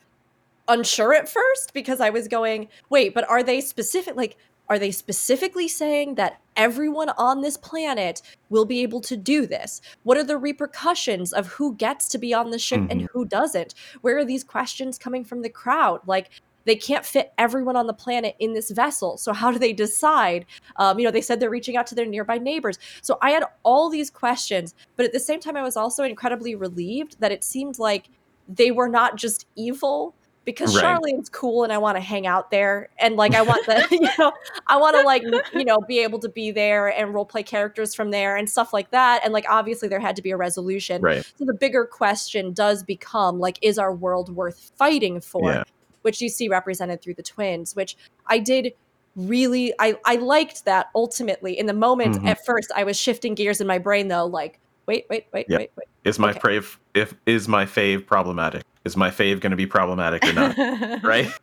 [0.69, 4.17] unsure at first because I was going, wait, but are they specific?
[4.17, 4.37] Like,
[4.69, 9.83] are they specifically saying that everyone on this planet will be able to do this?
[10.05, 13.75] What are the repercussions of who gets to be on the ship and who doesn't?
[14.01, 16.01] Where are these questions coming from the crowd?
[16.07, 16.31] Like,
[16.65, 19.19] they can't fit everyone on the planet in this vessel.
[19.19, 20.47] So, how do they decide?
[20.77, 22.79] Um, you know, they said they're reaching out to their nearby neighbors.
[23.03, 26.55] So, I had all these questions, but at the same time, I was also incredibly
[26.55, 28.09] relieved that it seemed like
[28.49, 30.15] they were not just evil
[30.45, 30.85] because Right.
[30.85, 34.09] Sharlayan's cool and I want to hang out there and like I want the you
[34.19, 34.33] know
[34.67, 35.23] I want to like
[35.55, 38.73] you know be able to be there and role play characters from there and stuff
[38.73, 41.01] like that and like obviously there had to be a resolution.
[41.03, 41.25] Right.
[41.39, 45.51] So the bigger question does become like is our world worth fighting for?
[45.53, 45.65] Yeah.
[46.03, 47.97] Which you see represented through the twins, which
[48.27, 48.75] I did
[49.17, 52.27] really I I liked that ultimately in the moment Mhm.
[52.29, 55.59] at first I was shifting gears in my brain though like wait wait wait Yep.
[55.61, 56.41] wait wait Is my Okay.
[56.41, 58.63] fave if is my fave problematic?
[58.85, 60.55] Is my fave going to be problematic or not?
[61.03, 61.35] right?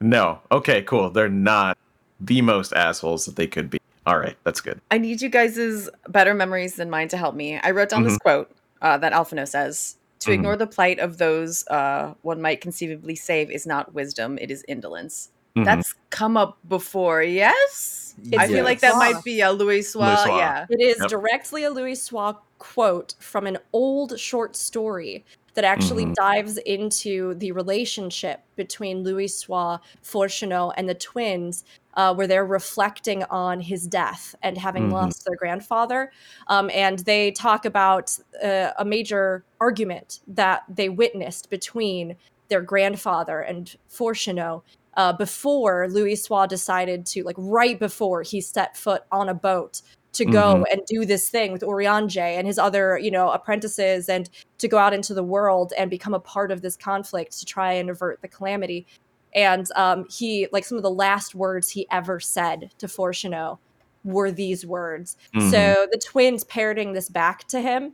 [0.00, 0.40] No.
[0.50, 1.10] Okay, cool.
[1.10, 1.76] They're not
[2.18, 3.78] the most assholes that they could be.
[4.06, 4.80] All right, that's good.
[4.90, 7.58] I need you guys' better memories than mine to help me.
[7.62, 8.22] I wrote down this Mm-hmm.
[8.22, 8.50] quote
[8.80, 10.34] uh, that Alphinaud says To Mhm.
[10.34, 14.64] ignore the plight of those uh, one might conceivably save is not wisdom, it is
[14.66, 15.30] indolence.
[15.56, 15.64] Mhm.
[15.64, 18.14] That's come up before, yes?
[18.38, 18.64] I feel Yes.
[18.64, 19.58] like that might be a Louisoix.
[19.66, 19.84] Louis
[20.24, 20.38] Soir.
[20.38, 20.66] Yeah.
[20.68, 21.08] It is Yep.
[21.08, 25.24] directly a Louisoix quote from an old short story
[25.54, 26.14] that actually Mhm.
[26.14, 31.64] dives into the relationship between Louis Soir, Fourchenault, and the twins,
[31.94, 34.92] uh, where they're reflecting on his death and having Mhm.
[34.92, 36.12] lost their grandfather.
[36.46, 42.16] Um, and they talk about uh, a major argument that they witnessed between
[42.48, 44.62] their grandfather and Fourchenault
[44.96, 50.24] uh, before Louisoix decided to, like, right before he set foot on a boat to
[50.24, 50.64] go Mhm.
[50.72, 54.76] and do this thing with Urianger and his other, you know, apprentices and to go
[54.76, 58.20] out into the world and become a part of this conflict to try and avert
[58.20, 58.86] the calamity.
[59.32, 63.58] And um, he, like, some of the last words he ever said to Fourchenault
[64.02, 65.16] were these words.
[65.32, 65.50] Mhm.
[65.52, 67.92] So the twins parroting this back to him.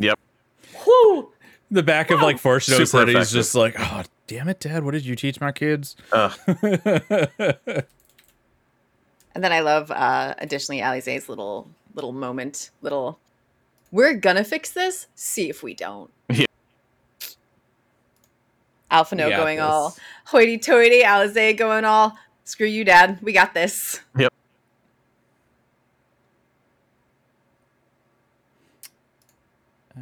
[0.00, 0.18] Yep.
[0.84, 1.32] Whew!
[1.70, 4.92] The back of like Fourchenault's Super head, he's just like, oh, damn it, Dad, what
[4.92, 5.96] did you teach my kids?
[6.12, 6.32] Ugh.
[9.34, 13.20] And then I love uh additionally Alisaie's little little moment, little
[13.92, 16.10] we're gonna fix this, see if we don't.
[16.28, 16.46] Yeah.
[18.90, 23.18] Alphinaud We got going all hoity toity, Alisaie going all screw you, dad.
[23.22, 24.00] We got this.
[29.96, 30.00] Uh,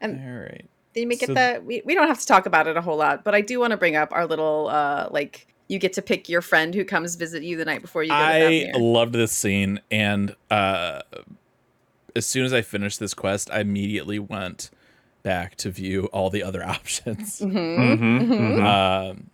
[0.00, 0.69] And- all right.
[0.94, 2.80] Did you make So- it that we, we don't have to talk about it a
[2.80, 5.92] whole lot, but I do want to bring up our little uh like you get
[5.92, 8.40] to pick your friend who comes visit you the night before you go to I
[8.40, 8.72] Thavnair.
[8.80, 11.02] loved this scene, and uh,
[12.16, 14.70] as soon as I finished this quest, I immediately went
[15.22, 17.38] back to view all the other options.
[17.40, 18.28] Mhm, Mhm, mhm.
[18.58, 19.10] mhm.
[19.10, 19.30] Um,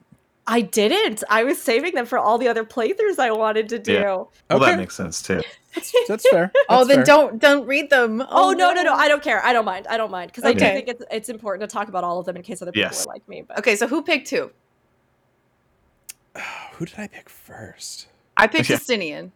[0.48, 1.24] I didn't.
[1.28, 3.92] I was saving them for all the other playthroughs I wanted to do.
[3.94, 4.02] Yeah.
[4.04, 5.42] Well, okay, that makes sense too.
[6.06, 6.52] that's fair.
[6.68, 7.04] Oh, then fair.
[7.04, 8.20] don't don't read them.
[8.22, 8.94] Oh, oh no, no, no!
[8.94, 9.44] I don't care.
[9.44, 9.86] I don't mind.
[9.88, 12.26] I don't mind because I do think it's it's important to talk about all of
[12.26, 13.04] them in case other people Yes.
[13.06, 13.42] are like me.
[13.46, 14.50] But Okay, so who picked who?
[16.74, 18.06] Who did I pick first?
[18.36, 18.74] I picked Okay.
[18.82, 19.30] Estinian.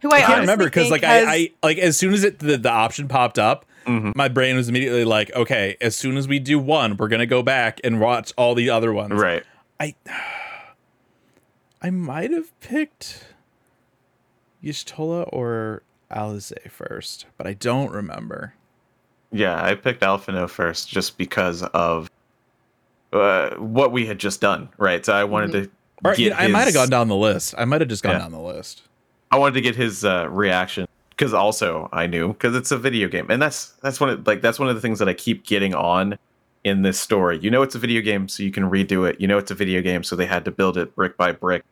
[0.00, 2.38] Who I, I can't remember because like has- I, I like as soon as it
[2.38, 4.14] the, the option popped up, Mhm.
[4.16, 7.42] my brain was immediately like, okay, as soon as we do one, we're gonna go
[7.42, 9.12] back and watch all the other ones.
[9.14, 9.44] Right.
[9.80, 9.94] I
[11.82, 13.24] I might have picked
[14.62, 18.54] Y'shtola or Alisaie first, but I don't remember.
[19.32, 22.08] Yeah, I picked Alphinaud first just because of
[23.12, 24.68] uh, what we had just done.
[24.78, 25.04] Right.
[25.04, 25.70] So I wanted to.
[26.04, 27.54] Or get I might have gone down the list.
[27.56, 28.18] I might have just gone Yeah.
[28.20, 28.82] down the list.
[29.30, 30.86] I wanted to get his uh, reaction
[31.16, 34.40] because also I knew because it's a video game, and that's that's one of like
[34.42, 36.18] that's one of the things that I keep getting on
[36.64, 37.38] in this story.
[37.38, 39.20] You know, it's a video game, so you can redo it.
[39.20, 41.62] You know, it's a video game, so they had to build it brick by brick.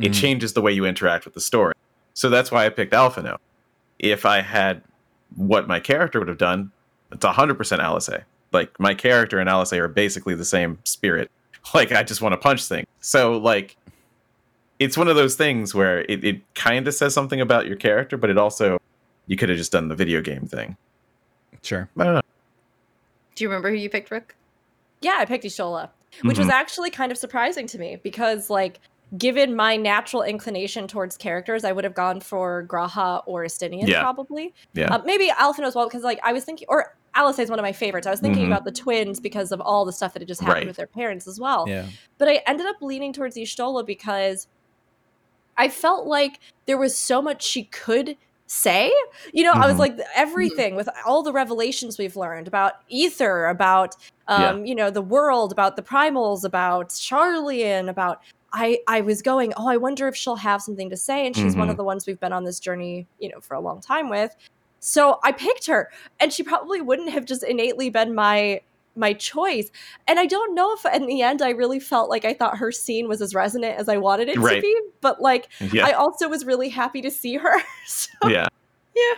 [0.00, 0.20] It Mhm.
[0.20, 1.74] changes the way you interact with the story.
[2.14, 3.38] So that's why I picked Alphinaud.
[3.98, 4.82] If I had
[5.34, 6.70] what my character would have done,
[7.10, 8.22] it's 100% Alisaie.
[8.52, 11.30] Like my character and Alisaie are basically the same spirit.
[11.74, 12.86] Like I just want to punch things.
[13.00, 13.76] So like
[14.78, 18.16] it's one of those things where it, it kind of says something about your character,
[18.16, 18.78] but it also
[19.26, 20.76] you could have just done the video game thing.
[21.62, 21.88] Sure.
[21.98, 22.20] I don't know.
[23.34, 24.34] Do you remember who you picked, Rick?
[25.02, 25.90] yeah, I picked Y'shtola.
[26.22, 26.52] which was Mhm.
[26.52, 28.80] actually kind of surprising to me because like
[29.18, 34.00] given my natural inclination towards characters, I would have gone for G'raha or Estinian Yeah.
[34.02, 34.54] probably.
[34.72, 34.92] Yeah.
[34.94, 37.62] Uh, maybe Alphinaud as well because like I was thinking, or Alisaie is one of
[37.62, 38.06] my favorites.
[38.06, 38.48] I was thinking Mhm.
[38.48, 40.66] about the twins because of all the stuff that had just happened Right.
[40.66, 41.66] with their parents as well.
[41.68, 41.86] Yeah.
[42.18, 44.48] But I ended up leaning towards Y'shtola because
[45.58, 48.16] I felt like there was so much she could
[48.48, 48.92] say.
[49.32, 49.78] You know, I was Mhm.
[49.78, 53.94] like everything with all the revelations we've learned about ether, about
[54.28, 58.18] um, you know, the world, about the primals, about Sharlayan, about
[58.52, 61.56] I I was going, oh, I wonder if she'll have something to say and she's
[61.56, 61.70] one Mhm.
[61.70, 64.34] of the ones we've been on this journey, you know, for a long time with.
[64.80, 68.60] So I picked her and she probably wouldn't have just innately been my
[68.96, 69.70] my choice.
[70.08, 72.72] And I don't know if in the end I really felt like I thought her
[72.72, 75.86] scene was as resonant as I wanted it to be, but like Yeah.
[75.86, 77.54] I also was really happy to see her.
[77.86, 78.46] so yeah.
[78.94, 79.14] Yeah.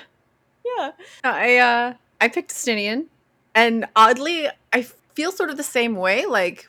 [0.76, 0.90] yeah.
[1.24, 3.06] I uh I picked Estinian,
[3.54, 4.82] and oddly, I
[5.14, 6.26] feel sort of the same way.
[6.26, 6.68] Like,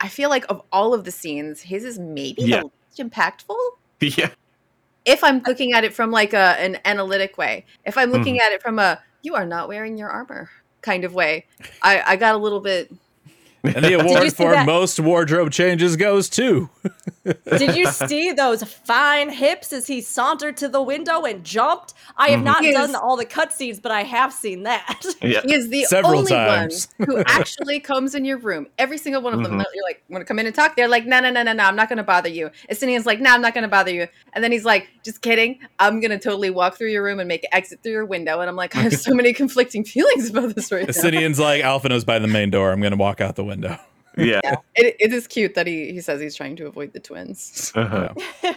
[0.00, 2.60] I feel like of all of the scenes, his is maybe Yeah.
[2.60, 2.64] the
[2.96, 3.56] least impactful.
[4.00, 4.30] Yeah.
[5.04, 8.46] If I'm looking at it from like a an analytic way, if I'm looking Mm-hmm.
[8.46, 10.48] at it from a "you are not wearing your armor"
[10.82, 11.46] kind of way,
[11.82, 12.90] I I got a little bit.
[13.64, 16.70] And the award for that- most wardrobe changes goes to.
[17.24, 21.92] Did you see those fine hips as he sauntered to the window and jumped?
[22.16, 22.44] I have Mhm.
[22.44, 22.74] not Yes.
[22.74, 25.04] done all the cutscenes, but I have seen that.
[25.20, 25.40] Yeah.
[25.44, 26.88] He is the Several only times.
[26.96, 28.66] one who actually comes in your room.
[28.78, 29.58] Every single one of them.
[29.58, 29.64] Mhm.
[29.74, 30.76] You're like, want to come in and talk?
[30.76, 31.64] They're like, no, no, no, no, no.
[31.64, 32.50] I'm not going to bother you.
[32.70, 34.06] Estinian's like, no, I'm not going to bother you.
[34.32, 35.58] And then he's like, just kidding.
[35.80, 38.40] I'm going to totally walk through your room and make an exit through your window.
[38.40, 40.88] And I'm like, I have so many conflicting feelings about this right now.
[40.92, 42.70] Estinian's like, Alphinaud's by the main door.
[42.72, 43.57] I'm going to walk out the window.
[44.16, 44.40] Yeah.
[44.74, 47.70] It, it is cute that he, he says he's trying to avoid the twins.
[47.74, 48.08] Uh-huh.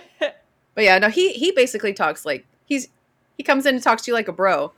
[0.74, 2.88] But yeah, no, he he basically talks like he's
[3.38, 4.72] he comes in and talks to you like a bro,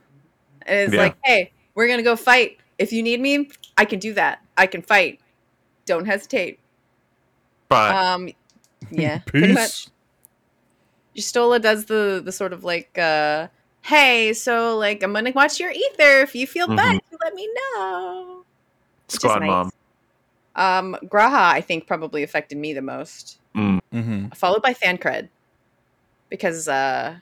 [0.66, 1.02] and it's Yeah.
[1.02, 2.58] like, hey, we're gonna go fight.
[2.78, 3.48] If you need me,
[3.78, 4.42] I can do that.
[4.58, 5.20] I can fight.
[5.86, 6.58] Don't hesitate.
[7.68, 8.28] But Um,
[8.90, 9.86] yeah, pretty much.
[11.16, 13.46] Y'shtola does the the sort of like, uh,
[13.82, 16.22] hey, so like I'm gonna watch your ether.
[16.22, 16.76] If you feel Mhm.
[16.76, 18.44] bad, you let me know.
[19.06, 19.46] Which squad nice.
[19.46, 19.70] mom.
[20.56, 23.38] Um, G'raha, I think probably affected me the most.
[23.56, 23.80] Mm.
[23.92, 25.28] hmm followed by Thancred.
[26.30, 27.16] Because uh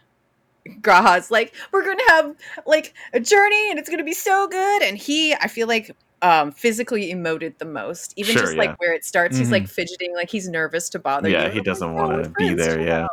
[0.80, 2.36] G'raha's like, we're gonna have
[2.66, 4.82] like a journey and it's gonna be so good.
[4.82, 8.12] And he, I feel like um physically emoted the most.
[8.16, 8.60] Even Sure, just yeah.
[8.60, 9.52] like where it starts, he's Mhm.
[9.52, 11.34] like fidgeting, like he's nervous to bother you.
[11.34, 12.80] Yeah, And he I'm doesn't "No, want to be there.
[12.80, 13.04] Yeah.
[13.04, 13.10] out."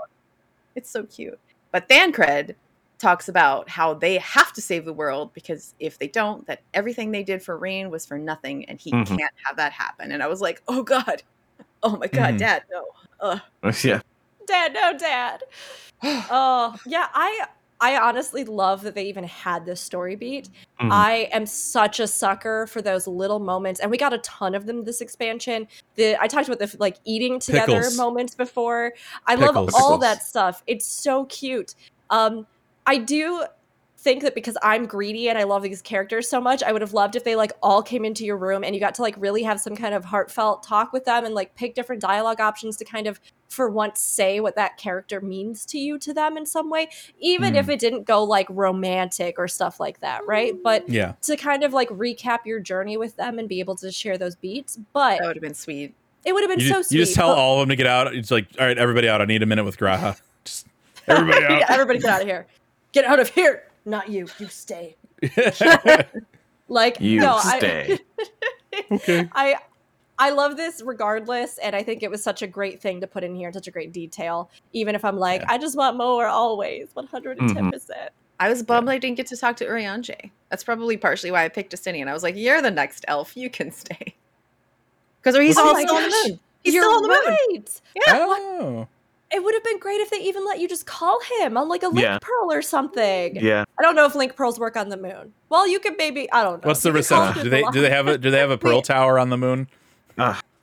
[0.75, 1.39] It's so cute.
[1.71, 2.55] But Thancred
[2.99, 7.11] talks about how they have to save the world because if they don't, that everything
[7.11, 9.07] they did for Ryne was for nothing and he Mhm.
[9.07, 10.11] can't have that happen.
[10.11, 11.23] And I was like, oh God.
[11.81, 12.39] Oh my God, Mhm.
[12.39, 12.85] Dad, no.
[13.21, 13.41] Ugh.
[13.85, 14.01] Yeah.
[14.47, 15.43] dad, no, dad.
[16.03, 17.47] Oh, yeah, I
[17.81, 20.49] I honestly love that they even had this story beat.
[20.81, 20.91] Mhm.
[20.91, 24.65] I am such a sucker for those little moments, and we got a ton of
[24.65, 25.67] them this expansion.
[25.95, 27.95] The I talked about the like eating together Pickles.
[27.97, 28.91] moments before.
[29.25, 29.99] I love all Pickles.
[30.01, 30.61] that stuff.
[30.67, 31.75] It's so cute.
[32.09, 32.45] Um,
[32.85, 33.45] I do
[34.01, 36.93] think that because I'm greedy and I love these characters so much, I would have
[36.93, 39.43] loved if they like all came into your room and you got to like really
[39.43, 42.85] have some kind of heartfelt talk with them and like pick different dialogue options to
[42.85, 43.19] kind of
[43.49, 46.87] for once say what that character means to you to them in some way,
[47.19, 47.71] even if hmm.
[47.71, 50.53] it didn't go like romantic or stuff like that, right?
[50.63, 51.13] But Yeah.
[51.23, 54.35] to kind of like recap your journey with them and be able to share those
[54.35, 54.79] beats.
[54.93, 55.93] But That would have been sweet.
[56.23, 56.99] it would have been You, so just, sweet.
[56.99, 58.15] you just tell but- all of them to get out.
[58.15, 59.21] It's like, all right, everybody out.
[59.21, 60.17] I need a minute with G'raha.
[60.45, 60.67] Just
[61.07, 61.71] everybody Yeah, out.
[61.71, 62.47] everybody get out of here.
[62.91, 63.63] Get out of here.
[63.85, 64.27] Not you.
[64.39, 64.95] You stay.
[66.69, 67.97] Like You no, stay.
[68.73, 69.27] I, okay.
[69.33, 69.55] I
[70.19, 73.23] I love this regardless, and I think it was such a great thing to put
[73.23, 74.49] in here in such a great detail.
[74.73, 75.53] Even if I'm like, Yeah.
[75.53, 77.71] I just want more always, 110.
[77.71, 78.07] percent mm-hmm.
[78.39, 80.29] I was bummed I didn't get to talk to Urianger.
[80.49, 82.07] That's probably partially why I picked Estinian.
[82.07, 83.35] I was like, "You're the next elf.
[83.35, 84.15] You can stay."
[85.21, 86.27] Because he's Oh all my still on the gosh.
[86.29, 86.39] moon.
[86.63, 87.65] He's You're still on the moon.
[87.95, 88.01] Yeah.
[88.13, 88.87] Oh.
[89.31, 91.83] It would have been great if they even let you just call him on like
[91.83, 92.17] a link Yeah.
[92.19, 93.35] pearl or something.
[93.35, 93.63] Yeah.
[93.77, 95.33] I don't know if link pearls work on the moon.
[95.49, 96.31] Well, you could maybe.
[96.31, 96.67] I don't know.
[96.67, 97.43] What's the You could call reception?
[97.43, 99.67] Do they do they have a do they have a pearl tower on the moon?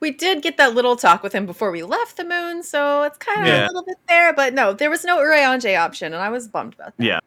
[0.01, 3.17] We did get that little talk with him before we left the moon, so it's
[3.19, 3.65] kind of Yeah.
[3.65, 4.33] a little bit there.
[4.35, 7.05] But no, there was no Urianger option, and I was bummed about that.
[7.05, 7.21] Yeah.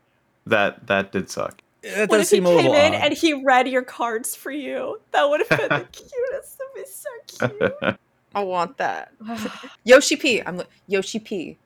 [0.45, 1.61] That that did suck.
[1.81, 3.01] That What does if he a came little in odd.
[3.01, 4.99] and he read your cards for you?
[5.11, 6.57] That would have been the cutest.
[6.59, 7.99] That'd be so cute.
[8.35, 9.11] I want that.
[9.83, 10.41] Yoshi P.
[10.43, 11.57] I'm Yoshi P.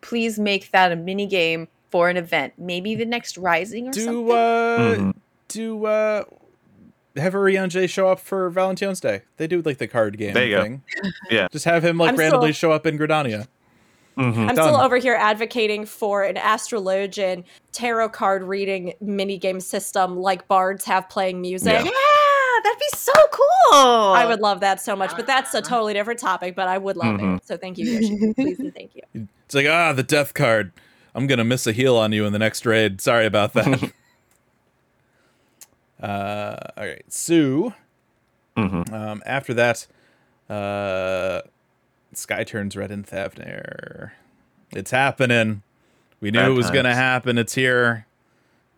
[0.00, 2.54] Please make that a mini game for an event.
[2.58, 4.30] Maybe the next Rising or do something.
[4.30, 5.14] uh Mhm.
[5.48, 6.24] do uh
[7.16, 9.22] have Urianger show up for Valentine's Day?
[9.38, 10.62] They do like the card game There you go.
[10.62, 10.82] thing.
[11.30, 11.48] Yeah.
[11.50, 13.46] Just have him like I'm randomly still- show up in Gridania.
[14.18, 14.48] Mhm.
[14.48, 14.56] I'm Done.
[14.56, 20.86] still over here advocating for an astrologian tarot card reading mini game system like bards
[20.86, 21.84] have playing music.
[21.84, 21.90] Yeah.
[22.66, 23.78] Yeah, That'd be so cool.
[24.12, 26.54] I would love that so much, but that's a totally different topic.
[26.56, 27.36] But I would love Mhm.
[27.36, 27.46] it.
[27.46, 28.32] So thank you, Yoshi.
[28.34, 29.02] Please and thank you.
[29.46, 30.72] It's like, ah, the death card.
[31.14, 33.00] I'm gonna miss a heal on you in the next raid.
[33.00, 33.92] Sorry about that.
[36.02, 37.72] uh, all right, Sue.
[38.56, 38.92] Mhm.
[38.92, 39.86] Um, after that,
[40.50, 41.42] uh,
[42.12, 44.12] Sky turns red in Thavnair.
[44.72, 45.62] It's happening.
[46.20, 47.38] We knew Bad it was gonna happen.
[47.38, 48.06] It's here.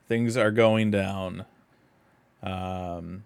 [0.09, 1.45] Things are going down.
[2.43, 3.25] Um,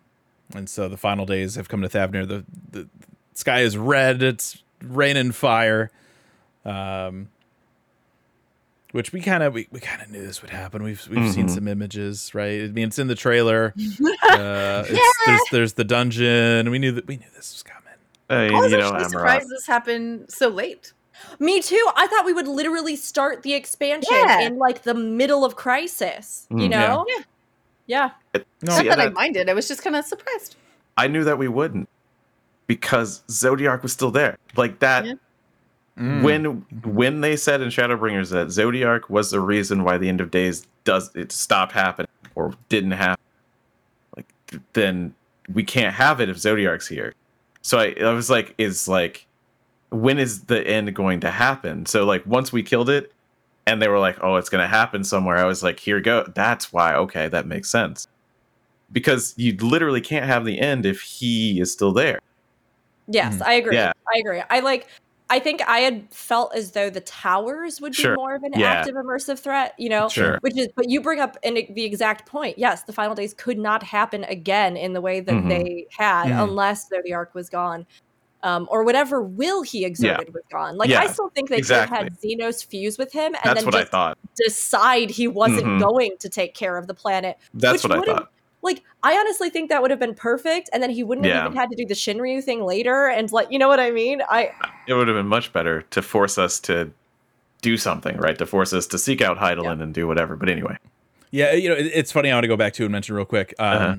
[0.55, 2.27] and so the final days have come to Thavnair.
[2.29, 2.89] The the
[3.35, 4.23] sky is red.
[4.23, 5.91] It's rain and fire.
[6.65, 7.29] Um,
[8.93, 10.83] which we kind of we, we kind of knew this would happen.
[10.83, 11.51] We've we've seen Mhm.
[11.55, 12.63] some images, right?
[12.63, 13.75] I mean, it's in the trailer.
[14.33, 16.71] Uh, it's, there's there's the dungeon.
[16.71, 17.83] We knew that we knew this was coming.
[18.31, 20.93] Hey, I was you know, actually surprised this happened so late.
[21.39, 21.87] Me too.
[21.97, 24.41] I thought we would literally start the expansion Yeah.
[24.47, 26.47] in like the middle of Crisis.
[26.51, 26.87] You Mm, yeah.
[26.89, 27.05] know?
[27.09, 27.25] Yeah.
[27.87, 28.11] Yeah.
[28.35, 29.49] No, Not See, that I minded.
[29.49, 30.57] I was just kind of surprised.
[30.97, 31.89] I knew that we wouldn't
[32.67, 34.39] because Zodiark was still there.
[34.57, 35.15] Like that Yeah.
[35.99, 36.23] Mm.
[36.23, 36.45] when
[36.95, 40.67] when they said in Shadowbringers that Zodiark was the reason why the end of days
[40.85, 43.23] does it stopped happening or didn't happen,
[44.17, 45.15] like th- then
[45.53, 47.13] we can't have it if Zodiark's here.
[47.61, 49.27] So I, I was like, is like,
[49.91, 51.85] when is the end going to happen?
[51.85, 53.13] So like once we killed it,
[53.67, 55.37] and they were like, oh, it's gonna happen somewhere.
[55.37, 56.27] I was like, here you go.
[56.35, 56.95] That's why.
[56.95, 58.09] Okay, that makes sense.
[58.91, 62.19] Because you literally can't have the end if he is still there.
[63.09, 63.43] Yes, Mhm.
[63.47, 63.77] I agree.
[63.77, 63.93] Yeah.
[64.15, 64.43] I agree.
[64.51, 64.87] I like
[65.31, 68.17] I think I had felt as though the towers would be Sure.
[68.17, 68.71] more of an Yeah.
[68.71, 70.11] active immersive threat, you know?
[70.11, 70.37] Sure.
[70.43, 72.59] Which is but you bring up an, the exact point.
[72.59, 75.49] Yes, the final days could not happen again in the way that Mhm.
[75.49, 76.43] they had Mhm.
[76.43, 77.87] unless Zodiark was gone.
[78.45, 80.77] Um, or whatever will he exerted was gone.
[80.77, 81.97] Like I still think they exactly.
[81.97, 84.19] could have had Zenos fuse with him and That's then what I just thought.
[84.37, 85.81] decide he wasn't Mhm.
[85.81, 88.31] going to take care of the planet That's which what I thought.
[88.63, 91.35] like I honestly think that would have been perfect, and then he wouldn't Yeah.
[91.43, 93.91] have even had to do the Shinryu thing later, and like you know what I
[93.93, 94.23] mean?
[94.29, 94.51] I
[94.89, 96.91] It would have been much better to force us to
[97.61, 98.37] do something, right?
[98.39, 100.35] To force us to seek out Hydaelyn and do whatever.
[100.35, 100.77] But anyway,
[101.31, 102.31] Yeah, you know, it's funny.
[102.31, 103.55] I want to go back to and mention real quick.
[103.61, 103.95] Um, Uh-huh.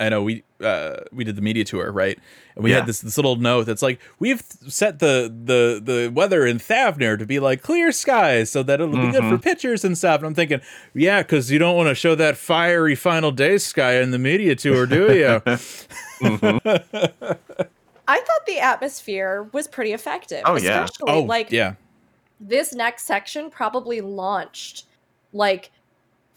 [0.00, 2.18] I know we uh, we did the media tour, right?
[2.54, 2.76] And we Yeah.
[2.76, 7.18] had this this little note that's like we've set the the the weather in Thavnir
[7.18, 9.42] to be like clear skies, so that it'll be good for Mhm.
[9.42, 10.18] pictures and stuff.
[10.18, 10.60] And I'm thinking,
[10.94, 14.54] yeah, because you don't want to show that fiery final day sky in the media
[14.54, 15.40] tour, do you?
[18.10, 20.42] I thought the atmosphere was pretty effective.
[20.44, 20.86] Oh, yeah.
[21.02, 21.74] oh, like yeah,
[22.40, 24.84] this next section probably launched
[25.32, 25.70] like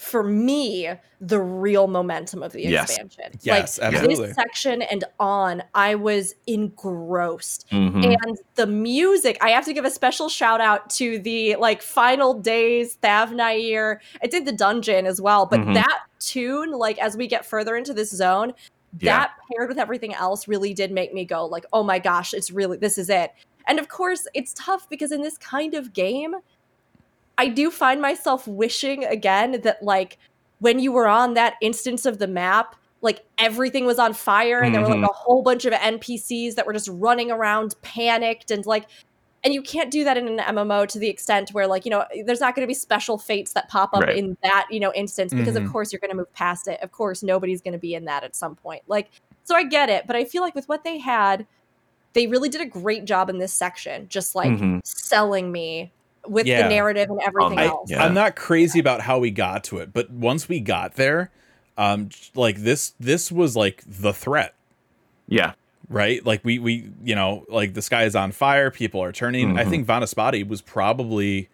[0.02, 0.90] for me
[1.22, 3.32] the real momentum of the expansion.
[3.42, 4.26] Yes, like absolutely.
[4.26, 7.68] this section and on, I was engrossed.
[7.72, 8.18] Mhm.
[8.26, 12.34] and the music i have to give a special shout out to the like final
[12.34, 15.74] days thavnair i did the dungeon as well but Mhm.
[15.76, 18.54] that tune like as we get further into this zone
[19.00, 19.12] Yeah.
[19.20, 22.50] that paired with everything else really did make me go like oh my gosh it's
[22.52, 23.32] really this is it
[23.68, 26.36] and of course it's tough because in this kind of game
[27.38, 30.18] i do find myself wishing again that like
[30.60, 34.76] when you were on that instance of the map like everything was on fire and
[34.76, 38.66] there were like a whole bunch of npcs that were just running around panicked and
[38.66, 38.86] like
[39.44, 42.06] and you can't do that in an mmo to the extent where like you know
[42.26, 44.18] there's not going to be special fates that pop up Right.
[44.18, 45.66] in that you know instance because Mhm.
[45.66, 48.06] of course you're going to move past it of course nobody's going to be in
[48.06, 49.10] that at some point like
[49.44, 51.48] so i get it but i feel like with what they had
[52.14, 54.82] they really did a great job in this section just like Mhm.
[54.84, 55.92] selling me
[56.28, 56.64] with Yeah.
[56.64, 58.04] the narrative and everything I- else yeah.
[58.04, 61.32] I'm not crazy about how we got to it, but once we got there,
[61.78, 64.54] um, like this this was like the threat.
[65.28, 65.54] yeah,
[65.90, 66.24] right?
[66.26, 69.58] Like we we you know like the sky is on fire, people are turning.
[69.58, 69.70] I Mhm.
[69.70, 71.50] think Vanaspati was probably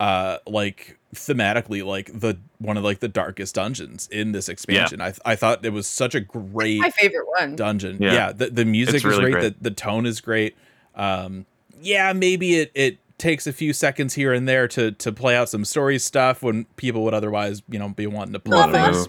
[0.00, 5.00] uh like thematically like the one of like the darkest dungeons in this expansion.
[5.00, 7.56] I I thought it was such a great My favorite one.
[7.56, 7.96] dungeon.
[8.00, 8.32] Yeah, Yeah.
[8.32, 9.62] the the music It's is really great, great.
[9.62, 10.54] The the tone is great.
[10.94, 11.46] Um
[11.80, 15.48] yeah, maybe it it takes a few seconds here and there to to play out
[15.48, 19.08] some story stuff when people would otherwise, you know, be wanting to play things.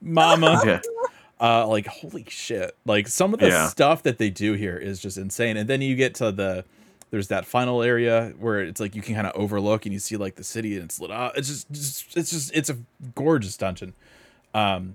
[0.00, 0.80] Mama yeah,
[1.40, 3.66] uh like holy shit like some of the Yeah.
[3.66, 6.64] stuff that they do here is just insane and then you get to the
[7.10, 10.16] there's that final area where it's like you can kind of overlook and you see
[10.16, 12.76] like the city and it's lit up it's just, just it's just it's a
[13.16, 13.92] gorgeous dungeon
[14.54, 14.94] um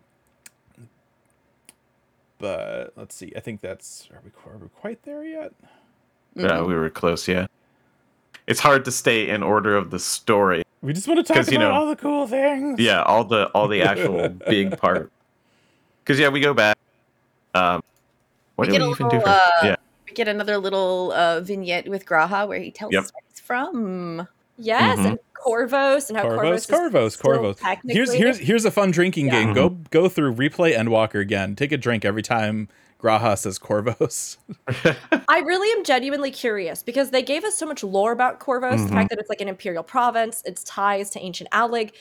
[2.39, 5.53] but let's see i think that's are we, are we quite there yet
[6.35, 6.61] yeah.
[6.61, 7.27] We were close.
[7.27, 7.45] Yeah,
[8.47, 10.63] it's hard to stay in order of the story.
[10.81, 13.23] we just want to talk 'Cause, about you know- all the cool things Yeah, all
[13.23, 15.11] the all the actual big part.
[16.03, 16.77] Because yeah, we go back.
[17.55, 17.81] Um,
[18.55, 19.17] what We did get we a even do?
[19.17, 19.75] little, For, uh, yeah,
[20.05, 23.03] We get another little uh, vignette with G'raha where he tells Yep.
[23.03, 24.27] us where he's from.
[24.57, 25.05] Yes, Mhm.
[25.05, 27.79] and Corvos and how Corvos, Corvos, is Corvos, still Corvos.
[27.85, 29.31] Here's here's here's a fun drinking Yeah.
[29.43, 29.53] game.
[29.53, 31.55] Go go through replay Endwalker again.
[31.55, 32.67] Take a drink every time
[33.03, 34.37] G'raha says Corvos.
[35.27, 38.89] I really am genuinely curious because they gave us so much lore about Corvos, the
[38.89, 38.93] Mhm.
[38.93, 41.91] fact that it's like an imperial province, its ties to ancient Allag.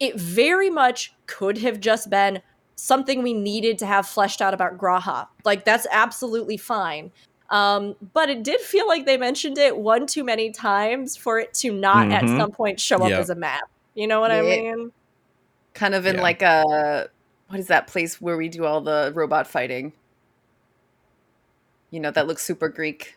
[0.00, 2.42] It very much could have just been
[2.76, 5.26] something we needed to have fleshed out about Graha.
[5.44, 7.10] Like that's absolutely fine.
[7.50, 11.52] Um, but it did feel like they mentioned it one too many times for it
[11.54, 12.38] to not at Mhm.
[12.38, 13.18] some point show up Yeah.
[13.18, 13.64] as a map.
[13.94, 14.92] You know what I mean?
[15.74, 16.22] Kind of in Yeah.
[16.22, 17.08] like a
[17.48, 19.92] what is that place where we do all the robot fighting?
[21.90, 23.16] You know, that looks super Greek.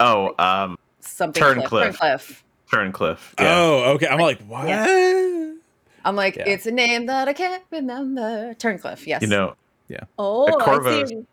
[0.00, 1.98] Oh, um, Something Turncliffe.
[1.98, 2.42] Turncliffe.
[2.70, 3.34] Turncliffe.
[3.38, 3.54] Yeah.
[3.58, 4.06] Oh, okay.
[4.06, 4.68] I'm like, what?
[4.68, 6.44] I'm like, Yeah.
[6.46, 8.54] it's a name that I can't remember.
[8.54, 9.22] Turncliffe, yes.
[9.22, 9.54] You know.
[9.88, 10.00] Yeah.
[10.18, 11.26] Oh, The I see.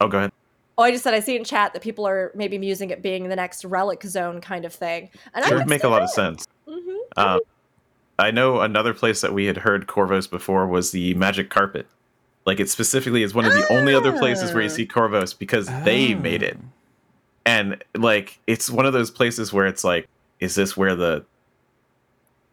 [0.00, 0.32] Oh, go ahead.
[0.78, 3.28] Oh, I just said I see in chat that people are maybe musing it being
[3.28, 5.10] the next relic zone kind of thing.
[5.34, 6.14] And It I would would make a lot of that.
[6.14, 6.48] sense.
[6.66, 6.96] Mhm.
[7.16, 7.40] Um,
[8.18, 11.86] I know another place that we had heard Corvos before was the Magic Carpet.
[12.44, 14.72] Like it specifically is one of the only other places where you Ah.
[14.72, 16.58] see Corvos because they made it.
[17.46, 20.08] And like it's one of those places where it's like,
[20.40, 21.24] is this where the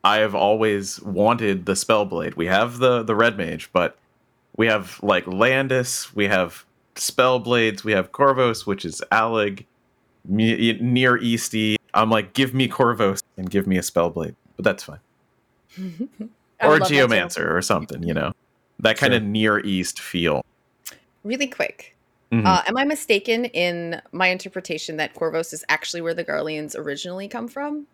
[0.04, 2.36] I have always wanted the Spellblade.
[2.36, 3.98] We have the the Red Mage, but
[4.56, 9.66] we have like Landis, we have Spellblades, we have Corvos, which is Allag,
[10.26, 11.76] me, near Easty.
[11.94, 15.00] I'm like, give me Corvos and give me a Spellblade, but that's fine
[15.80, 16.94] or would love that too.
[16.96, 18.32] geomancer or something you know
[18.80, 19.28] that kind of Sure.
[19.30, 20.44] near east feel
[21.24, 21.96] really quick.
[22.32, 22.46] Mhm.
[22.46, 27.28] Uh, am I mistaken in my interpretation that Corvos is actually where the Garleans originally
[27.28, 27.88] come from?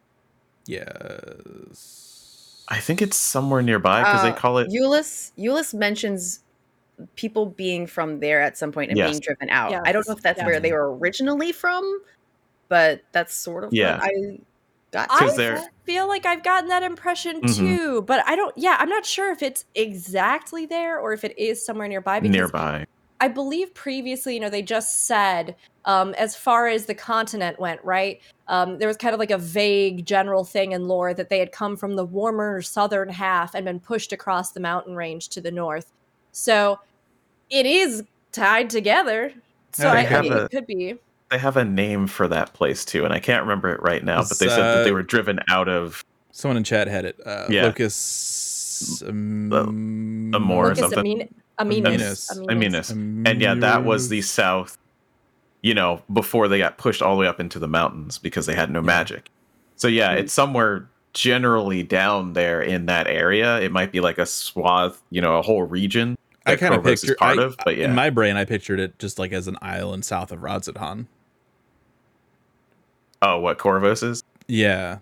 [0.66, 2.64] Yes.
[2.68, 6.40] i think it's somewhere nearby because Uh, they call it Euless Euless mentions
[7.16, 9.10] people being from there at some point and Yes.
[9.12, 9.72] being driven out.
[9.86, 10.46] I don't know if that's Yes.
[10.48, 12.02] where they were originally from,
[12.70, 13.98] but that's sort of Yeah.
[13.98, 14.40] what I got.
[14.94, 17.56] I 'Cause they're- feel like I've gotten that impression Mhm.
[17.56, 18.58] too, but I don't.
[18.58, 22.20] Yeah, I'm not sure if it's exactly there or if it is somewhere nearby.
[22.20, 22.86] Because nearby
[23.22, 25.56] I believe previously, you know, they just said
[25.86, 28.20] um, as far as the continent went, right?
[28.48, 31.52] Um, there was kind of like a vague general thing in lore that they had
[31.52, 35.52] come from the warmer southern half and been pushed across the mountain range to the
[35.52, 35.92] north.
[36.32, 36.80] So
[37.52, 39.32] it is tied together.
[39.74, 40.96] So Yeah, I, they I mean, a- it could be.
[41.32, 44.20] They have a name for that place too and i can't remember it right now
[44.20, 47.06] but they It's, said that they uh, were driven out of Someone in chat had
[47.06, 47.18] it.
[47.26, 47.64] Uh, Yeah.
[47.64, 49.02] Locus.
[49.08, 51.00] Um, Amor or Lucas something.
[51.00, 52.30] Amin- Aminus.
[52.48, 52.92] Aminus.
[52.92, 52.92] Aminus.
[52.92, 54.78] and yeah that was the south
[55.62, 58.54] you know before they got pushed all the way up into the mountains because they
[58.56, 59.30] had no magic
[59.78, 60.18] so yeah Hmm.
[60.20, 65.22] it's somewhere generally down there in that area it might be like a swath you
[65.22, 67.78] know a whole region I that kind of Corvos is pictured part I- of but
[67.78, 71.08] yeah In my brain, I pictured it just like as an island south of Radz-at-Han.
[73.22, 75.00] Oh what corvos is Yeah.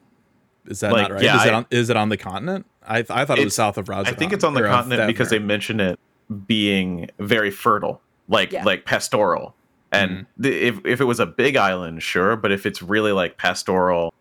[0.66, 1.24] Is that Like, not right?
[1.24, 2.66] yeah, is, it on, is it on the continent?
[2.88, 4.14] I, th- I thought it was south of Radz-at-Han.
[4.14, 6.00] I think it's on the continent because they mention it
[6.48, 8.64] being very fertile, like Yeah.
[8.64, 9.56] like pastoral.
[9.92, 10.42] And Mm-hmm.
[10.42, 14.14] the, if if it was a big island, sure, but if it's really like pastoral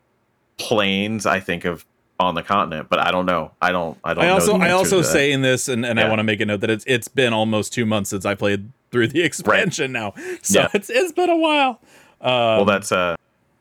[0.59, 1.85] plains, I think of
[2.21, 2.89] on the continent.
[2.91, 3.53] But I don't know.
[3.63, 3.97] I don't.
[4.05, 4.25] I don't.
[4.25, 6.47] I also the I also say in this, and, and I want to make a
[6.47, 10.15] note that it's it's been almost two months since I played through the expansion now,
[10.43, 10.69] so Yeah.
[10.75, 11.81] it's it's been a while.
[12.21, 13.17] Um, Well, that's a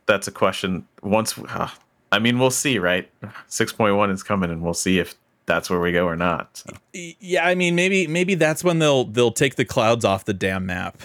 [0.06, 0.86] that's a question.
[1.04, 1.70] Once, uh,
[2.12, 3.10] I mean, we'll see, right?
[3.48, 5.16] Six point one is coming, and we'll see if
[5.46, 6.58] that's where we go or not.
[6.58, 7.46] So, yeah.
[7.48, 11.02] I mean, maybe maybe that's when they'll they'll take the clouds off the damn map.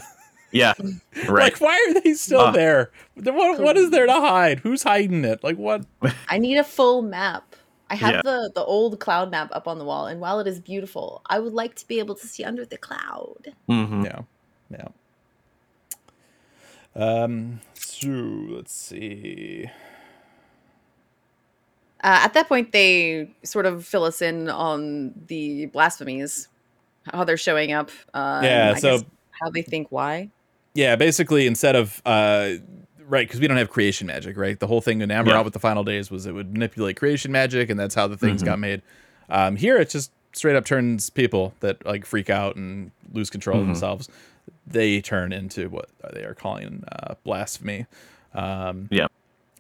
[0.53, 0.75] yeah,
[1.29, 1.53] right.
[1.53, 2.51] like, why are they still Uh.
[2.53, 2.91] there?
[3.15, 4.59] What what is there to hide?
[4.61, 5.43] Who's hiding it?
[5.45, 5.85] Like, what?
[6.29, 7.55] I need a full map.
[7.89, 8.23] I have Yeah.
[8.25, 11.39] the the old cloud map up on the wall, and while it is beautiful, I
[11.39, 13.55] would like to be able to see under the cloud.
[13.69, 14.05] Mm-hmm.
[14.05, 14.21] Yeah,
[14.71, 14.89] yeah.
[16.95, 17.61] Um.
[18.01, 19.71] So let's see.
[22.05, 26.49] Uh, at that point, they sort of fill us in on the blasphemies,
[27.13, 27.91] how they're showing up.
[28.13, 30.31] Uh, Yeah, so- how they think why.
[30.75, 32.51] Yeah, basically, instead of uh,
[33.09, 34.59] right, because we don't have creation magic, right?
[34.61, 35.41] The whole thing in Amaurot Yeah.
[35.41, 38.43] with the final days was it would manipulate creation magic, and that's how the things
[38.43, 38.47] Mhm.
[38.47, 38.83] got made.
[39.31, 43.59] Um, here, it just straight up turns people that like freak out and lose control
[43.59, 43.69] of Mhm.
[43.69, 44.09] themselves.
[44.67, 47.87] They turn into what they are calling uh, blasphemy.
[48.35, 49.07] Um, Yeah.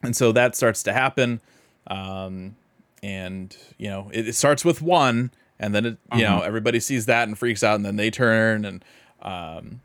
[0.03, 1.41] and so that starts to happen,
[1.87, 2.57] um,
[3.03, 6.47] and you know it, it starts with one, and then it, you know Mhm.
[6.47, 8.85] everybody sees that and freaks out, and then they turn and.
[9.23, 9.81] Um,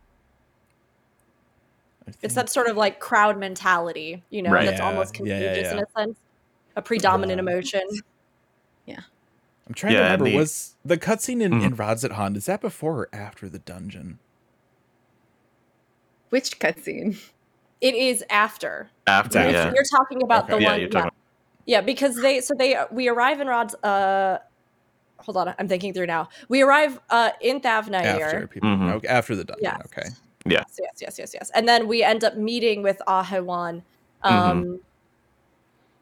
[2.22, 4.66] It's that sort of like crowd mentality, you know, Right.
[4.66, 6.20] that's Yeah, almost yeah, yeah, contagious in a sense.
[6.76, 7.82] A predominant Uh, emotion.
[9.68, 10.26] I'm trying Yeah, to remember.
[10.26, 11.64] the- was the cutscene in, Mhm.
[11.64, 14.20] in Radzat is that before or after the dungeon?
[16.32, 17.18] Which cutscene?
[17.82, 18.90] It is after.
[19.08, 19.52] After, After.
[19.52, 20.54] yeah, You're talking about Okay.
[20.58, 20.80] the yeah, one.
[20.80, 21.18] you're Yeah, talking.
[21.66, 24.38] Yeah, because they so they we arrive in Rod's uh
[25.20, 26.30] hold on, I'm thinking through now.
[26.50, 28.50] We arrive uh in after Thavnair.
[28.50, 28.92] people Mhm.
[28.94, 29.64] okay, after the dungeon.
[29.64, 29.82] Yes.
[29.86, 30.10] Okay.
[30.46, 31.52] Yes, yes, yes, yes, yes.
[31.54, 33.84] And then we end up meeting with Ahawan.
[34.24, 34.80] Um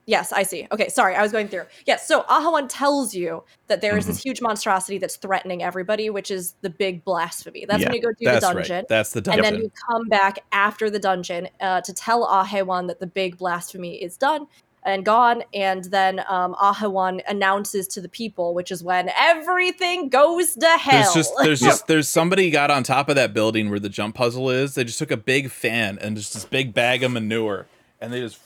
[0.10, 0.68] Yes, I see.
[0.72, 1.66] Okay, sorry, I was going through.
[1.86, 6.32] Yes, so Ahawan tells you that there is this huge monstrosity that's threatening everybody, which
[6.32, 7.66] is the big blasphemy.
[7.70, 8.76] That's when you go do the dungeon.
[8.78, 8.88] right.
[8.90, 9.46] That's the dungeon.
[9.46, 13.38] and then you come back after the dungeon uh, to tell Ahawan that the big
[13.38, 14.48] blasphemy is done
[14.82, 15.44] and gone.
[15.54, 21.04] And then um, Ahewan announces to the people, which is when everything goes to hell.
[21.04, 24.16] There's just there's just there's somebody got on top of that building where the jump
[24.16, 24.74] puzzle is.
[24.74, 27.68] They just took a big fan and just this big bag of manure
[28.02, 28.40] and they just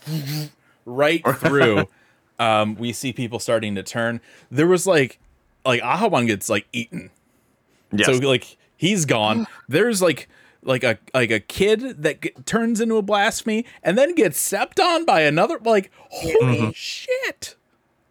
[0.84, 1.88] right through.
[2.38, 4.20] um, we see people starting to turn.
[4.50, 5.18] There was like
[5.64, 7.10] like Ahawan gets like eaten.
[7.92, 8.06] Yes.
[8.06, 9.46] So like he's gone.
[9.68, 10.28] There's like
[10.62, 14.80] like a like a kid that get, turns into a blasphemy and then gets stepped
[14.80, 17.54] on by another like holy shit.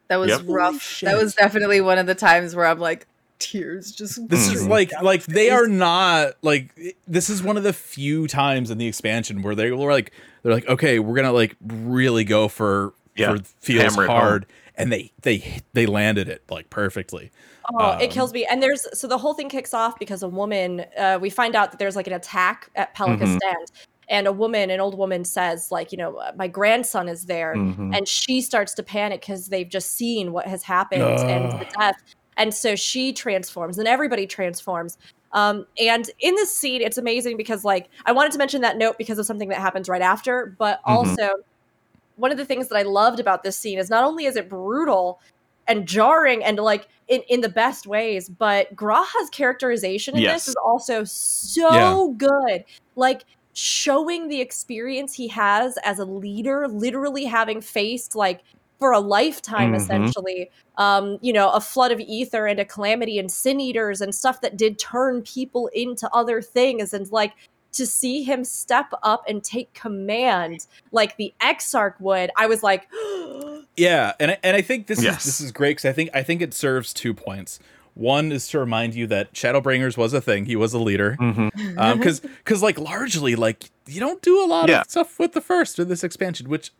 [0.08, 0.42] That was Yep.
[0.46, 1.00] rough.
[1.02, 3.08] That was definitely one of the times where I'm like,
[3.44, 4.28] tears just.
[4.30, 6.74] This is like like they are not like
[7.08, 10.12] this is one of the few times in the expansion where they were like
[10.42, 13.36] they're like okay we're gonna like really go for Yeah.
[13.38, 14.46] for feels Hammer hard
[14.76, 17.32] and they they they landed it like perfectly.
[17.74, 18.46] Oh, Um, it kills me.
[18.46, 20.84] And there's so the whole thing kicks off because a woman.
[20.98, 23.38] Uh, we find out that there's like an attack at Pelican Mhm.
[23.38, 23.72] Stand,
[24.10, 27.56] and a woman, an old woman, says like, you know, uh, my grandson is there,
[27.56, 27.96] Mhm.
[27.96, 31.96] and she starts to panic because they've just seen what has happened and the death,
[32.38, 34.98] and so she transforms, and everybody transforms.
[35.32, 38.98] Um, and in this scene, it's amazing because like I wanted to mention that note
[38.98, 40.94] because of something that happens right after, but Mhm.
[40.94, 41.30] also
[42.16, 44.48] one of the things that I loved about this scene is not only is it
[44.50, 45.20] brutal
[45.68, 50.46] and jarring and like in, in the best ways, but G'raha's characterization in Yes.
[50.46, 52.64] this is also so good.
[52.96, 53.24] Like
[53.54, 58.42] showing the experience he has as a leader, literally having faced like
[58.84, 59.78] for a lifetime Mhm.
[59.78, 64.14] essentially um you know a flood of ether and a calamity and sin eaters and
[64.14, 67.32] stuff that did turn people into other things and like
[67.72, 72.90] to see him step up and take command like the exarch would i was like
[73.78, 75.20] Yeah, and I- and I think this Yes.
[75.22, 77.58] is this is great because I think I think it serves two points.
[77.96, 81.18] One is to remind you that Shadowbringers was a thing; he was a leader.
[81.18, 84.82] Because because like largely like you don't do a lot Yeah.
[84.82, 86.72] of stuff with the first or this expansion which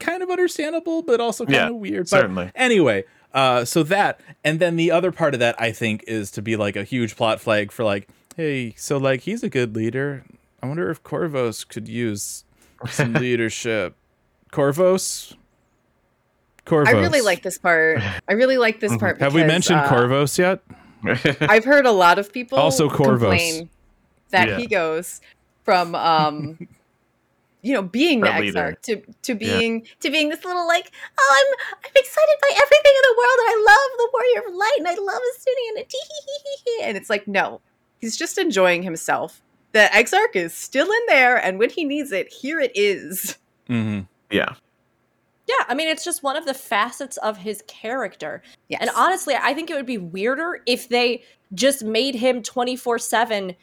[0.00, 2.50] kind of understandable but also kind Yeah, of weird but certainly.
[2.54, 6.42] anyway uh so that and then the other part of that i think is to
[6.42, 10.24] be like a huge plot flag for like hey so like he's a good leader
[10.62, 12.44] i wonder if corvos could use
[12.90, 13.94] some leadership
[14.52, 15.34] corvos
[16.66, 18.00] corvos I really like this part.
[18.28, 19.00] I really like this Mhm.
[19.00, 19.20] part.
[19.20, 20.60] have we mentioned uh, corvos yet
[21.50, 23.18] I've heard a lot of people Also Corvos.
[23.20, 23.70] complain
[24.30, 24.56] that Yeah.
[24.58, 25.20] he goes
[25.64, 26.58] from um
[27.62, 28.68] you know being the That leader.
[28.68, 32.92] exarch to to being to being this little like oh I'm I'm excited by everything
[32.96, 35.88] in the world and I love the warrior of light and I love Estinian and
[35.88, 37.60] tee and it's like no
[38.00, 39.40] he's just enjoying himself.
[39.72, 43.38] The exarch is still in there and when he needs it here it is.
[43.68, 44.54] Hmm yeah.
[45.46, 48.42] yeah i mean it's just one of the facets of his character.
[48.68, 48.80] Yes.
[48.80, 51.22] And honestly, I think it would be weirder if they
[51.54, 53.54] just made him 24 7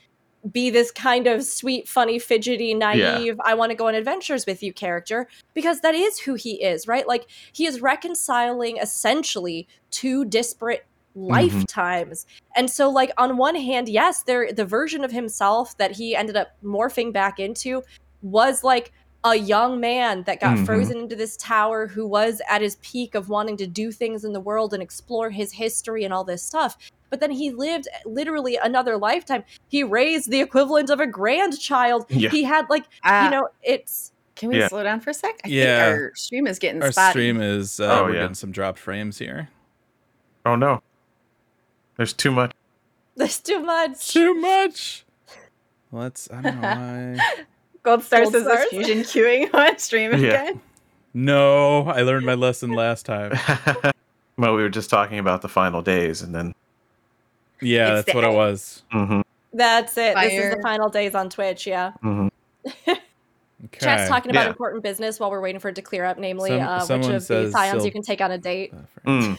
[0.52, 4.64] be this kind of sweet, funny, fidgety, naive, I want to go on adventures with
[4.64, 7.08] you character, because that is who he is, right?
[7.08, 10.86] Like, he is reconciling essentially two disparate
[11.18, 11.30] mm-hmm.
[11.30, 12.26] lifetimes.
[12.56, 16.38] And so, like, on one hand, yes, there the version of himself that he ended
[16.38, 17.84] up morphing back into
[18.22, 18.94] was like
[19.24, 20.66] a young man that got Mhm.
[20.66, 24.32] frozen into this tower who was at his peak of wanting to do things in
[24.34, 26.78] the world and explore his history and all this stuff.
[27.10, 29.44] But then he lived literally another lifetime.
[29.68, 32.06] He raised the equivalent of a grandchild.
[32.10, 32.30] Yeah.
[32.30, 34.70] He had like, Ah, you know, it's can we Yeah.
[34.70, 35.64] slow down for a sec I Yeah.
[35.90, 38.22] think our stream is getting our spotty stream is uh, Oh, we're yeah.
[38.22, 39.50] getting some dropped frames here
[40.46, 40.82] Oh no.
[41.98, 42.54] There's too much.
[43.18, 44.14] there's too much.
[44.14, 45.04] too much.
[45.92, 46.30] Let's.
[46.32, 47.18] I don't know why.
[47.84, 48.60] Gold Star Gold says stars?
[48.60, 50.18] this fusion queuing on stream Yeah.
[50.18, 50.62] again
[51.14, 53.32] No, I learned my lesson last time.
[54.38, 56.54] well, we were just talking about the final days, and then
[57.62, 58.36] Yeah, It's that's the what it end.
[58.38, 58.84] was.
[58.94, 59.24] Mhm,
[59.54, 60.16] That's it.
[60.16, 61.66] This is the final days on Twitch.
[61.68, 61.94] Yeah.
[62.04, 62.30] mhm.
[63.66, 63.80] Okay.
[63.82, 64.50] Chat's talking about Yeah.
[64.50, 67.24] important business while we're waiting for it to clear up, namely Some- uh, which of
[67.24, 68.74] says the scions Sil- you can take on a date.
[69.06, 69.38] Mm,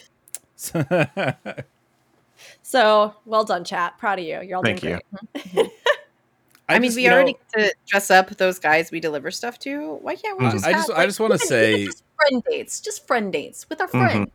[2.62, 3.98] So well done, chat.
[3.98, 4.40] Proud of you.
[4.42, 5.00] You're all Thank doing
[5.34, 5.40] you.
[5.54, 5.70] great.
[6.70, 9.30] I, mean, just, we you know, already get to dress up those guys we deliver
[9.30, 9.94] stuff to.
[10.02, 10.52] Why can't we Mhm.
[10.52, 10.64] just?
[10.66, 13.88] I have, just- like, just wanna say- just friend dates, just friend dates with our
[13.88, 13.90] Mhm.
[14.10, 14.30] friends.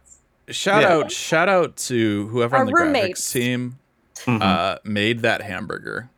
[0.50, 0.94] shout Yeah.
[0.94, 3.22] out, shout out to whoever Our on the roommates.
[3.22, 3.80] graphics team
[4.26, 4.42] mhm.
[4.42, 6.10] uh, made that hamburger.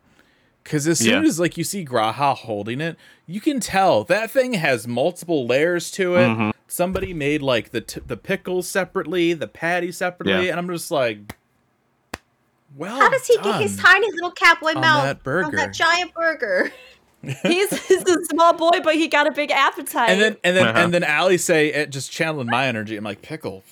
[0.62, 1.28] Because as soon Yeah.
[1.28, 2.96] as like you see G'raha holding it,
[3.26, 6.26] you can tell that thing has multiple layers to it.
[6.28, 6.52] Mhm.
[6.70, 10.50] somebody made like the t- the pickles separately, the patty separately, Yeah.
[10.50, 11.34] and I'm just like,
[12.76, 15.56] well, How does he get his tiny little cowboy on mouth that on burger.
[15.56, 16.72] that giant burger?
[17.42, 20.10] He's, he's a small boy, but he got a big appetite.
[20.10, 20.78] And then and then Uh-huh.
[20.78, 22.96] and then Alisaie it just channeling my energy.
[22.96, 23.64] I'm like pickle,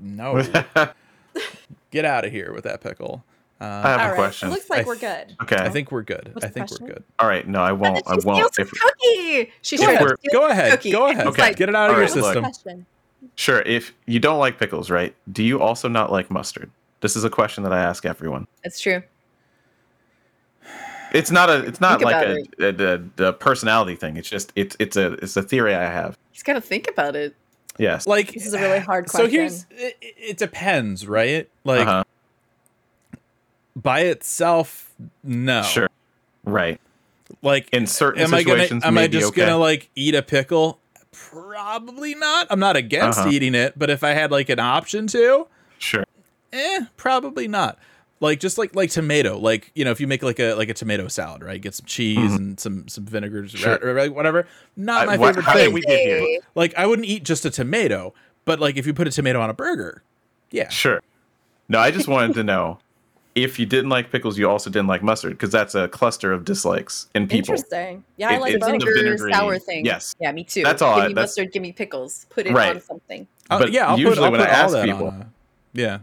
[0.00, 0.40] no,
[1.90, 3.24] get out of here with that pickle.
[3.60, 4.48] I Uh, have a right, question.
[4.48, 5.34] It looks like I we're good.
[5.42, 5.56] okay.
[5.56, 6.30] I think we're good.
[6.32, 7.02] What's I think we're good.
[7.18, 7.46] All right.
[7.48, 8.06] No, I won't.
[8.06, 8.54] I won't.
[8.58, 9.50] If, cookie.
[9.62, 10.08] She Go ahead.
[10.20, 10.82] steal Go ahead.
[10.92, 11.26] Go ahead.
[11.26, 12.44] it's like, Get it out of All your right, look.
[12.54, 12.86] system.
[13.34, 13.62] Sure.
[13.62, 15.14] If you don't like pickles, right?
[15.32, 16.70] Do you also not like mustard?
[17.06, 18.48] This is a question that I ask everyone.
[18.64, 19.00] It's true.
[21.12, 21.58] It's not a.
[21.64, 22.24] It's not Think like
[22.58, 24.16] about a, a, a, a personality thing.
[24.16, 24.52] It's just.
[24.56, 26.18] It's it's a it's a theory I have.
[26.32, 27.36] He's got to think about it.
[27.78, 28.08] Yes.
[28.08, 29.30] Like This is a really hard question.
[29.30, 31.48] So here's it, it depends, right?
[31.62, 32.02] Like uh-huh.
[33.76, 34.92] by itself,
[35.22, 35.62] no.
[35.62, 35.88] Sure.
[36.42, 36.80] Right.
[37.40, 39.42] Like In certain am I gonna situations, am I just okay.
[39.42, 40.80] gonna like eat a pickle?
[41.12, 42.48] Probably not.
[42.50, 43.30] I'm not against Uh-huh.
[43.30, 45.46] eating it, but if I had like an option to,
[45.78, 46.04] Sure.
[46.56, 47.78] Eh, probably not.
[48.18, 50.74] Like just like like tomato, like you know, if you make like a like a
[50.74, 51.60] tomato salad, right?
[51.60, 53.62] Get some cheese and some some vinegars, Mm-hmm.
[53.62, 53.78] Sure.
[53.94, 54.46] or, or whatever.
[54.76, 55.72] Not I- my what- favorite thing.
[55.74, 56.40] we get here?
[56.54, 58.14] Like I wouldn't eat just a tomato,
[58.46, 60.02] but like if you put a tomato on a burger,
[60.50, 60.70] yeah.
[60.70, 61.02] Sure.
[61.68, 62.78] No, I just wanted to know
[63.34, 66.46] if you didn't like pickles, you also didn't like mustard because that's a cluster of
[66.46, 67.52] dislikes in people.
[67.54, 68.02] Interesting.
[68.16, 69.84] Yeah, I like it's the vinegar vinegary- sour thing.
[69.84, 70.14] yes.
[70.18, 70.62] Yeah, me too.
[70.62, 71.52] That's all Give I- me that's- mustard.
[71.52, 72.24] Give me pickles.
[72.30, 72.76] Put it Right.
[72.76, 73.26] on something.
[73.50, 75.26] Uh, But yeah, I'll usually put, I'll when put I ask people- a-
[75.74, 75.98] yeah.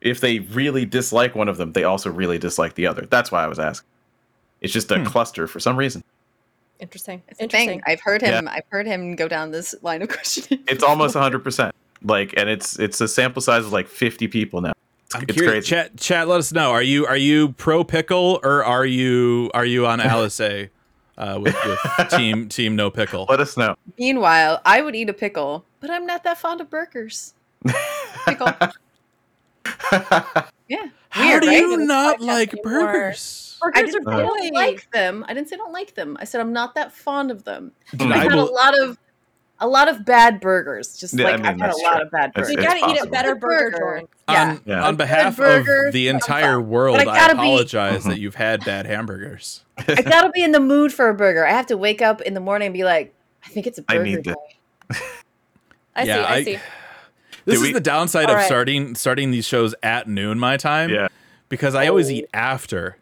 [0.00, 3.06] If they really dislike one of them, they also really dislike the other.
[3.10, 3.88] That's why I was asking.
[4.60, 5.04] It's just a Hmm.
[5.04, 6.02] cluster for some reason.
[6.78, 7.22] Interesting.
[7.28, 7.68] It's Interesting.
[7.68, 7.82] thing.
[7.86, 8.48] I've heard him.
[8.48, 10.64] I've heard him go down this line of questioning.
[10.68, 11.72] It's almost 100%.
[12.02, 14.72] Like and it's it's a sample size of like 50 people now.
[15.04, 15.52] It's, I'm it's curious.
[15.52, 15.68] crazy.
[15.68, 16.28] Chat, chat.
[16.28, 16.70] Let us know.
[16.70, 20.70] Are you are you pro pickle or are you are you on Alice A,
[21.18, 23.26] uh, with, with team team no pickle?
[23.28, 23.74] Let us know.
[23.98, 27.34] Meanwhile, I would eat a pickle, but I'm not that fond of burgers.
[28.24, 28.50] Pickle.
[30.68, 30.86] Yeah.
[31.08, 31.56] How Weird, do right?
[31.58, 32.80] you not like anymore.
[32.86, 33.58] burgers?
[33.62, 35.24] I Burgers didn't, are I don't like them.
[35.26, 36.16] I didn't say I don't like them.
[36.20, 37.72] I said I'm not that fond of them.
[37.96, 38.96] Dude, I've I had a lot of
[39.58, 40.96] a lot of bad burgers.
[40.96, 42.50] Just Yeah, I like mean, I've had a that's lot of bad It's- burgers.
[42.52, 44.02] you it's gotta eat a better burger burger.
[44.28, 44.50] Yeah.
[44.50, 44.86] on, Yeah.
[44.86, 48.08] on behalf burger, of the I'm entire world, I I, gotta be- apologize Mhm.
[48.10, 49.64] that you've had bad hamburgers.
[49.88, 51.44] I gotta be in the mood for a burger.
[51.44, 53.12] I have to wake up in the morning and be like,
[53.44, 54.00] I think it's a burger.
[54.00, 54.34] I need to- day.
[55.96, 56.08] I see.
[56.08, 56.58] Yeah, I, I- see.
[57.44, 58.46] This Did is we- the downside All of right.
[58.46, 60.90] starting starting these shows at noon my time.
[60.90, 61.08] yeah.
[61.48, 62.12] because I always Oh.
[62.12, 62.96] eat after.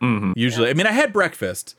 [0.00, 1.76] hmm Usually, I mean, I had breakfast,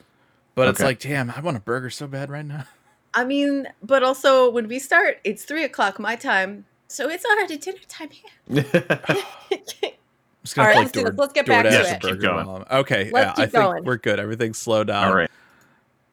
[0.56, 2.66] but it's like, damn, I want a burger so bad right now.
[3.14, 7.58] I mean, but also when we start, it's three o'clock my time, so it's already
[7.58, 8.32] dinner time here.
[8.50, 8.56] I'm
[10.44, 11.20] just All gonna right, play let's Door- this.
[11.20, 12.04] Let's get back to DoorDash it.
[12.04, 12.66] a Keep going.
[12.72, 13.84] Okay, Let's yeah, I keep think going.
[13.86, 14.20] we're good.
[14.20, 15.08] Everything's slowed down.
[15.08, 15.30] All right.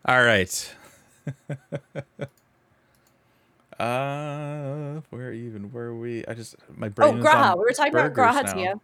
[0.07, 0.75] All right.
[3.83, 6.25] Uh, where even were we?
[6.27, 7.15] I just my brain.
[7.15, 7.53] Oh, is G'raha.
[7.53, 8.53] on We were talking about burgers G'raha now.
[8.55, 8.75] Tia.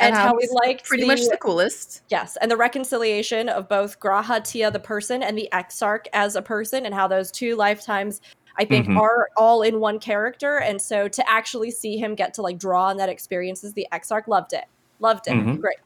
[0.00, 2.02] And how we liked pretty the, much the coolest.
[2.08, 6.42] Yes, and the reconciliation of both G'raha Tia the person and the Exarch as a
[6.42, 8.20] person, and how those two lifetimes
[8.60, 8.98] I think Mhm.
[8.98, 10.58] are all in one character.
[10.58, 13.86] And so to actually see him get to like draw on that experience as the
[13.92, 14.64] Exarch, loved it,
[14.98, 15.60] loved it, Mhm.
[15.60, 15.76] great.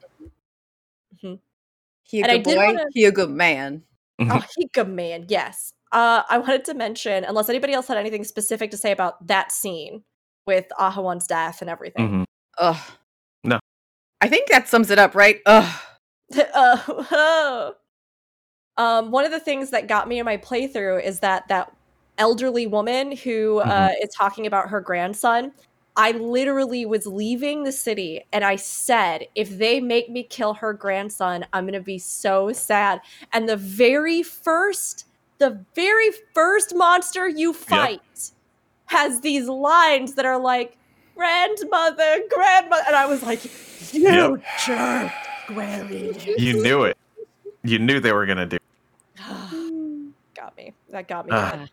[2.05, 2.67] He a And I good did boy.
[2.67, 3.83] wanna- He a good man.
[4.21, 5.73] Oh, he a good man, yes.
[5.93, 9.53] Uh, I wanted to mention, unless anybody else had anything specific to say about that
[9.53, 10.03] scene
[10.47, 12.09] with Ahawan's death and everything.
[12.09, 12.25] Mhm.
[12.59, 12.77] Ugh.
[13.45, 13.61] No.
[14.21, 15.41] I think that sums it up, right?
[15.47, 15.81] Ugh.
[16.55, 17.71] uh,
[18.77, 21.73] um, one of the things that got me in my playthrough is that that
[22.19, 25.53] elderly woman who uh, is talking about her grandson.
[25.95, 30.73] I literally was leaving the city and I said, if they make me kill her
[30.73, 33.03] grandson, I'm going to be so sad.
[33.33, 35.07] And the very first,
[35.43, 38.31] the very first monster you fight
[38.87, 40.77] has these lines that are like,
[41.17, 42.85] grandmother, grandmother.
[42.87, 43.45] And I was like,
[43.93, 44.45] you Yep.
[44.65, 45.13] jerk,
[45.49, 46.17] Granny.
[46.39, 46.97] You knew it.
[47.65, 48.59] You knew they were gonna do.
[50.37, 50.75] got me.
[50.91, 51.33] That got me.
[51.35, 51.57] Ah.
[51.57, 51.71] Good.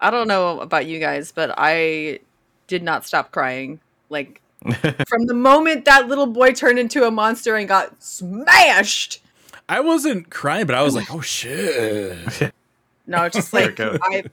[0.00, 2.20] I don't know about you guys, but I
[2.68, 3.80] did not stop crying.
[4.10, 4.40] Like
[5.08, 9.22] from the moment that little boy turned into a monster and got smashed.
[9.68, 12.52] I wasn't crying, but I was like, oh shit.
[13.08, 13.80] No, it's just like.
[13.80, 14.24] I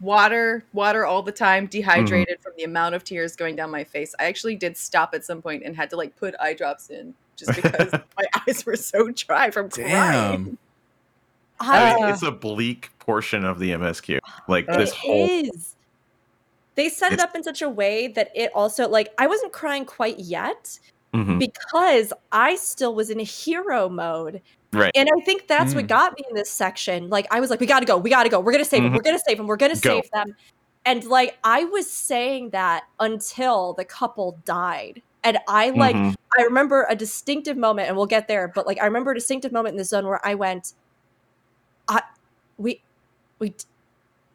[0.00, 4.14] water, water all the time, dehydrated from the amount of tears going down my face.
[4.18, 7.14] I actually did stop at some point and had to like put eye drops in
[7.36, 9.88] just because my eyes were so dry from crying.
[9.90, 10.58] I mean,
[11.60, 14.18] Ah, it's a bleak portion of the MSQ.
[14.48, 15.28] Like It this whole.
[15.28, 15.76] is.
[16.74, 19.84] They set it up in such a way that it also like I wasn't crying
[19.84, 20.80] quite yet
[21.14, 21.38] Mhm.
[21.38, 24.40] because I still was in a hero mode.
[24.72, 24.92] Right.
[24.94, 25.88] And I think that's what Mm.
[25.88, 27.10] got me in this section.
[27.10, 28.96] Like I was like, we gotta go, we gotta go, we're gonna save them, Mhm.
[28.96, 30.00] we're gonna save them, we're gonna Go.
[30.00, 30.34] save them.
[30.86, 35.02] And like I was saying that until the couple died.
[35.24, 36.14] And I like Mhm.
[36.38, 39.52] I remember a distinctive moment, and we'll get there, but like I remember a distinctive
[39.52, 40.72] moment in the zone where I went,
[41.88, 42.02] I
[42.56, 42.82] we
[43.38, 43.54] we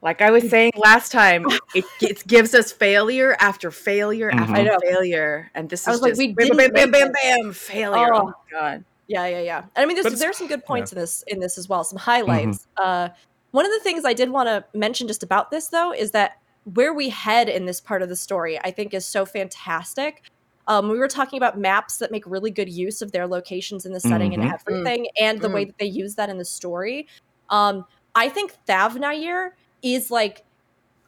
[0.02, 1.46] Like I was saying last time,
[1.76, 4.40] it, it gives us failure after failure Mhm.
[4.42, 4.78] after I know.
[4.82, 7.12] failure, and this I is was like, just we bam, bam, didn't bam, bam,
[7.42, 8.14] bam, failure.
[8.14, 8.26] Oh, Oh.
[8.26, 8.86] my god.
[9.08, 9.58] Yeah, yeah, yeah.
[9.60, 11.84] And I mean, But there's there's some good points in this in this as well.
[11.84, 12.68] Some highlights.
[12.78, 13.10] Uh,
[13.52, 16.34] one of the things I did want to mention just about this though is that
[16.74, 20.24] where we head in this part of the story, I think, is so fantastic.
[20.68, 23.94] Um, we were talking about maps that make really good use of their locations in
[23.94, 24.54] the setting and Mhm.
[24.54, 27.08] everything, and the way that they use that in the story.
[27.50, 29.52] Um, I think Thavnair
[29.82, 30.44] is like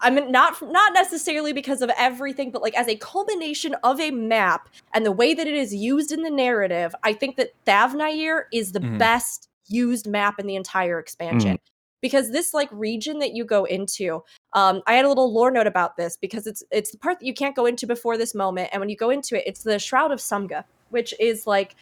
[0.01, 4.11] I mean, not not necessarily because of everything, but like as a culmination of a
[4.11, 8.43] map and the way that it is used in the narrative, I think that Thavnair
[8.53, 8.97] is the Mhm.
[8.97, 11.57] best used map in the entire expansion.
[12.01, 14.23] Because this like region that you go into,
[14.53, 17.25] um, I had a little lore note about this because it's it's the part that
[17.25, 19.79] you can't go into before this moment, and when you go into it, it's the
[19.79, 21.75] Shroud of Sumga, which is like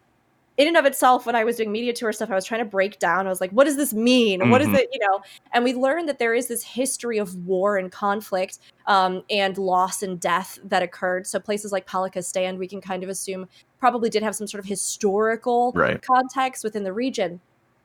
[0.58, 2.68] in and of itself, when I was doing media tour stuff, I was trying to
[2.68, 3.26] break down.
[3.26, 4.50] I was like, what does this mean?
[4.50, 4.74] What is Mhm.
[4.74, 4.88] it?
[4.92, 5.20] You know,
[5.52, 10.02] and we learned that there is this history of war and conflict um, and loss
[10.02, 11.26] and death that occurred.
[11.28, 13.46] So places like Palikistan, we can kind of assume
[13.78, 16.02] probably did have some sort of historical Right.
[16.02, 17.40] context within the region.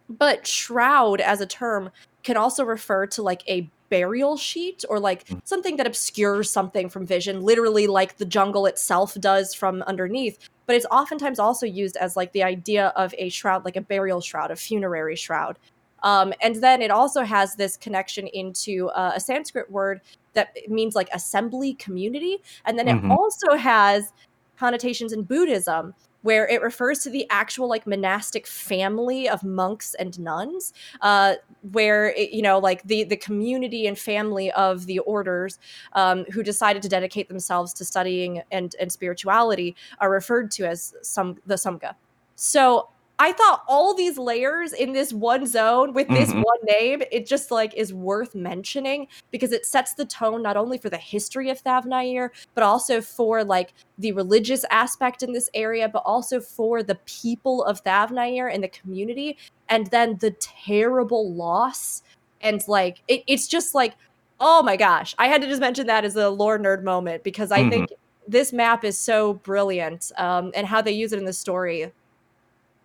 [0.10, 1.91] But shroud as a term
[2.24, 5.39] can also refer to like a burial sheet or like Mm.
[5.43, 10.38] something that obscures something from vision, literally like the jungle itself does from underneath.
[10.65, 14.22] But it's oftentimes also used as like the idea of a shroud, like a burial
[14.22, 15.60] shroud, a funerary shroud.
[16.03, 20.01] Um, and then it also has this connection into uh, a Sanskrit word
[20.34, 22.39] that means like assembly community.
[22.65, 23.05] And then Mhm.
[23.05, 24.11] it also has
[24.57, 25.93] connotations in Buddhism
[26.24, 31.36] where it refers to the actual like monastic family of monks and nuns uh,
[31.72, 35.60] where it, you know like the the community and family of the orders
[35.94, 40.95] um, who decided to dedicate themselves to studying and and spirituality are referred to as
[41.02, 41.95] some the sangha
[42.36, 46.44] so I thought all these layers in this one zone with this Mhm.
[46.44, 50.77] one name, it just like is worth mentioning because it sets the tone not only
[50.77, 55.88] for the history of Thavnair, but also for like the religious aspect in this area,
[55.88, 59.38] but also for the people of Thavnair and the community,
[59.69, 62.02] and then the terrible loss
[62.41, 63.95] and like it, it's just like
[64.40, 67.52] oh my gosh, I had to just mention that as a lore nerd moment because
[67.52, 67.69] I Mhm.
[67.69, 67.90] think
[68.27, 71.91] this map is so brilliant um, and how they use it in the story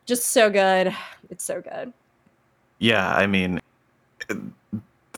[0.09, 0.94] just so good
[1.30, 1.93] it's so good
[2.80, 3.60] Yeah, I mean,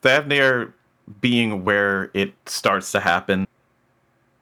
[0.02, 0.72] Thavnair
[1.20, 3.46] being where it starts to happen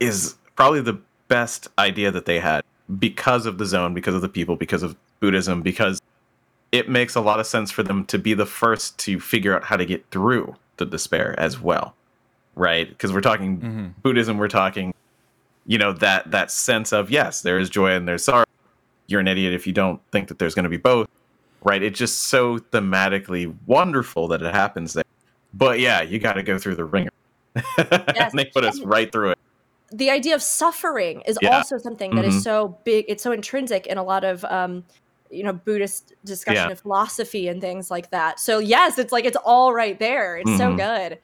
[0.00, 0.98] is probably the
[1.28, 2.62] best idea that they had
[2.98, 6.00] because of the zone, because of the people, because of Buddhism, because
[6.72, 9.64] it makes a lot of sense for them to be the first to figure out
[9.64, 11.94] how to get through the despair as well,
[12.54, 12.88] right?
[12.88, 14.02] Because we're talking Mhm.
[14.02, 14.94] Buddhism, we're talking,
[15.66, 18.44] you know, that that sense of yes, there is joy and there's sorrow.
[19.08, 21.08] You're an idiot if you don't think that there's going to be both,
[21.64, 21.82] right?
[21.82, 25.04] It's just so thematically wonderful that it happens there.
[25.54, 27.10] But yeah, you got to go through the ringer.
[27.78, 28.30] Yes.
[28.32, 29.38] and they put us right through it.
[29.90, 31.56] the idea of suffering is Yeah.
[31.56, 32.42] also something that is Mhm.
[32.42, 34.84] so big it's so intrinsic in a lot of um
[35.30, 36.72] you know buddhist discussion Yeah.
[36.72, 40.56] of philosophy and things like that so yes it's like it's all right there it's
[40.58, 40.76] so Mhm.
[40.76, 41.18] good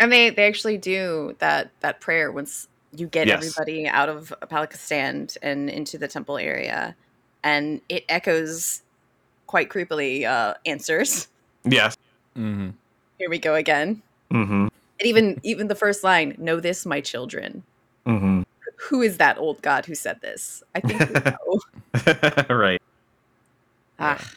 [0.00, 3.38] And they they actually do that that prayer once you get Yes.
[3.38, 6.96] everybody out of Palaka's Stand and into the temple area,
[7.42, 8.82] and it echoes
[9.46, 11.28] quite creepily uh, answers.
[11.64, 11.96] Yes.
[12.36, 12.74] Mhm.
[13.18, 14.02] Here we go again.
[14.30, 14.68] Mm-hmm.
[14.98, 17.62] And even even the first line, "Know this, my children."
[18.06, 18.42] Mm-hmm.
[18.88, 20.62] Who is that old god who said this?
[20.74, 21.14] I think we
[22.48, 22.54] know.
[22.56, 22.80] right.
[23.98, 24.32] ah,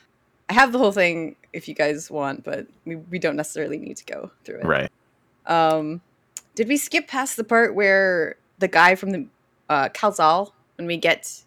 [0.49, 3.98] I have the whole thing if you guys want, but we, we don't necessarily need
[3.98, 4.65] to go through it.
[4.65, 4.91] Right.
[5.45, 6.02] Um,
[6.56, 9.26] did we skip past the part where the guy from the
[9.69, 11.41] uh, Kalzal, when we get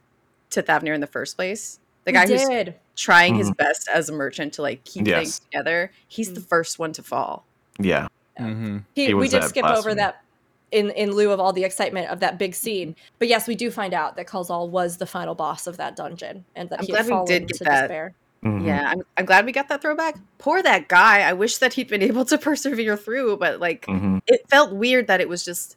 [0.51, 4.09] to Thavnair in the first place, the We guy who's did trying his best as
[4.09, 5.19] a merchant to like keep Yes.
[5.23, 6.49] things together, he's the Mm.
[6.49, 7.45] first one to fall.
[7.79, 8.09] Yeah.
[8.39, 8.85] Mhm.
[8.95, 9.95] he, He we did skip over blasphemy.
[9.97, 10.23] that
[10.71, 13.71] in in lieu of all the excitement of that big scene but yes we do
[13.71, 16.93] find out that Calzal was the final boss of that dungeon and that I'm he
[16.93, 17.81] had glad we fallen did get to that.
[17.83, 18.67] despair Mhm.
[18.67, 20.17] Yeah, I'm, I'm glad we got that throwback.
[20.39, 21.21] Poor that guy.
[21.21, 24.21] I wish that he'd been able to persevere through, but like Mhm.
[24.27, 25.77] it felt weird that it was just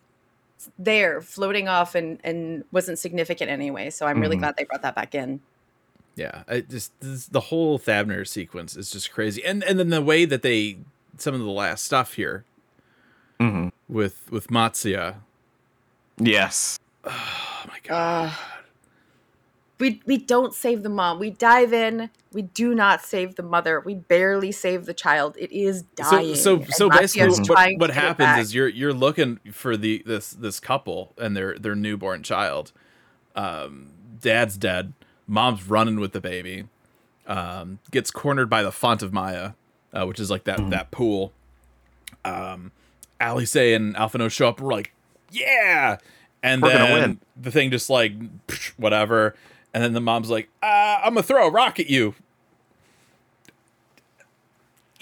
[0.79, 3.89] there floating off and and wasn't significant anyway.
[3.89, 4.39] So I'm really Mhm.
[4.39, 5.39] glad they brought that back in.
[6.15, 10.01] Yeah, I just this, the whole Thavnair sequence is just crazy, and and then the
[10.01, 10.77] way that they
[11.17, 12.45] some of the last stuff here
[13.39, 13.71] Mhm.
[13.89, 15.15] with with Matsya.
[16.17, 16.77] Yes.
[17.67, 18.29] Oh my god!
[18.29, 18.33] Uh,
[19.79, 21.17] we we don't save the mom.
[21.19, 22.09] We dive in.
[22.35, 23.79] We do not save the mother.
[23.79, 25.37] We barely save the child.
[25.39, 26.35] It is dying.
[26.35, 30.59] So, so, so basically, what, what happens is you're you're looking for the this this
[30.59, 32.73] couple and their their newborn child.
[33.37, 34.91] Um, dad's dead.
[35.27, 36.65] Mom's running with the baby.
[37.25, 39.51] Um, gets cornered by the font of Maya,
[39.93, 41.31] uh, which is like that that pool.
[42.25, 42.73] Um,
[43.21, 44.59] Alice and Alphinaud show up.
[44.59, 44.93] We're like,
[45.31, 45.99] yeah,
[46.43, 48.11] and We're then the thing just like
[48.75, 49.35] whatever.
[49.73, 52.13] And then the mom's like, uh, I'm gonna throw a rock at you.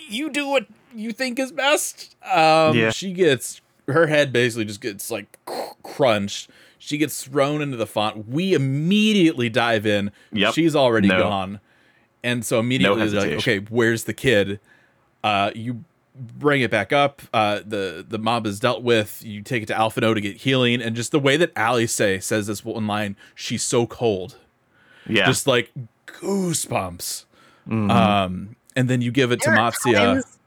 [0.10, 2.16] You do what you think is best.
[2.24, 2.92] Um, Yeah.
[2.92, 6.50] She gets her head basically just gets like cr- crunched.
[6.80, 8.28] She gets thrown into the font.
[8.28, 10.12] We immediately dive in.
[10.32, 10.54] Yep.
[10.54, 11.20] She's already No.
[11.20, 11.60] gone.
[12.24, 14.60] And so immediately they're like, okay, where's the kid?
[15.24, 15.84] Uh, you
[16.16, 17.22] bring it back up.
[17.34, 19.22] Uh, the the mob is dealt with.
[19.26, 22.48] You take it to Alphinaud to get healing, and just the way that Alisaie says
[22.48, 24.38] this one line, she's so cold,
[25.08, 25.26] Yeah.
[25.26, 25.72] just like
[26.08, 27.26] goosebumps.
[27.68, 27.90] Mhm.
[27.92, 29.94] Um, and then you give it to There are Matsya.
[29.96, 30.38] times-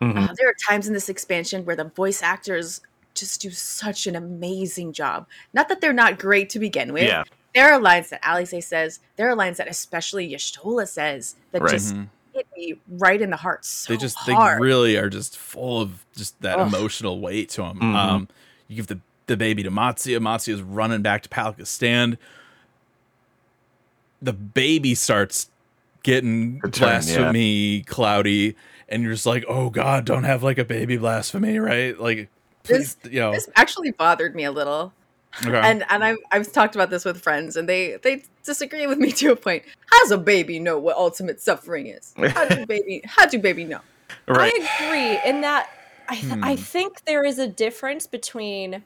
[0.00, 0.30] Mhm.
[0.30, 2.80] uh, there are times in this expansion where the voice actors
[3.14, 5.26] just do such an amazing job.
[5.52, 7.04] Not that they're not great to begin with.
[7.04, 7.24] yeah.
[7.54, 9.00] There are lines that Alice says.
[9.16, 11.70] There are lines that especially Y'shtola says that Right.
[11.70, 12.08] just Mhm.
[12.32, 13.64] hit me right in the heart.
[13.66, 14.58] So they just hard.
[14.58, 16.66] they really are just full of just that Ugh.
[16.68, 17.78] emotional weight to them.
[17.78, 17.94] Mhm.
[17.94, 18.28] Um,
[18.68, 20.18] you give the the baby to Matsya.
[20.18, 22.18] Matsya's running back to Palaka's Stand.
[24.20, 25.48] The baby starts
[26.02, 28.56] getting turn, blasphemy cloudy,
[28.88, 31.98] and you're just like, oh god, don't have like a baby blasphemy, right?
[31.98, 32.28] Like,
[32.64, 33.32] please, you know.
[33.32, 34.92] This actually bothered me a little.
[35.46, 35.56] okay.
[35.56, 39.12] and and I've I've talked about this with friends, and they they disagree with me
[39.20, 39.62] to a point.
[39.86, 42.12] How does a baby know what ultimate suffering is?
[42.16, 43.80] How do baby how do baby know?
[44.28, 44.52] Right.
[44.54, 45.68] I agree in that
[46.08, 46.62] I, th- I Hmm.
[46.62, 48.82] think there is a difference between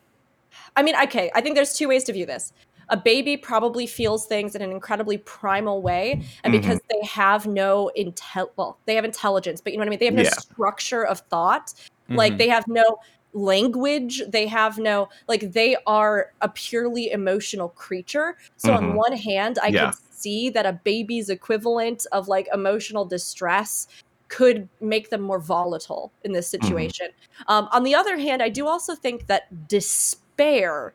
[0.76, 2.52] I mean, okay, I think there's two ways to view this.
[2.88, 6.60] A baby probably feels things in an incredibly primal way, and Mhm.
[6.60, 9.98] because they have no intel, well, they have intelligence, but you know what I mean.
[9.98, 10.30] They have no Yeah.
[10.30, 11.74] structure of thought.
[12.10, 12.38] Like Mhm.
[12.38, 12.84] they have no
[13.32, 14.22] language.
[14.28, 15.52] They have no like.
[15.52, 18.36] They are a purely emotional creature.
[18.56, 18.94] So on Mhm.
[18.94, 19.86] one hand, I Yeah.
[19.86, 23.88] could see that a baby's equivalent of like emotional distress
[24.28, 26.62] could make them more volatile in this Mm-hmm.
[26.62, 27.08] situation.
[27.48, 30.94] Um, on the other hand, I do also think that despair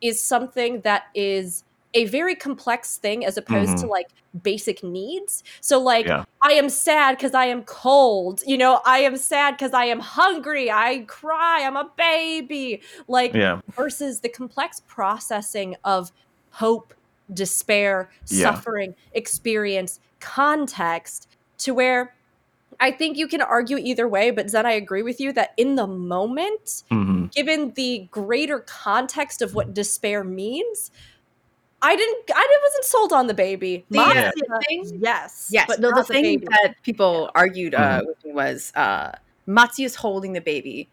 [0.00, 1.64] is something that is
[1.94, 3.90] a very complex thing as opposed to Mhm.
[3.90, 4.08] like
[4.42, 5.42] basic needs.
[5.60, 6.24] So, like, Yeah.
[6.40, 8.42] I am sad because I am cold.
[8.46, 10.70] You know, I am sad because I am hungry.
[10.70, 11.62] I cry.
[11.64, 12.80] I'm a baby.
[13.08, 13.60] Like, Yeah.
[13.74, 16.12] versus the complex processing of
[16.52, 16.94] hope,
[17.34, 18.54] despair, Yeah.
[18.54, 21.26] suffering, experience, context,
[21.58, 22.14] to where
[22.80, 25.74] I think you can argue either way, but Zen, I agree with you that in
[25.76, 30.90] the moment, hmm given the greater context of what despair means,
[31.82, 33.84] I didn't I wasn't sold on the baby.
[33.90, 34.30] The, Mom, yeah,
[34.68, 35.48] thing- yes.
[35.52, 36.46] Yes, but no, the not thing baby.
[36.50, 38.06] that people argued uh, Mhm.
[38.06, 39.12] with me was uh,
[39.46, 40.88] Matsya's holding the baby,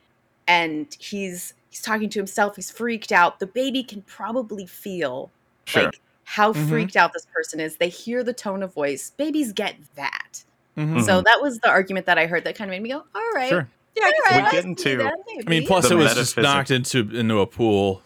[0.48, 2.56] and he's he's talking to himself.
[2.56, 3.40] He's freaked out.
[3.40, 5.32] The baby can probably feel
[5.66, 5.84] Sure.
[5.86, 6.70] like how Mhm.
[6.70, 7.78] freaked out this person is.
[7.78, 9.10] They hear the tone of voice.
[9.18, 10.44] Babies get that.
[10.78, 11.04] Mhm.
[11.04, 13.32] So that was the argument that I heard that kind of made me go, "All
[13.34, 13.68] right, Sure.
[13.96, 15.14] yeah, I all can right, see We get into- that,
[15.46, 18.02] I mean, plus it was just knocked into into a pool.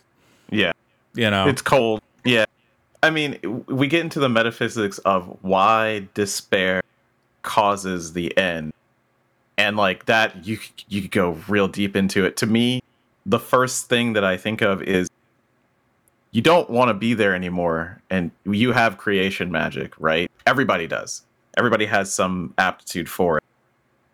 [0.49, 0.71] yeah.
[1.13, 2.01] You know, It's cold.
[2.23, 2.45] Yeah.
[3.03, 3.37] I mean,
[3.67, 6.81] we get into the metaphysics of why despair
[7.41, 8.71] causes the end.
[9.57, 12.37] And like that you you could go real deep into it.
[12.37, 12.81] To me,
[13.25, 15.09] the first thing that I think of is
[16.31, 20.31] you don't want to be there anymore and you have creation magic, right?
[20.47, 21.23] Everybody does.
[21.57, 23.43] Everybody has some aptitude for it.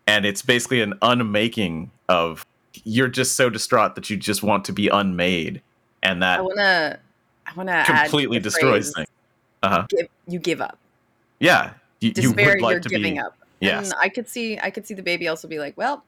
[0.06, 2.44] And it's basically an unmaking of
[2.84, 5.60] you're just so distraught that you just want to be unmade
[6.02, 6.98] and that I wanna,
[7.46, 9.08] I wanna completely destroys things.
[9.62, 9.84] Uh-huh.
[9.90, 10.78] Give, you give up.
[11.40, 12.54] Yeah, you, you Despair.
[12.54, 13.20] would like you're to giving be.
[13.20, 13.36] up.
[13.60, 16.04] Yes, And I could see, I could see the baby also be like, "Well,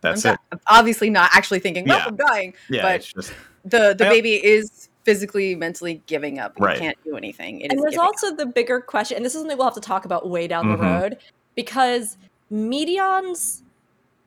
[0.00, 0.40] that's I'm it.
[0.50, 2.06] di- obviously not actually thinking, well, Yeah.
[2.06, 2.54] I'm dying.
[2.68, 3.32] Yeah, but- it's just
[3.64, 6.52] The the baby is physically, mentally giving up.
[6.58, 6.78] You Right.
[6.78, 7.62] can't do anything.
[7.62, 8.06] It and is there's giving up.
[8.08, 10.66] also the bigger question, and this is something we'll have to talk about way down
[10.66, 10.76] Mhm.
[10.76, 11.18] the road,
[11.54, 12.18] because
[12.52, 13.62] Meteion's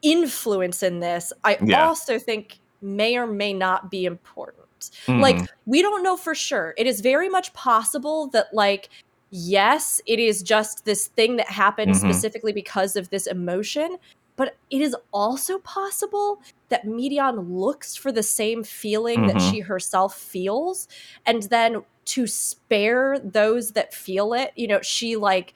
[0.01, 1.85] influence in this, I Yeah.
[1.87, 4.57] also think may or may not be important.
[5.07, 6.73] Like, mhm, we don't know for sure.
[6.77, 8.89] It is very much possible that, like,
[9.29, 11.99] yes, it is just this thing that happened Mhm.
[11.99, 13.97] specifically because of this emotion,
[14.41, 19.51] but it is also possible that Meteion looks for the same feeling that Mhm.
[19.51, 20.87] she herself feels,
[21.27, 25.53] and then to spare those that feel it, you know, she like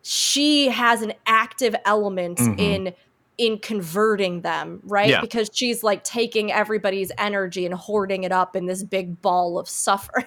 [0.00, 2.58] she has an active element Mhm.
[2.58, 2.94] in
[3.36, 5.10] in converting them, right?
[5.10, 5.20] Yeah.
[5.20, 9.68] Because she's like taking everybody's energy and hoarding it up in this big ball of
[9.68, 10.24] suffering.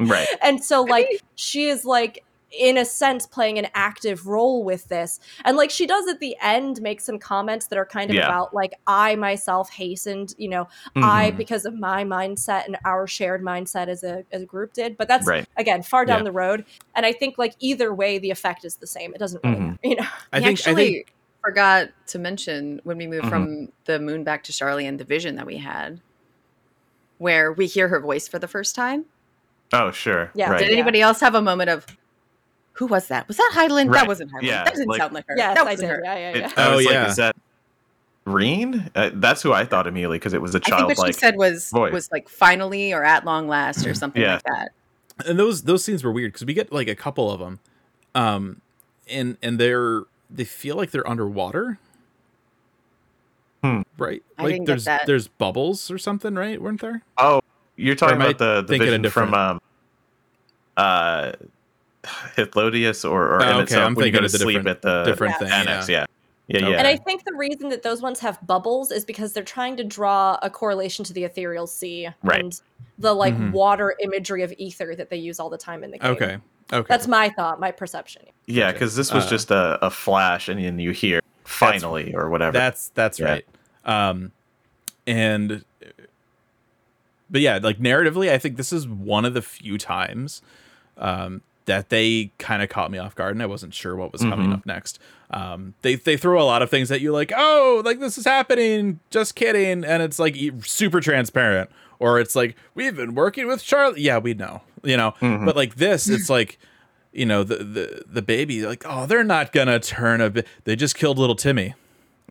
[0.00, 0.26] right.
[0.42, 4.88] and so I like she is like in a sense playing an active role with
[4.88, 8.16] this and like she does at the end make some comments that are kind of
[8.16, 8.24] Yeah.
[8.26, 10.66] about like i myself hastened you know
[10.96, 11.36] i Mhm.
[11.36, 15.08] because of my mindset and our shared mindset as a as a group did but
[15.08, 15.46] that's Right.
[15.58, 16.24] again far down Yeah.
[16.24, 16.64] the road
[16.94, 19.60] and i think like either way the effect is the same it doesn't really Mhm.
[19.66, 21.12] matter you know I I think actually I think
[21.44, 23.28] forgot to mention when we moved Mhm.
[23.30, 26.00] from the moon back to Charlie and the vision that we had,
[27.18, 29.04] where we hear her voice for the first time.
[29.72, 30.30] Oh, sure.
[30.34, 30.50] Yeah.
[30.50, 30.58] Right.
[30.60, 31.86] Did anybody else have a moment of
[32.78, 33.26] who was that?
[33.28, 33.88] Was that Hydaelyn?
[33.90, 34.00] Right.
[34.00, 34.42] That wasn't Hydaelyn.
[34.42, 35.34] Yeah, that didn't like- sound like her.
[35.36, 36.02] yes that i wasn't did her.
[36.04, 37.08] yeah yeah It- yeah I Oh, was like, yeah.
[37.08, 37.36] is that
[38.24, 38.90] Ryne?
[38.94, 41.36] Uh, that's who I thought immediately because it was a I think what she said
[41.36, 41.92] was voice.
[41.92, 44.34] was like finally or at long last or something Yeah.
[44.34, 44.72] like that.
[45.26, 47.58] and those those scenes were weird because we get like a couple of them,
[48.14, 48.60] um,
[49.08, 51.78] and and they're they feel like they're underwater.
[53.64, 53.82] Hmm.
[53.96, 56.60] Right, I like there's there's bubbles or something, right?
[56.62, 57.02] Weren't there?
[57.16, 57.40] Oh,
[57.76, 59.60] you're talking am I about the, the vision from um,
[60.76, 61.32] uh,
[62.04, 65.04] Hythlodaeus or, or Oh, okay, Till I'm when you go to sleep different- at the
[65.04, 65.38] different Yeah.
[65.38, 65.50] thing.
[65.68, 65.88] annex.
[65.88, 66.04] yeah.
[66.46, 66.70] Yeah, yeah, Okay.
[66.72, 66.78] yeah.
[66.78, 69.84] And I think the reason that those ones have bubbles is because they're trying to
[69.84, 72.40] draw a correlation to the aetherial sea Right.
[72.40, 72.60] and
[72.98, 73.52] the like Mhm.
[73.52, 76.10] water imagery of ether that they use all the time in the game.
[76.12, 76.38] Okay,
[76.72, 76.86] okay.
[76.88, 78.22] That's my thought, my perception.
[78.46, 82.30] Yeah, because this was Uh, just a, a flash, and then you hear finally or
[82.30, 82.52] whatever.
[82.56, 83.26] That's that's Yeah.
[83.30, 83.46] right.
[83.84, 84.32] Um,
[85.06, 85.64] and
[87.30, 90.40] but yeah, like narratively, I think this is one of the few times
[90.96, 94.20] um, that they kind of caught me off guard, and I wasn't sure what was
[94.22, 94.54] coming Mhm.
[94.54, 94.98] up next.
[95.30, 98.24] Um, they they throw a lot of things at you, like, oh, like this is
[98.24, 101.70] happening, just kidding, and it's like super transparent,
[102.00, 104.00] or it's like we've been working with Charlie.
[104.02, 105.46] Yeah, we know, you know, Mhm.
[105.46, 106.58] but like this, it's like.
[107.10, 110.76] You know the the the baby like oh they're not gonna turn a bit they
[110.76, 111.74] just killed little Timmy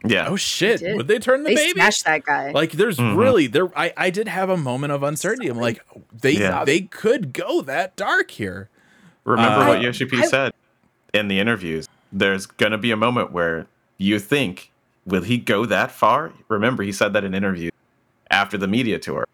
[0.06, 0.28] yeah.
[0.30, 0.80] Oh shit!
[0.82, 0.96] did.
[0.96, 1.72] Would they turn the They baby?
[1.72, 2.52] smashed that guy.
[2.52, 3.18] Like, there's Mhm.
[3.18, 3.68] really there.
[3.76, 5.48] I I did have a moment of uncertainty.
[5.50, 5.82] I'm like,
[6.22, 6.64] they Yeah.
[6.64, 8.70] they could go that dark here.
[9.28, 10.54] Remember Uh, what I- Yoshi P I- said
[11.14, 11.88] in the interviews.
[12.14, 13.68] There's gonna be a moment where
[13.98, 14.72] you think,
[15.06, 16.32] will he go that far?
[16.48, 17.72] Remember, he said that in interviews
[18.32, 19.28] after the media tour.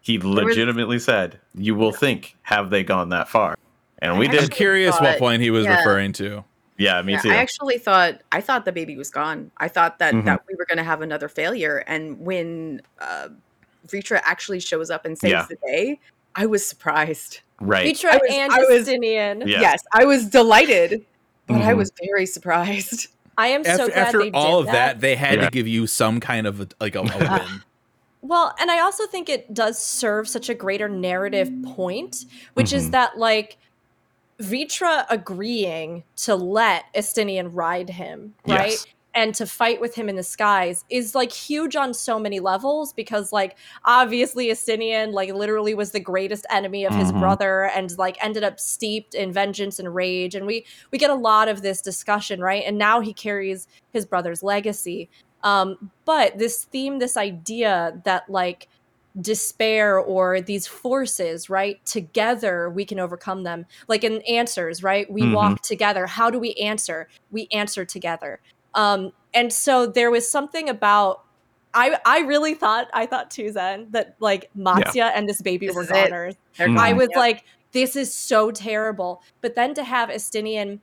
[0.00, 3.56] He was- legitimately said, "You will think, have they gone that far?"
[4.00, 4.40] And we I I'm did.
[4.44, 5.78] actually curious what point he was yeah.
[5.78, 6.44] referring to.
[6.76, 7.30] Yeah, me Yeah, too.
[7.30, 9.50] I actually thought I thought the baby was gone.
[9.58, 10.24] I thought that Mhm.
[10.24, 11.84] that we were going to have another failure.
[11.86, 13.28] And when uh,
[13.86, 15.46] Vrtra actually shows up and saves Yeah.
[15.48, 16.00] the day,
[16.34, 17.40] I was surprised.
[17.60, 17.94] Right.
[17.94, 19.40] Vrtra I was- and I was- Justinian.
[19.46, 19.60] Yeah.
[19.60, 21.04] Yes, I was delighted,
[21.46, 21.76] but I Mhm.
[21.78, 23.08] was very surprised.
[23.36, 25.44] I am so glad after they all did of that, they had Yeah.
[25.44, 27.02] to give you some kind of a, like a, a
[27.42, 27.62] win.
[28.20, 32.24] Well, and I also think it does serve such a greater narrative point,
[32.54, 32.90] which is Mhm.
[32.92, 33.56] that like
[34.40, 38.70] Vrtra agreeing to let Estinian ride him, right?
[38.70, 38.86] Yes.
[39.14, 42.92] And to fight with him in the skies is like huge on so many levels
[42.92, 47.18] because like obviously Estinian like literally was the greatest enemy of his Mhm.
[47.20, 51.14] brother and like ended up steeped in vengeance and rage and we we get a
[51.14, 52.62] lot of this discussion, right?
[52.66, 55.08] And now he carries his brother's legacy.
[55.42, 58.68] Um, but this theme, this idea that like
[59.20, 61.84] despair or these forces, right?
[61.86, 63.66] Together we can overcome them.
[63.88, 65.10] Like in answers, right?
[65.10, 65.32] We Mhm.
[65.34, 66.06] walk together.
[66.06, 67.08] How do we answer?
[67.30, 68.40] We answer together.
[68.74, 71.24] Um, and so there was something about
[71.74, 75.76] I I really thought I thought too Zen that like Matya and this baby This
[75.76, 75.94] were is it.
[76.10, 76.34] goners.
[76.56, 76.78] They're Mhm.
[76.78, 77.16] I was Yep.
[77.16, 79.22] like, this is so terrible.
[79.42, 80.80] But then to have Estinian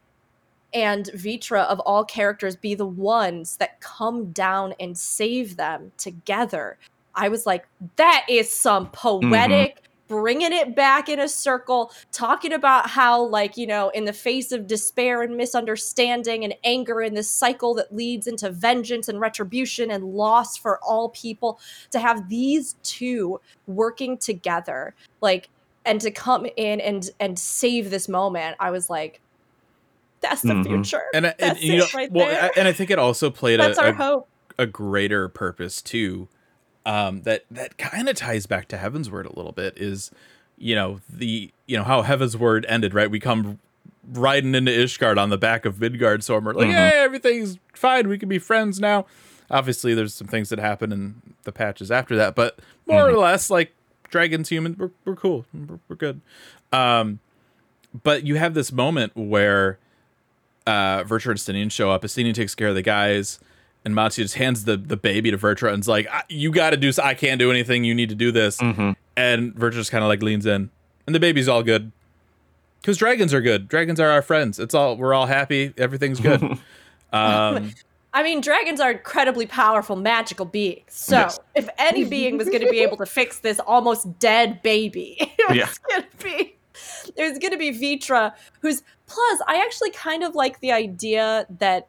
[0.73, 6.77] and Vrtra of all characters be the ones that come down and save them together,
[7.15, 9.81] I was like, that is some poetic.
[10.07, 14.51] Bringing it back in a circle, talking about how, like, you know, in the face
[14.51, 19.89] of despair and misunderstanding and anger and this cycle that leads into vengeance and retribution
[19.89, 21.59] and loss for all people,
[21.89, 25.49] to have these two working together, like,
[25.85, 29.21] and to come in and and save this moment, I was like,
[30.21, 30.65] that's the Mhm.
[30.65, 31.03] future.
[31.15, 32.43] And, I- and That's you know, right well, there.
[32.43, 34.27] I- and I think it also played that's a, our a, hope.
[34.59, 36.27] a greater purpose too.
[36.85, 39.77] Um, that that kind of ties back to Heavensward a little bit.
[39.77, 40.11] Is
[40.57, 43.09] you know the you know how Heavensward ended, right?
[43.09, 43.59] We come
[44.13, 46.43] riding into Ishgard on the back of Midgardsormr.
[46.43, 46.71] We're like, Mhm.
[46.73, 48.07] yeah, everything's fine.
[48.07, 49.07] We can be friends now.
[49.49, 53.49] Obviously, there's some things that happen in the patches after that, but more or less,
[53.49, 53.73] like
[54.09, 55.45] dragons, humans, we're, we're cool.
[55.53, 56.21] We're, we're good.
[56.71, 57.19] Um,
[58.03, 59.79] but you have this moment where
[60.67, 62.03] uh, Vrtra and Stinian show up.
[62.03, 63.39] Stinian takes care of the guys,
[63.85, 66.77] and Matsu just hands the, the baby to Vrtra and's like, "I- "You got to
[66.77, 66.91] do.
[67.01, 67.83] I can't do anything.
[67.83, 70.69] You need to do this." hmm And Vrtra just kind of like leans in,
[71.07, 71.91] and the baby's all good
[72.81, 73.67] because dragons are good.
[73.67, 74.59] Dragons are our friends.
[74.59, 75.73] It's all we're all happy.
[75.77, 76.41] Everything's good.
[77.13, 77.71] um,
[78.13, 80.83] I mean, dragons are incredibly powerful, magical beings.
[80.87, 81.39] So, Yes.
[81.53, 85.47] if any being was going to be able to fix this almost dead baby, it
[85.49, 85.69] was Yeah.
[85.89, 86.55] going to be
[87.17, 89.41] there's going to be Vrtra, who's plus.
[89.47, 91.87] I actually kind of like the idea that,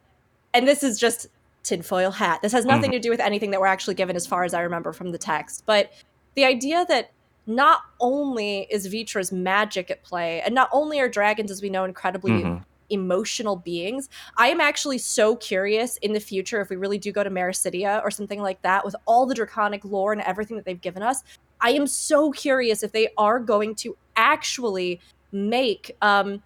[0.53, 1.27] and this is just
[1.67, 2.41] tinfoil hat.
[2.41, 4.61] This has nothing to do with anything that we're actually given, as far as I
[4.61, 5.63] remember from the text.
[5.65, 5.91] But
[6.35, 7.11] the idea that
[7.45, 11.83] not only is Vrtra's magic at play, and not only are dragons, as we know,
[11.83, 12.63] incredibly Mhm.
[12.89, 14.07] emotional beings.
[14.37, 18.01] I am actually so curious in the future if we really do go to Meracydia
[18.03, 21.21] or something like that with all the draconic lore and everything that they've given us.
[21.59, 25.01] I am so curious if they are going to actually
[25.33, 26.41] make um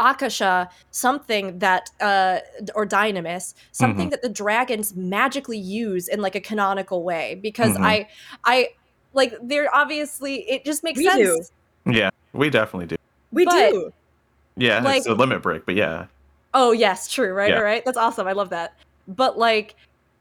[0.00, 2.38] Akasha something that uh
[2.74, 7.84] or Dynamis something that the dragons magically use in like a canonical way because Mhm.
[7.84, 8.08] I
[8.44, 8.68] I
[9.12, 11.50] like they're obviously it just makes We sense.
[11.86, 11.92] do.
[11.92, 12.96] Yeah, we definitely do.
[13.32, 13.92] We But- do.
[14.56, 16.06] Yeah, Like- it's a limit break, but yeah.
[16.54, 17.60] Oh yes, true, right, Yeah.
[17.60, 17.84] right.
[17.84, 18.26] That's awesome.
[18.26, 18.74] I love that.
[19.06, 19.76] But like,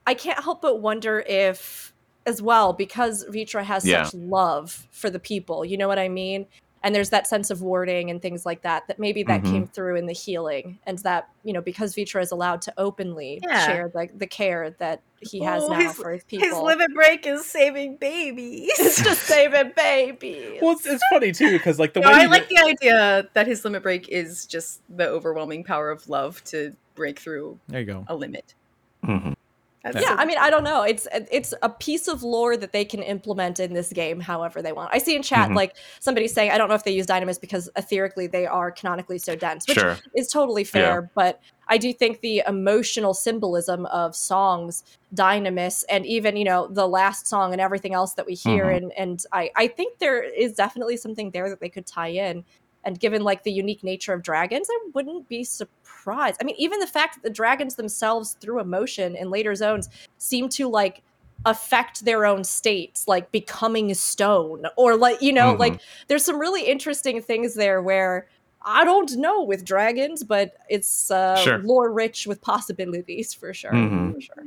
[0.06, 1.92] I can't help but wonder if,
[2.26, 4.04] as well, because Vrtra has Yeah.
[4.04, 5.66] such love for the people.
[5.66, 6.46] You know what I mean?
[6.82, 8.88] And there's that sense of warding and things like that.
[8.88, 9.52] That maybe that Mhm.
[9.52, 13.42] came through in the healing, and that you know because Vrtra is allowed to openly
[13.44, 13.66] Yeah.
[13.68, 16.48] share the the care that he has Oh, now his- for his people.
[16.48, 18.72] His limit break is saving babies.
[18.80, 20.60] it's just saving babies.
[20.62, 23.28] Well, it's, it's funny too because like the No, way I he- like the idea
[23.34, 27.82] that his limit break is just the overwhelming power of love to break through there
[27.82, 28.06] you go.
[28.08, 28.54] a limit.
[29.06, 29.34] Mhm.
[29.86, 30.84] Yeah, I mean, I don't know.
[30.84, 34.74] It's it's a piece of lore that they can implement in this game however they
[34.74, 34.90] want.
[34.94, 35.56] I see in chat Mhm.
[35.56, 39.20] like somebody saying, I don't know if they use Dynamis because aetherically they are canonically
[39.20, 39.98] so dense, which Sure.
[40.16, 41.10] is totally fair.
[41.16, 41.40] But
[41.70, 44.84] I do think the emotional symbolism of songs,
[45.16, 48.78] Dynamis, and even you know the last song and everything else that we hear, Mhm.
[48.78, 52.44] and and I I think there is definitely something there that they could tie in.
[52.84, 56.38] And given like the unique nature of dragons, I wouldn't be surprised.
[56.42, 60.50] I mean, even the fact that the dragons themselves, through emotion in later zones, seem
[60.50, 61.04] to like
[61.46, 65.60] affect their own states, like becoming stone, or like you know, Mhm.
[65.60, 68.28] like there's some really interesting things there where
[68.62, 71.60] I don't know with dragons, but it's uh, Sure.
[71.60, 73.72] lore rich with possibilities for sure.
[73.72, 74.14] Mhm.
[74.16, 74.46] For sure.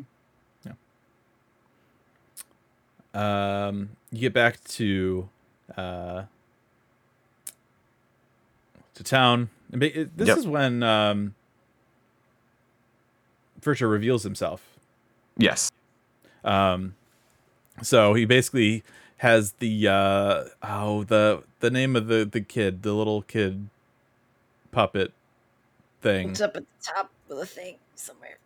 [3.15, 3.69] Yeah.
[3.69, 5.29] Um, you get back to
[5.77, 6.25] uh,
[8.95, 9.51] to town.
[9.73, 10.39] And This Yep.
[10.39, 11.35] is when um,
[13.61, 14.63] Vrtra reveals himself.
[15.37, 15.71] Yes.
[16.45, 16.95] Um,
[17.83, 18.83] so he basically
[19.19, 23.69] has the uh, oh the the name of the the kid, the little kid
[24.73, 25.13] puppet
[26.01, 28.39] thing It's up at the top of the thing somewhere.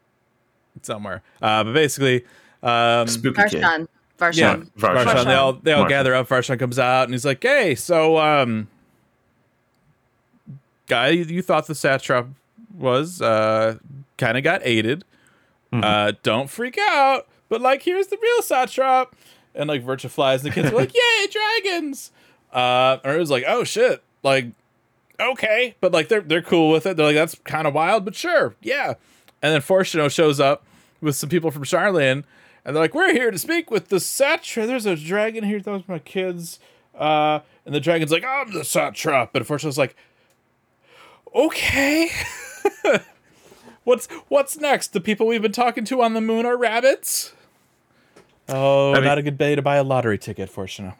[0.82, 1.22] somewhere.
[1.40, 2.24] Uh, but basically,
[2.62, 3.62] um, Spooky kid.
[3.62, 3.88] Varshan.
[4.18, 4.36] Varshan.
[4.36, 5.04] Yeah, Varshan.
[5.06, 5.88] Varshan, they all they all Varshan.
[5.88, 6.28] gather up.
[6.28, 8.68] Varshan comes out and he's like, "Hey, so um,
[10.86, 12.26] guy you thought the satrap
[12.76, 13.78] was uh
[14.18, 15.04] kind of got aided.
[15.72, 15.84] Mhm.
[15.84, 17.26] Uh, don't freak out.
[17.48, 19.14] But like, here's the real satrap."
[19.54, 22.10] And like, Vrtra flies, and the kids are like, "Yay, dragons!"
[22.52, 24.46] Uh, and it was like, "Oh shit!" Like,
[25.20, 26.96] okay, but like they're they're cool with it.
[26.96, 28.94] They're like, "That's kind of wild, but sure, yeah."
[29.42, 30.64] And then Fourchenault shows up
[31.00, 32.24] with some people from Sharlayan,
[32.64, 34.66] and they're like, "We're here to speak with the satrap.
[34.66, 35.60] There's a dragon here.
[35.60, 36.58] Those my kids."
[36.98, 39.94] Uh, and the dragon's like, "I'm the satrap," but Fourchenault's like,
[41.36, 42.10] "Okay."
[43.84, 44.92] what's what's next?
[44.92, 47.32] The people we've been talking to on the moon are rabbits.
[48.48, 50.94] Oh, I mean- not a good day to buy a lottery ticket, Fourchenault.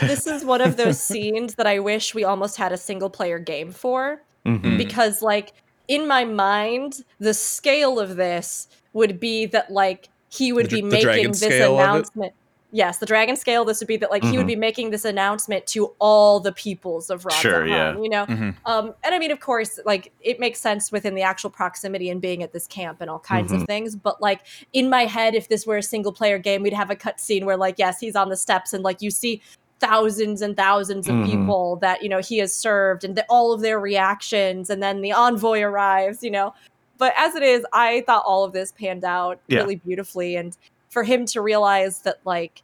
[0.00, 3.38] this is one of those scenes that I wish we almost had a single player
[3.38, 4.22] game for.
[4.46, 4.78] Mhm.
[4.78, 5.52] because like
[5.88, 10.80] in my mind the scale of this would be that like he would The be
[10.82, 11.82] dra- the dragon making this scale of it?
[11.82, 12.32] announcement
[12.72, 14.48] yes the dragon scale this would be that like he would Mhm.
[14.48, 17.96] be making this announcement to all the peoples of Radha Sure, yeah.
[17.96, 18.54] you know Mhm.
[18.66, 22.20] um and i mean of course like it makes sense within the actual proximity and
[22.20, 24.40] being at this camp and all kinds of things but like
[24.72, 27.56] in my head if this were a single player game we'd have a cutscene where
[27.56, 29.40] like yes he's on the steps and like you see
[29.78, 31.26] thousands and thousands of Mhm.
[31.26, 35.02] people that you know he has served and the, all of their reactions and then
[35.02, 36.52] the envoy arrives you know
[36.98, 39.58] but as it is i thought all of this panned out Yeah.
[39.60, 40.56] really beautifully and
[40.96, 42.62] for him to realize that like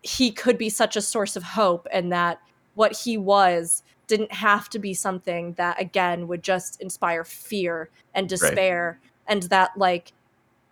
[0.00, 2.38] he could be such a source of hope and that
[2.74, 8.28] what he was didn't have to be something that again would just inspire fear and
[8.28, 10.12] despair and that like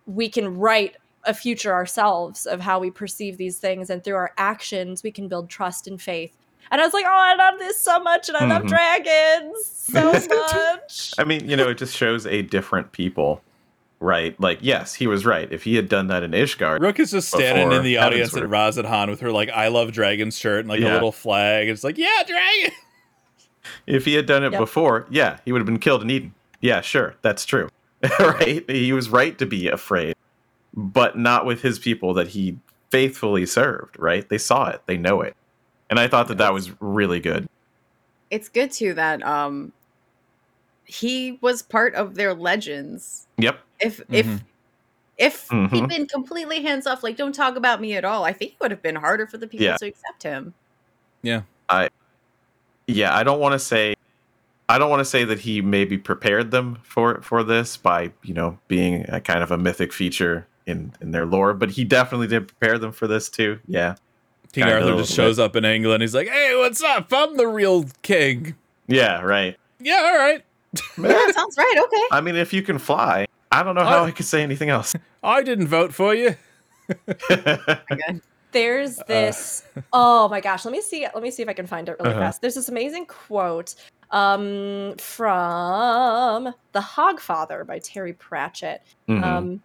[0.05, 4.31] we can write a future ourselves of how we perceive these things and through our
[4.37, 6.37] actions we can build trust and faith.
[6.71, 8.69] And i was like oh i love this so much and i love Mhm.
[8.69, 11.15] dragons so much.
[11.17, 13.41] I mean, you know, it just shows a different people,
[14.01, 14.37] right?
[14.41, 15.49] Like, yes, he was right.
[15.49, 18.43] If he had done that in Ishgard, Rook is just standing in the audience at
[18.43, 18.49] Heavensward.
[18.49, 21.69] Radz-at-Han with her like "I love dragons" shirt and like a little flag.
[21.69, 22.71] It's like, yeah, dragon.
[23.87, 24.59] if he had done it Yep.
[24.59, 26.33] before, yeah, he would have been killed in Eden.
[26.59, 27.69] Yeah, sure, that's true.
[28.19, 28.69] right?
[28.69, 30.15] He was right to be afraid,
[30.73, 32.57] but not with his people that he
[32.89, 34.27] faithfully served, right?
[34.27, 35.35] They saw it, they know it.
[35.89, 37.47] And I thought that that was really good.
[38.31, 39.71] it's good too that um
[40.85, 43.27] he was part of their legends.
[43.37, 43.59] Yep.
[43.81, 44.41] If if Mhm.
[45.17, 45.89] if he'd Mhm.
[45.89, 48.71] been completely hands off, like don't talk about me at all, I think it would
[48.71, 49.77] have been harder for the people Yeah.
[49.77, 50.53] to accept him.
[51.21, 51.89] Yeah, I
[52.87, 53.95] yeah, I don't want to say
[54.69, 58.33] I don't want to say that he maybe prepared them for for this by, you
[58.33, 62.27] know, being a kind of a mythic feature in in their lore, but he definitely
[62.27, 63.59] did prepare them for this too.
[63.67, 63.95] Yeah.
[64.53, 66.01] King Kinda Arthur just little shows up in England.
[66.03, 67.07] He's like, "Hey, what's up?
[67.13, 68.55] I'm the real king."
[68.87, 69.57] Yeah, right.
[69.79, 70.43] Yeah, all right.
[70.97, 71.75] Yeah, sounds right.
[71.77, 72.03] Okay.
[72.11, 74.69] I mean, if you can fly, I don't know how I- I could say anything
[74.69, 74.95] else.
[75.23, 76.35] I didn't vote for you.
[78.51, 79.63] There's this.
[79.93, 81.03] oh my gosh, let me see.
[81.13, 82.19] Let me see if I can find it really Uh-huh.
[82.19, 82.41] fast.
[82.41, 83.75] There's this amazing quote
[84.11, 88.83] um, from The Hogfather by Terry Pratchett.
[89.07, 89.23] Mhm.
[89.23, 89.63] Um,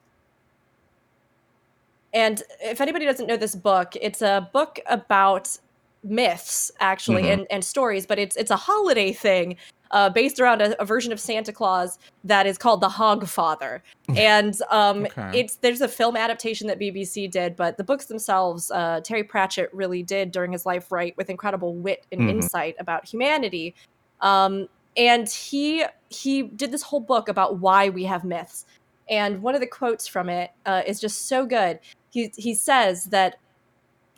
[2.15, 5.56] and if anybody doesn't know this book, it's a book about
[6.05, 7.32] myths actually Mhm.
[7.32, 9.56] and, and stories, but it's it's a holiday thing
[9.90, 13.81] uh, based around a, a version of Santa Claus that is called the Hogfather.
[14.16, 15.40] and um, Okay.
[15.40, 19.73] it's there's a film adaptation that BBC did, but the books themselves, uh, Terry Pratchett
[19.73, 22.31] really did during his life write with incredible wit and Mhm.
[22.31, 23.74] insight about humanity.
[24.20, 28.65] Um, and he he did this whole book about why we have myths.
[29.10, 31.81] And one of the quotes from it uh, is just so good.
[32.10, 33.36] He he says that.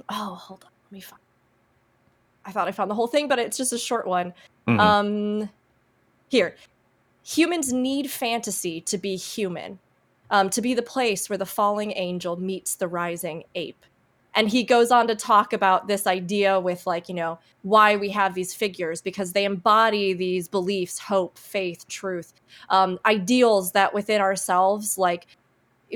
[0.09, 1.21] Oh, hold on, let me find.
[2.45, 4.33] I thought I found the whole thing, but it's just a short one.
[4.69, 4.81] Mhm.
[4.81, 5.51] Um,
[6.29, 6.57] here,
[7.25, 9.79] humans need fantasy to be human,
[10.31, 13.85] um, to be the place where the falling angel meets the rising ape.
[14.35, 18.11] And he goes on to talk about this idea with, like, you know, why we
[18.11, 22.35] have these figures because they embody these beliefs, hope, faith, truth,
[22.69, 25.27] um, ideals that within ourselves, like,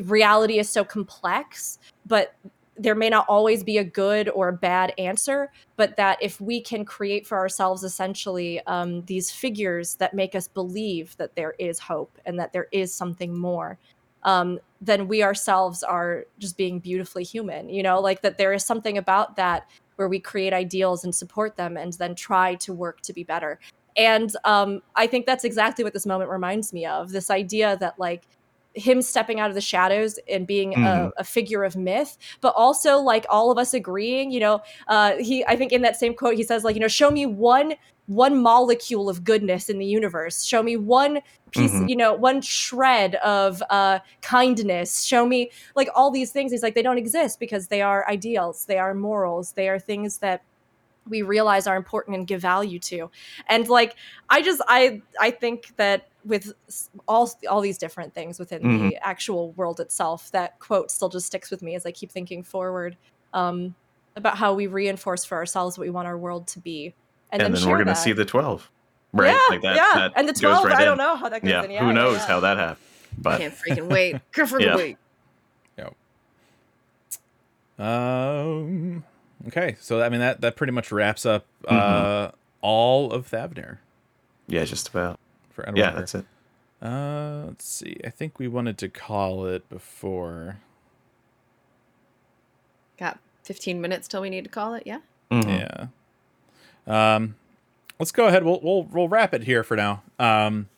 [0.04, 2.34] reality is so complex, but
[2.82, 6.60] there may not always be a good or a bad answer, but that if we
[6.60, 11.78] can create for ourselves essentially um, these figures that make us believe that there is
[11.78, 13.78] hope and that there is something more,
[14.24, 17.68] um, then we ourselves are just being beautifully human.
[17.68, 21.56] You know, like that there is something about that where we create ideals and support
[21.56, 23.60] them and then try to work to be better.
[23.96, 27.98] And um, I think that's exactly what this moment reminds me of this idea that,
[27.98, 28.22] like,
[28.74, 30.86] him stepping out of the shadows and being Mhm.
[30.86, 35.16] a, a figure of myth, but also like all of us agreeing, you know, uh,
[35.18, 37.74] he, I think in that same quote, he says like, you know, show me one,
[38.06, 40.42] one molecule of goodness in the universe.
[40.44, 41.20] Show me one
[41.50, 41.88] piece, Mhm.
[41.88, 45.04] you know, one shred of uh, kindness.
[45.04, 46.50] Show me like all these things.
[46.52, 48.64] He's like, they don't exist because they are ideals.
[48.66, 49.52] They are morals.
[49.52, 50.42] They are things that
[51.08, 53.10] we realize are important and give value to
[53.48, 53.96] and like
[54.30, 56.52] i just i i think that with
[57.08, 61.50] all all these different things within the actual world itself that quote still just sticks
[61.50, 62.96] with me as i keep thinking forward
[63.34, 63.74] um
[64.16, 66.94] about how we reinforce for ourselves what we want our world to be
[67.32, 67.96] and, and, then, then we're gonna that.
[67.96, 68.70] see the twelve,
[69.12, 69.32] right?
[69.32, 69.74] yeah, like that.
[69.76, 70.98] yeah that and the 12 right i don't in.
[70.98, 72.26] know how that goes Yeah, in yeah who knows yeah.
[72.26, 72.86] how that happened?
[73.18, 74.16] But Can't freaking wait.
[74.32, 74.76] Can't freaking Yeah.
[74.76, 74.96] wait.
[77.78, 79.04] Um.
[79.48, 83.78] Okay, so I mean that that pretty much wraps up uh all of Thavnair
[84.46, 85.18] yeah, just about.
[85.52, 85.76] For Endwalker.
[85.78, 86.24] Yeah, that's it.
[86.80, 87.96] Uh, let's see.
[88.04, 90.58] I think we wanted to call it before.
[92.98, 94.82] Got 15 minutes till we need to call it.
[94.86, 94.98] Yeah.
[95.30, 95.60] Mhm.
[96.86, 97.14] Yeah.
[97.16, 97.36] Um,
[97.98, 98.44] let's go ahead.
[98.44, 100.02] We'll we'll we'll wrap it here for now.
[100.18, 100.68] Um,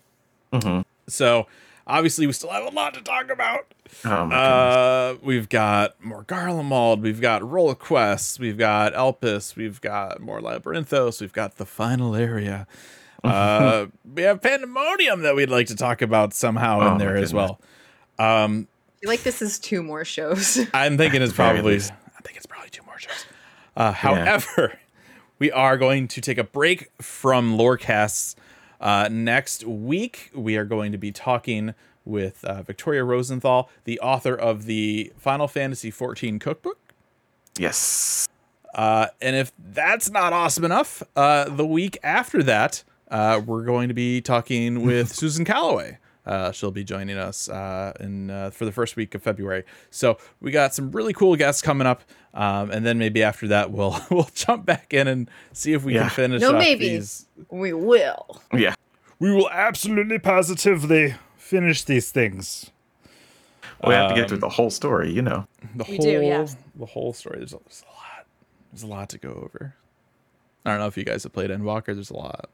[0.53, 0.85] Mhm.
[1.09, 1.47] so
[1.87, 3.73] obviously we still have a lot to talk about.
[4.05, 4.35] Oh my.
[4.37, 10.41] Uh, we've got more Garlemald, we've got Role Quests, we've got Elpis, we've got more
[10.41, 12.67] Labyrinthos, we've got the final area.
[13.25, 17.33] Uh, we have Pandemonium that we'd like to talk about somehow Oh in there as
[17.33, 17.61] well.
[18.19, 20.61] Um, I feel like this is two more shows.
[20.75, 21.77] I'm thinking it's probably.
[21.77, 23.27] I think it's probably two more shows.
[23.77, 24.79] Uh, however,
[25.39, 28.37] we are going to take a break from Lorecasts.
[28.81, 34.35] Uh, next week, we are going to be talking with uh, Victoria Rosenthal, the author
[34.35, 36.79] of the Final Fantasy XIV cookbook.
[37.59, 38.29] yes.
[38.75, 43.89] Uh, and if that's not awesome enough, uh, the week after that, uh, we're going
[43.89, 45.99] to be talking with Susan Calloway.
[46.27, 49.63] Uh, she'll be joining us uh, in uh, for the first week of February.
[49.91, 52.03] So we got some really cool guests coming up,
[52.33, 55.95] um, and then maybe after that we'll we'll jump back in and see if we
[55.95, 56.03] Yeah.
[56.09, 56.41] can finish.
[56.41, 56.89] No up maybe.
[56.89, 57.27] these.
[57.51, 58.41] we will.
[58.55, 58.75] Yeah.
[59.19, 62.71] We will absolutely positively finish these things.
[63.87, 65.47] We have to get through Um, the whole story, you know.
[65.77, 66.57] The We whole do, yes.
[66.75, 67.37] the whole story.
[67.39, 68.27] There's a, there's a lot.
[68.73, 69.75] There's a lot to go over.
[70.65, 71.87] I don't know if you guys have played Endwalker.
[71.95, 72.49] There's a lot.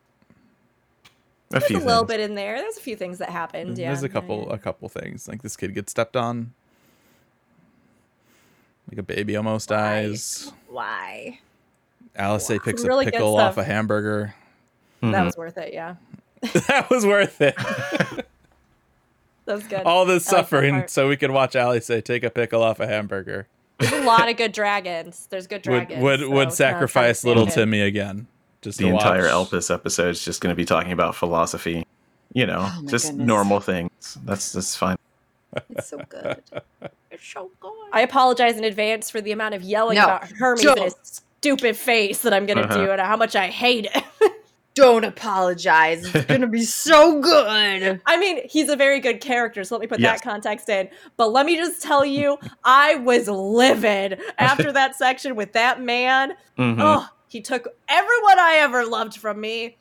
[1.53, 2.09] A There's few a little things.
[2.19, 4.55] bit in there there's a few things that happened yeah There's a couple yeah.
[4.55, 5.27] a couple things.
[5.29, 6.53] Like this kid gets stepped on.
[8.91, 10.53] Like a baby almost dies.
[10.69, 11.39] Why?
[12.17, 14.35] Alice picks really a pickle off a hamburger.
[15.03, 15.11] Mm-hmm.
[15.13, 15.73] That was worth it.
[15.73, 15.95] Yeah,
[16.69, 17.57] that was worth it.
[17.57, 18.27] that
[19.47, 19.83] was good.
[19.83, 20.91] All this I suffering part.
[20.91, 23.47] so we could watch Alisaie, "Take a pickle off a hamburger."
[23.79, 25.27] There's a lot of good dragons.
[25.31, 26.03] There's good Would dragons.
[26.03, 27.47] would so would it's not trying to sacrifice little.
[27.47, 28.27] Timmy again.
[28.63, 29.51] Just the entire watch.
[29.51, 31.87] Elpis episode is just going to be talking about philosophy.
[32.33, 33.27] You know, Oh just goodness.
[33.27, 34.19] normal things.
[34.25, 34.97] That's that's fine.
[35.71, 36.43] It's so good.
[37.13, 37.73] It's so good.
[37.93, 40.79] I apologize in advance for the amount of yelling No, about Hermes don't.
[40.79, 42.85] and his stupid face that I'm gonna Uh-huh.
[42.85, 44.05] do and how much I hate it.
[44.75, 46.15] Don't apologize.
[46.15, 48.01] It's gonna be so good.
[48.07, 50.21] I mean, he's a very good character, so let me put Yes.
[50.21, 50.89] that context in.
[51.17, 56.35] But let me just tell you, I was livid after that section with that man.
[56.57, 56.77] Mhm.
[56.79, 59.77] Oh, he took everyone I ever loved from me.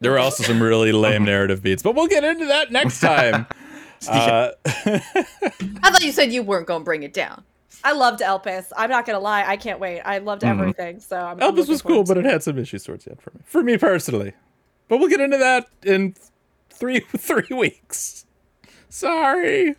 [0.00, 3.46] There were also some really lame narrative beats, but we'll get into that next time.
[4.08, 5.00] Uh, I
[5.90, 7.42] thought you said you weren't gonna bring it down.
[7.82, 8.70] I loved Elpis.
[8.76, 10.00] I'm not gonna lie, I can't wait.
[10.02, 10.50] I loved Mhm.
[10.50, 11.00] everything.
[11.00, 13.32] So I'm, I'm was cool, but to it had some issues towards the end for
[13.32, 13.40] me.
[13.44, 14.34] For me personally.
[14.86, 16.14] But we'll get into that in
[16.70, 18.24] three three weeks.
[18.88, 19.74] Sorry.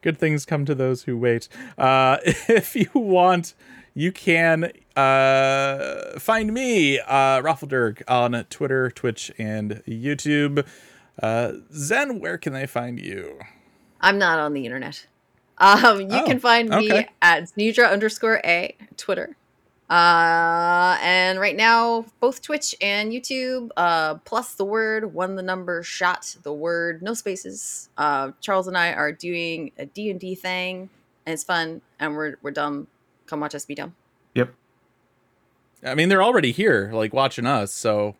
[0.00, 1.48] Good things come to those who wait.
[1.76, 3.52] Uh, if you want,
[3.94, 10.66] you can uh, find me, uh, Raffledurg, on Twitter, Twitch, and YouTube.
[11.22, 13.38] Uh, Zen, where can they find you?
[14.00, 15.06] I'm not on the internet.
[15.58, 19.36] Um, you Oh, can find me at Snudra underscore A Twitter.
[19.90, 25.82] Uh, and right now, both Twitch and YouTube, uh, plus the word, one the number,
[25.82, 27.90] shot the word, no spaces.
[27.98, 30.88] Uh, Charles and I are doing a D and D thing,
[31.26, 32.86] and it's fun, and we're we're dumb.
[33.32, 33.94] Come watch us be dumb.
[34.34, 34.52] Yep.
[35.86, 38.14] I mean, they're already here, like watching us, so.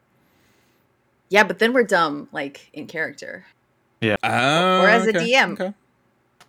[1.29, 3.45] Yeah, but then we're dumb, like in character.
[4.03, 5.53] Oh, Or as a DM.
[5.53, 5.75] Okay.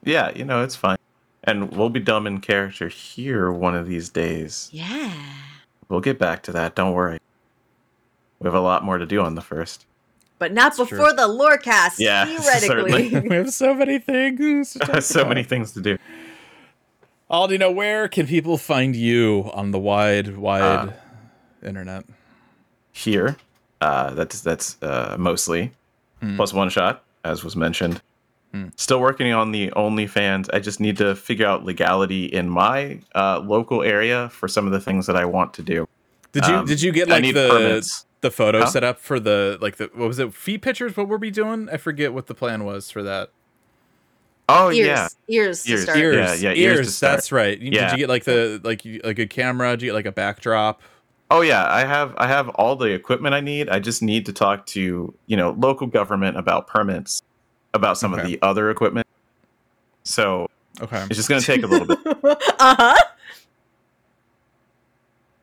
[0.06, 0.96] Yeah, you know, it's fine.
[1.44, 4.70] And we'll be dumb in character here one of these days.
[4.72, 5.12] Yeah.
[5.90, 6.74] We'll get back to that.
[6.74, 7.20] Don't worry.
[8.40, 9.86] We have a lot more to do on the first.
[10.40, 10.98] But not That's true.
[10.98, 13.10] before the lore cast, Yeah, theoretically.
[13.10, 13.28] certainly.
[13.30, 14.72] we have so many things.
[14.72, 15.30] to talk so about.
[15.30, 15.98] many things to do.
[17.32, 20.92] Aldi, now where can people find you on the wide, wide Uh,
[21.66, 22.06] internet?
[22.92, 23.38] Here,
[23.82, 25.72] uh, that's that's uh, mostly
[26.22, 26.36] Hmm.
[26.36, 28.02] plus one shot, as was mentioned.
[28.54, 28.68] Hmm.
[28.78, 30.48] Still working on the OnlyFans.
[30.54, 34.72] I just need to figure out legality in my uh, local area for some of
[34.72, 35.88] the things that I want to do.
[36.34, 38.06] Did you Um, did you get like the permits.
[38.22, 38.68] the photo Huh?
[38.68, 40.96] set up for the like the what was it feet pictures?
[40.96, 41.68] What were we doing?
[41.72, 43.30] I forget what the plan was for that.
[44.50, 45.84] Oh ears, yeah, ears, to Ears.
[45.84, 45.98] start.
[45.98, 46.88] Ears, Yeah, yeah, ears ears.
[46.88, 47.14] to start.
[47.14, 47.58] that's right.
[47.60, 49.72] You- Did you get like the like you- like a camera?
[49.72, 50.82] Did you get like a backdrop?
[51.32, 53.70] Oh yeah, I have I have all the equipment I need.
[53.70, 57.22] I just need to talk to, you know, local government about permits,
[57.74, 59.08] about some of the other equipment.
[60.04, 60.48] So
[60.82, 61.04] Okay.
[61.06, 62.00] it's just gonna take a little bit.
[62.60, 62.96] uh huh.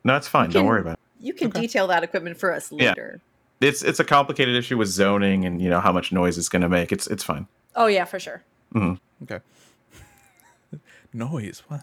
[0.03, 0.49] No, it's fine.
[0.49, 0.99] You Don't worry about it.
[1.19, 1.61] You can Okay.
[1.61, 3.19] detail that equipment for us later.
[3.61, 3.67] Yeah.
[3.67, 6.69] It's it's a complicated issue with zoning and you know how much noise it's gonna
[6.69, 6.91] make.
[6.91, 7.47] It's it's fine.
[7.75, 8.43] Oh yeah, for sure.
[8.75, 9.39] Okay.
[11.13, 11.63] Noise.
[11.67, 11.81] What?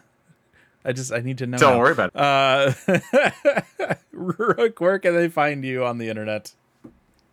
[0.84, 1.58] I just I need to know.
[1.58, 1.80] Don't now.
[1.80, 2.16] worry about it.
[2.16, 6.54] Uh, Rook, where can they find you on the internet?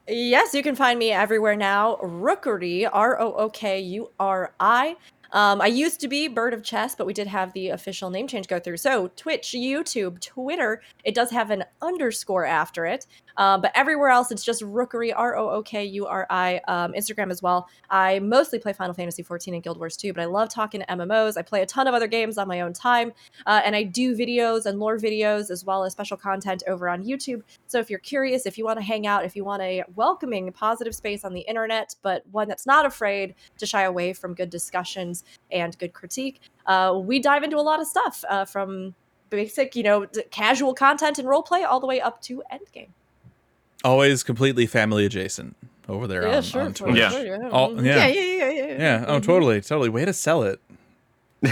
[0.08, 1.96] Yes, you can find me everywhere now.
[2.04, 4.98] Rookuri, R O O K U R I.
[5.32, 8.28] Um, I used to be Bird of Chess, but we did have the official name
[8.28, 8.78] change go through.
[8.78, 13.06] So Twitch, YouTube, Twitter, it does have an underscore after it.
[13.38, 16.62] Uh, but everywhere else, it's just Rookuri, R O O K U R I.
[16.68, 17.68] Um, Instagram as well.
[17.90, 20.88] I mostly play Final Fantasy 14 and Guild Wars 2, but I love talking to
[20.88, 21.38] MMOs.
[21.38, 23.12] I play a ton of other games on my own time,
[23.46, 27.04] uh, and I do videos and lore videos as well as special content over on
[27.04, 27.42] YouTube.
[27.68, 30.52] So if you're curious, if you want to hang out, if you want a welcoming,
[30.52, 34.50] positive space on the internet, but one that's not afraid to shy away from good
[34.50, 38.96] discussions and good critique, uh, we dive into a lot of stuff uh, from
[39.30, 42.90] basic, you know, casual content and roleplay all the way up to endgame.
[43.84, 45.56] Always completely family adjacent
[45.88, 46.96] over there on, on Twitch.
[46.96, 47.10] Yeah.
[47.10, 47.50] sure, yeah.
[47.50, 47.86] All- Mhm.
[47.86, 48.08] yeah.
[48.08, 48.66] Yeah, yeah, yeah, yeah.
[48.68, 48.78] yeah.
[48.80, 49.06] Yeah.
[49.08, 49.90] Oh, totally, totally.
[49.90, 50.60] Way to sell it.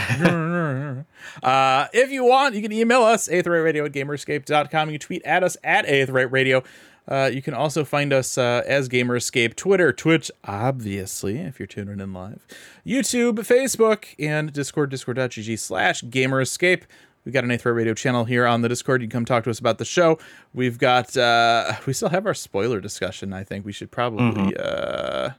[1.44, 4.90] uh, if you want, you can email us, aetheryteradio at gamerescape.com.
[4.90, 6.66] You tweet at us at aetheryteradio.
[7.08, 12.00] Uh, you can also find us uh, as Gamerescape, Twitter, Twitch, obviously, if you're tuning
[12.00, 12.48] in live,
[12.88, 16.84] YouTube, Facebook, and Discord, discord.gg slash Gamerescape.
[17.26, 19.02] We've got an Aetheryte Radio channel here on the Discord.
[19.02, 20.20] You can come talk to us about the show.
[20.54, 23.34] We've got, uh, we still have our spoiler discussion.
[23.34, 25.32] I think we should probably, uh,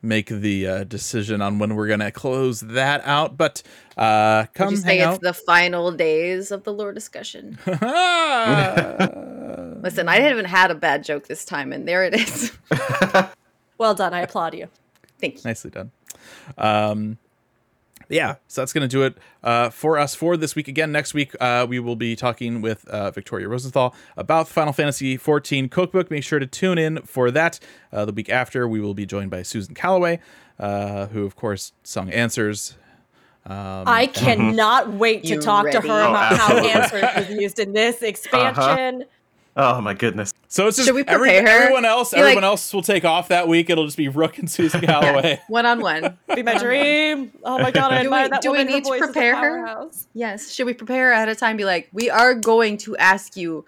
[0.00, 3.38] make the uh, decision on when we're gonna close that out.
[3.38, 3.62] But
[3.96, 7.58] uh, Would come you say hang it's the final days of the lore discussion?
[9.82, 12.52] Listen, I haven't had a bad joke this time, and there it is.
[13.78, 14.14] Well done.
[14.14, 14.68] I applaud you.
[15.20, 15.40] Thank you.
[15.44, 15.90] Nicely done.
[16.56, 17.18] Um,
[18.08, 20.68] yeah, so that's going to do it uh, for us for this week.
[20.68, 25.16] Again, next week uh, we will be talking with uh, Victoria Rosenthal about Final Fantasy
[25.18, 26.10] XIV Cookbook.
[26.10, 27.60] Make sure to tune in for that.
[27.92, 30.20] Uh, the week after, we will be joined by Susan Calloway,
[30.58, 32.76] uh, who, of course, sung Answers.
[33.46, 35.88] Um, I cannot wait to You talk to ready?
[35.88, 39.04] her Oh, about how answers was used in this expansion.
[39.56, 40.34] Oh my goodness.
[40.48, 41.62] so it's just Should we every- prepare her?
[41.64, 42.10] everyone else.
[42.10, 43.70] Be like- everyone else will take off that week.
[43.70, 45.40] It'll just be Rook and Susan Calloway.
[45.48, 46.18] One on one.
[46.34, 47.30] Be my dream.
[47.44, 48.68] Oh my god, I Do we- admire that do we woman.
[48.72, 49.90] Her need to voice is a prepare her?
[50.12, 50.50] Yes.
[50.52, 51.56] Should we prepare ahead of time?
[51.56, 53.64] Be like, we are going to ask you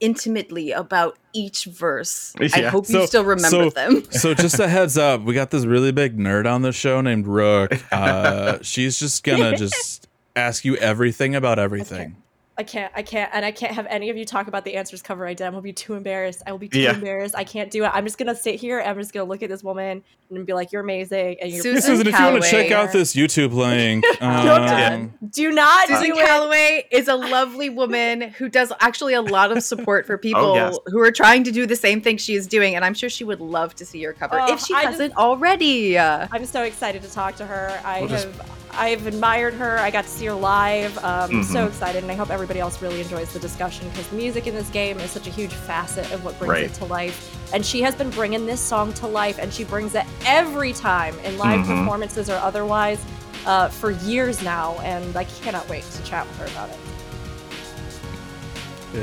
[0.00, 2.34] intimately about each verse.
[2.40, 4.04] I hope So- you still remember so- them.
[4.10, 7.26] so just a heads up, we got this really big nerd on the show named
[7.26, 7.72] Rook.
[7.92, 12.16] Uh, she's just gonna just ask you everything about everything.
[12.58, 15.02] I can't, I can't, and I can't have any of you talk about the answers
[15.02, 15.46] cover I did.
[15.46, 16.42] I will be too embarrassed.
[16.46, 16.94] I will be too Yeah.
[16.94, 17.34] embarrassed.
[17.36, 17.90] I can't do it.
[17.92, 18.80] I'm just gonna sit here.
[18.80, 21.82] I'm just gonna look at this woman and be like, "You're amazing." And you're Susan
[21.82, 24.90] Susan, if you want to check out this YouTube link, Yeah.
[24.94, 26.14] um, do not Susan do.
[26.14, 30.78] Calloway is a lovely woman who does actually a lot of support for people yes.
[30.86, 33.24] who are trying to do the same thing she is doing, and I'm sure she
[33.24, 35.98] would love to see your cover Oh, if she I hasn't already.
[35.98, 37.78] Uh, I'm so excited to talk to her.
[37.84, 39.78] I We'll just- have I've admired her.
[39.78, 40.96] I got to see her live.
[41.04, 41.68] Um, So Mhm.
[41.68, 44.68] excited, and I hope everybody else really enjoys the discussion because the music in this
[44.68, 46.64] game is such a huge facet of what brings Right.
[46.64, 47.30] it to life.
[47.54, 51.14] And she has been bringing this song to life, and she brings it every time
[51.24, 51.78] in live Mhm.
[51.78, 52.98] performances or otherwise
[53.46, 54.74] uh, for years now.
[54.82, 56.76] And I cannot wait to chat with her about it.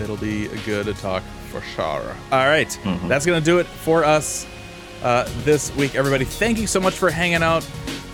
[0.01, 1.21] it'll be a good talk
[1.51, 2.15] for sure.
[2.31, 3.07] All right, Mhm.
[3.07, 4.45] that's gonna do it for us
[5.03, 6.25] uh, this week, everybody.
[6.25, 7.63] Thank you so much for hanging out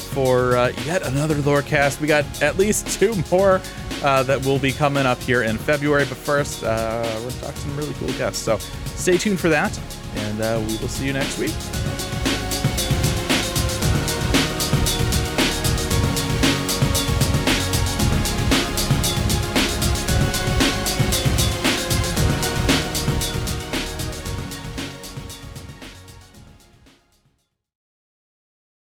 [0.10, 2.00] for uh, yet another Lorecast.
[2.00, 3.62] We got at least two more
[4.04, 6.06] uh, that will be coming up here in February.
[6.06, 8.42] But first, uh, we're gonna talk to some really cool guests.
[8.42, 8.58] So
[8.96, 9.80] stay tuned for that,
[10.16, 11.54] and uh, we will see you next week.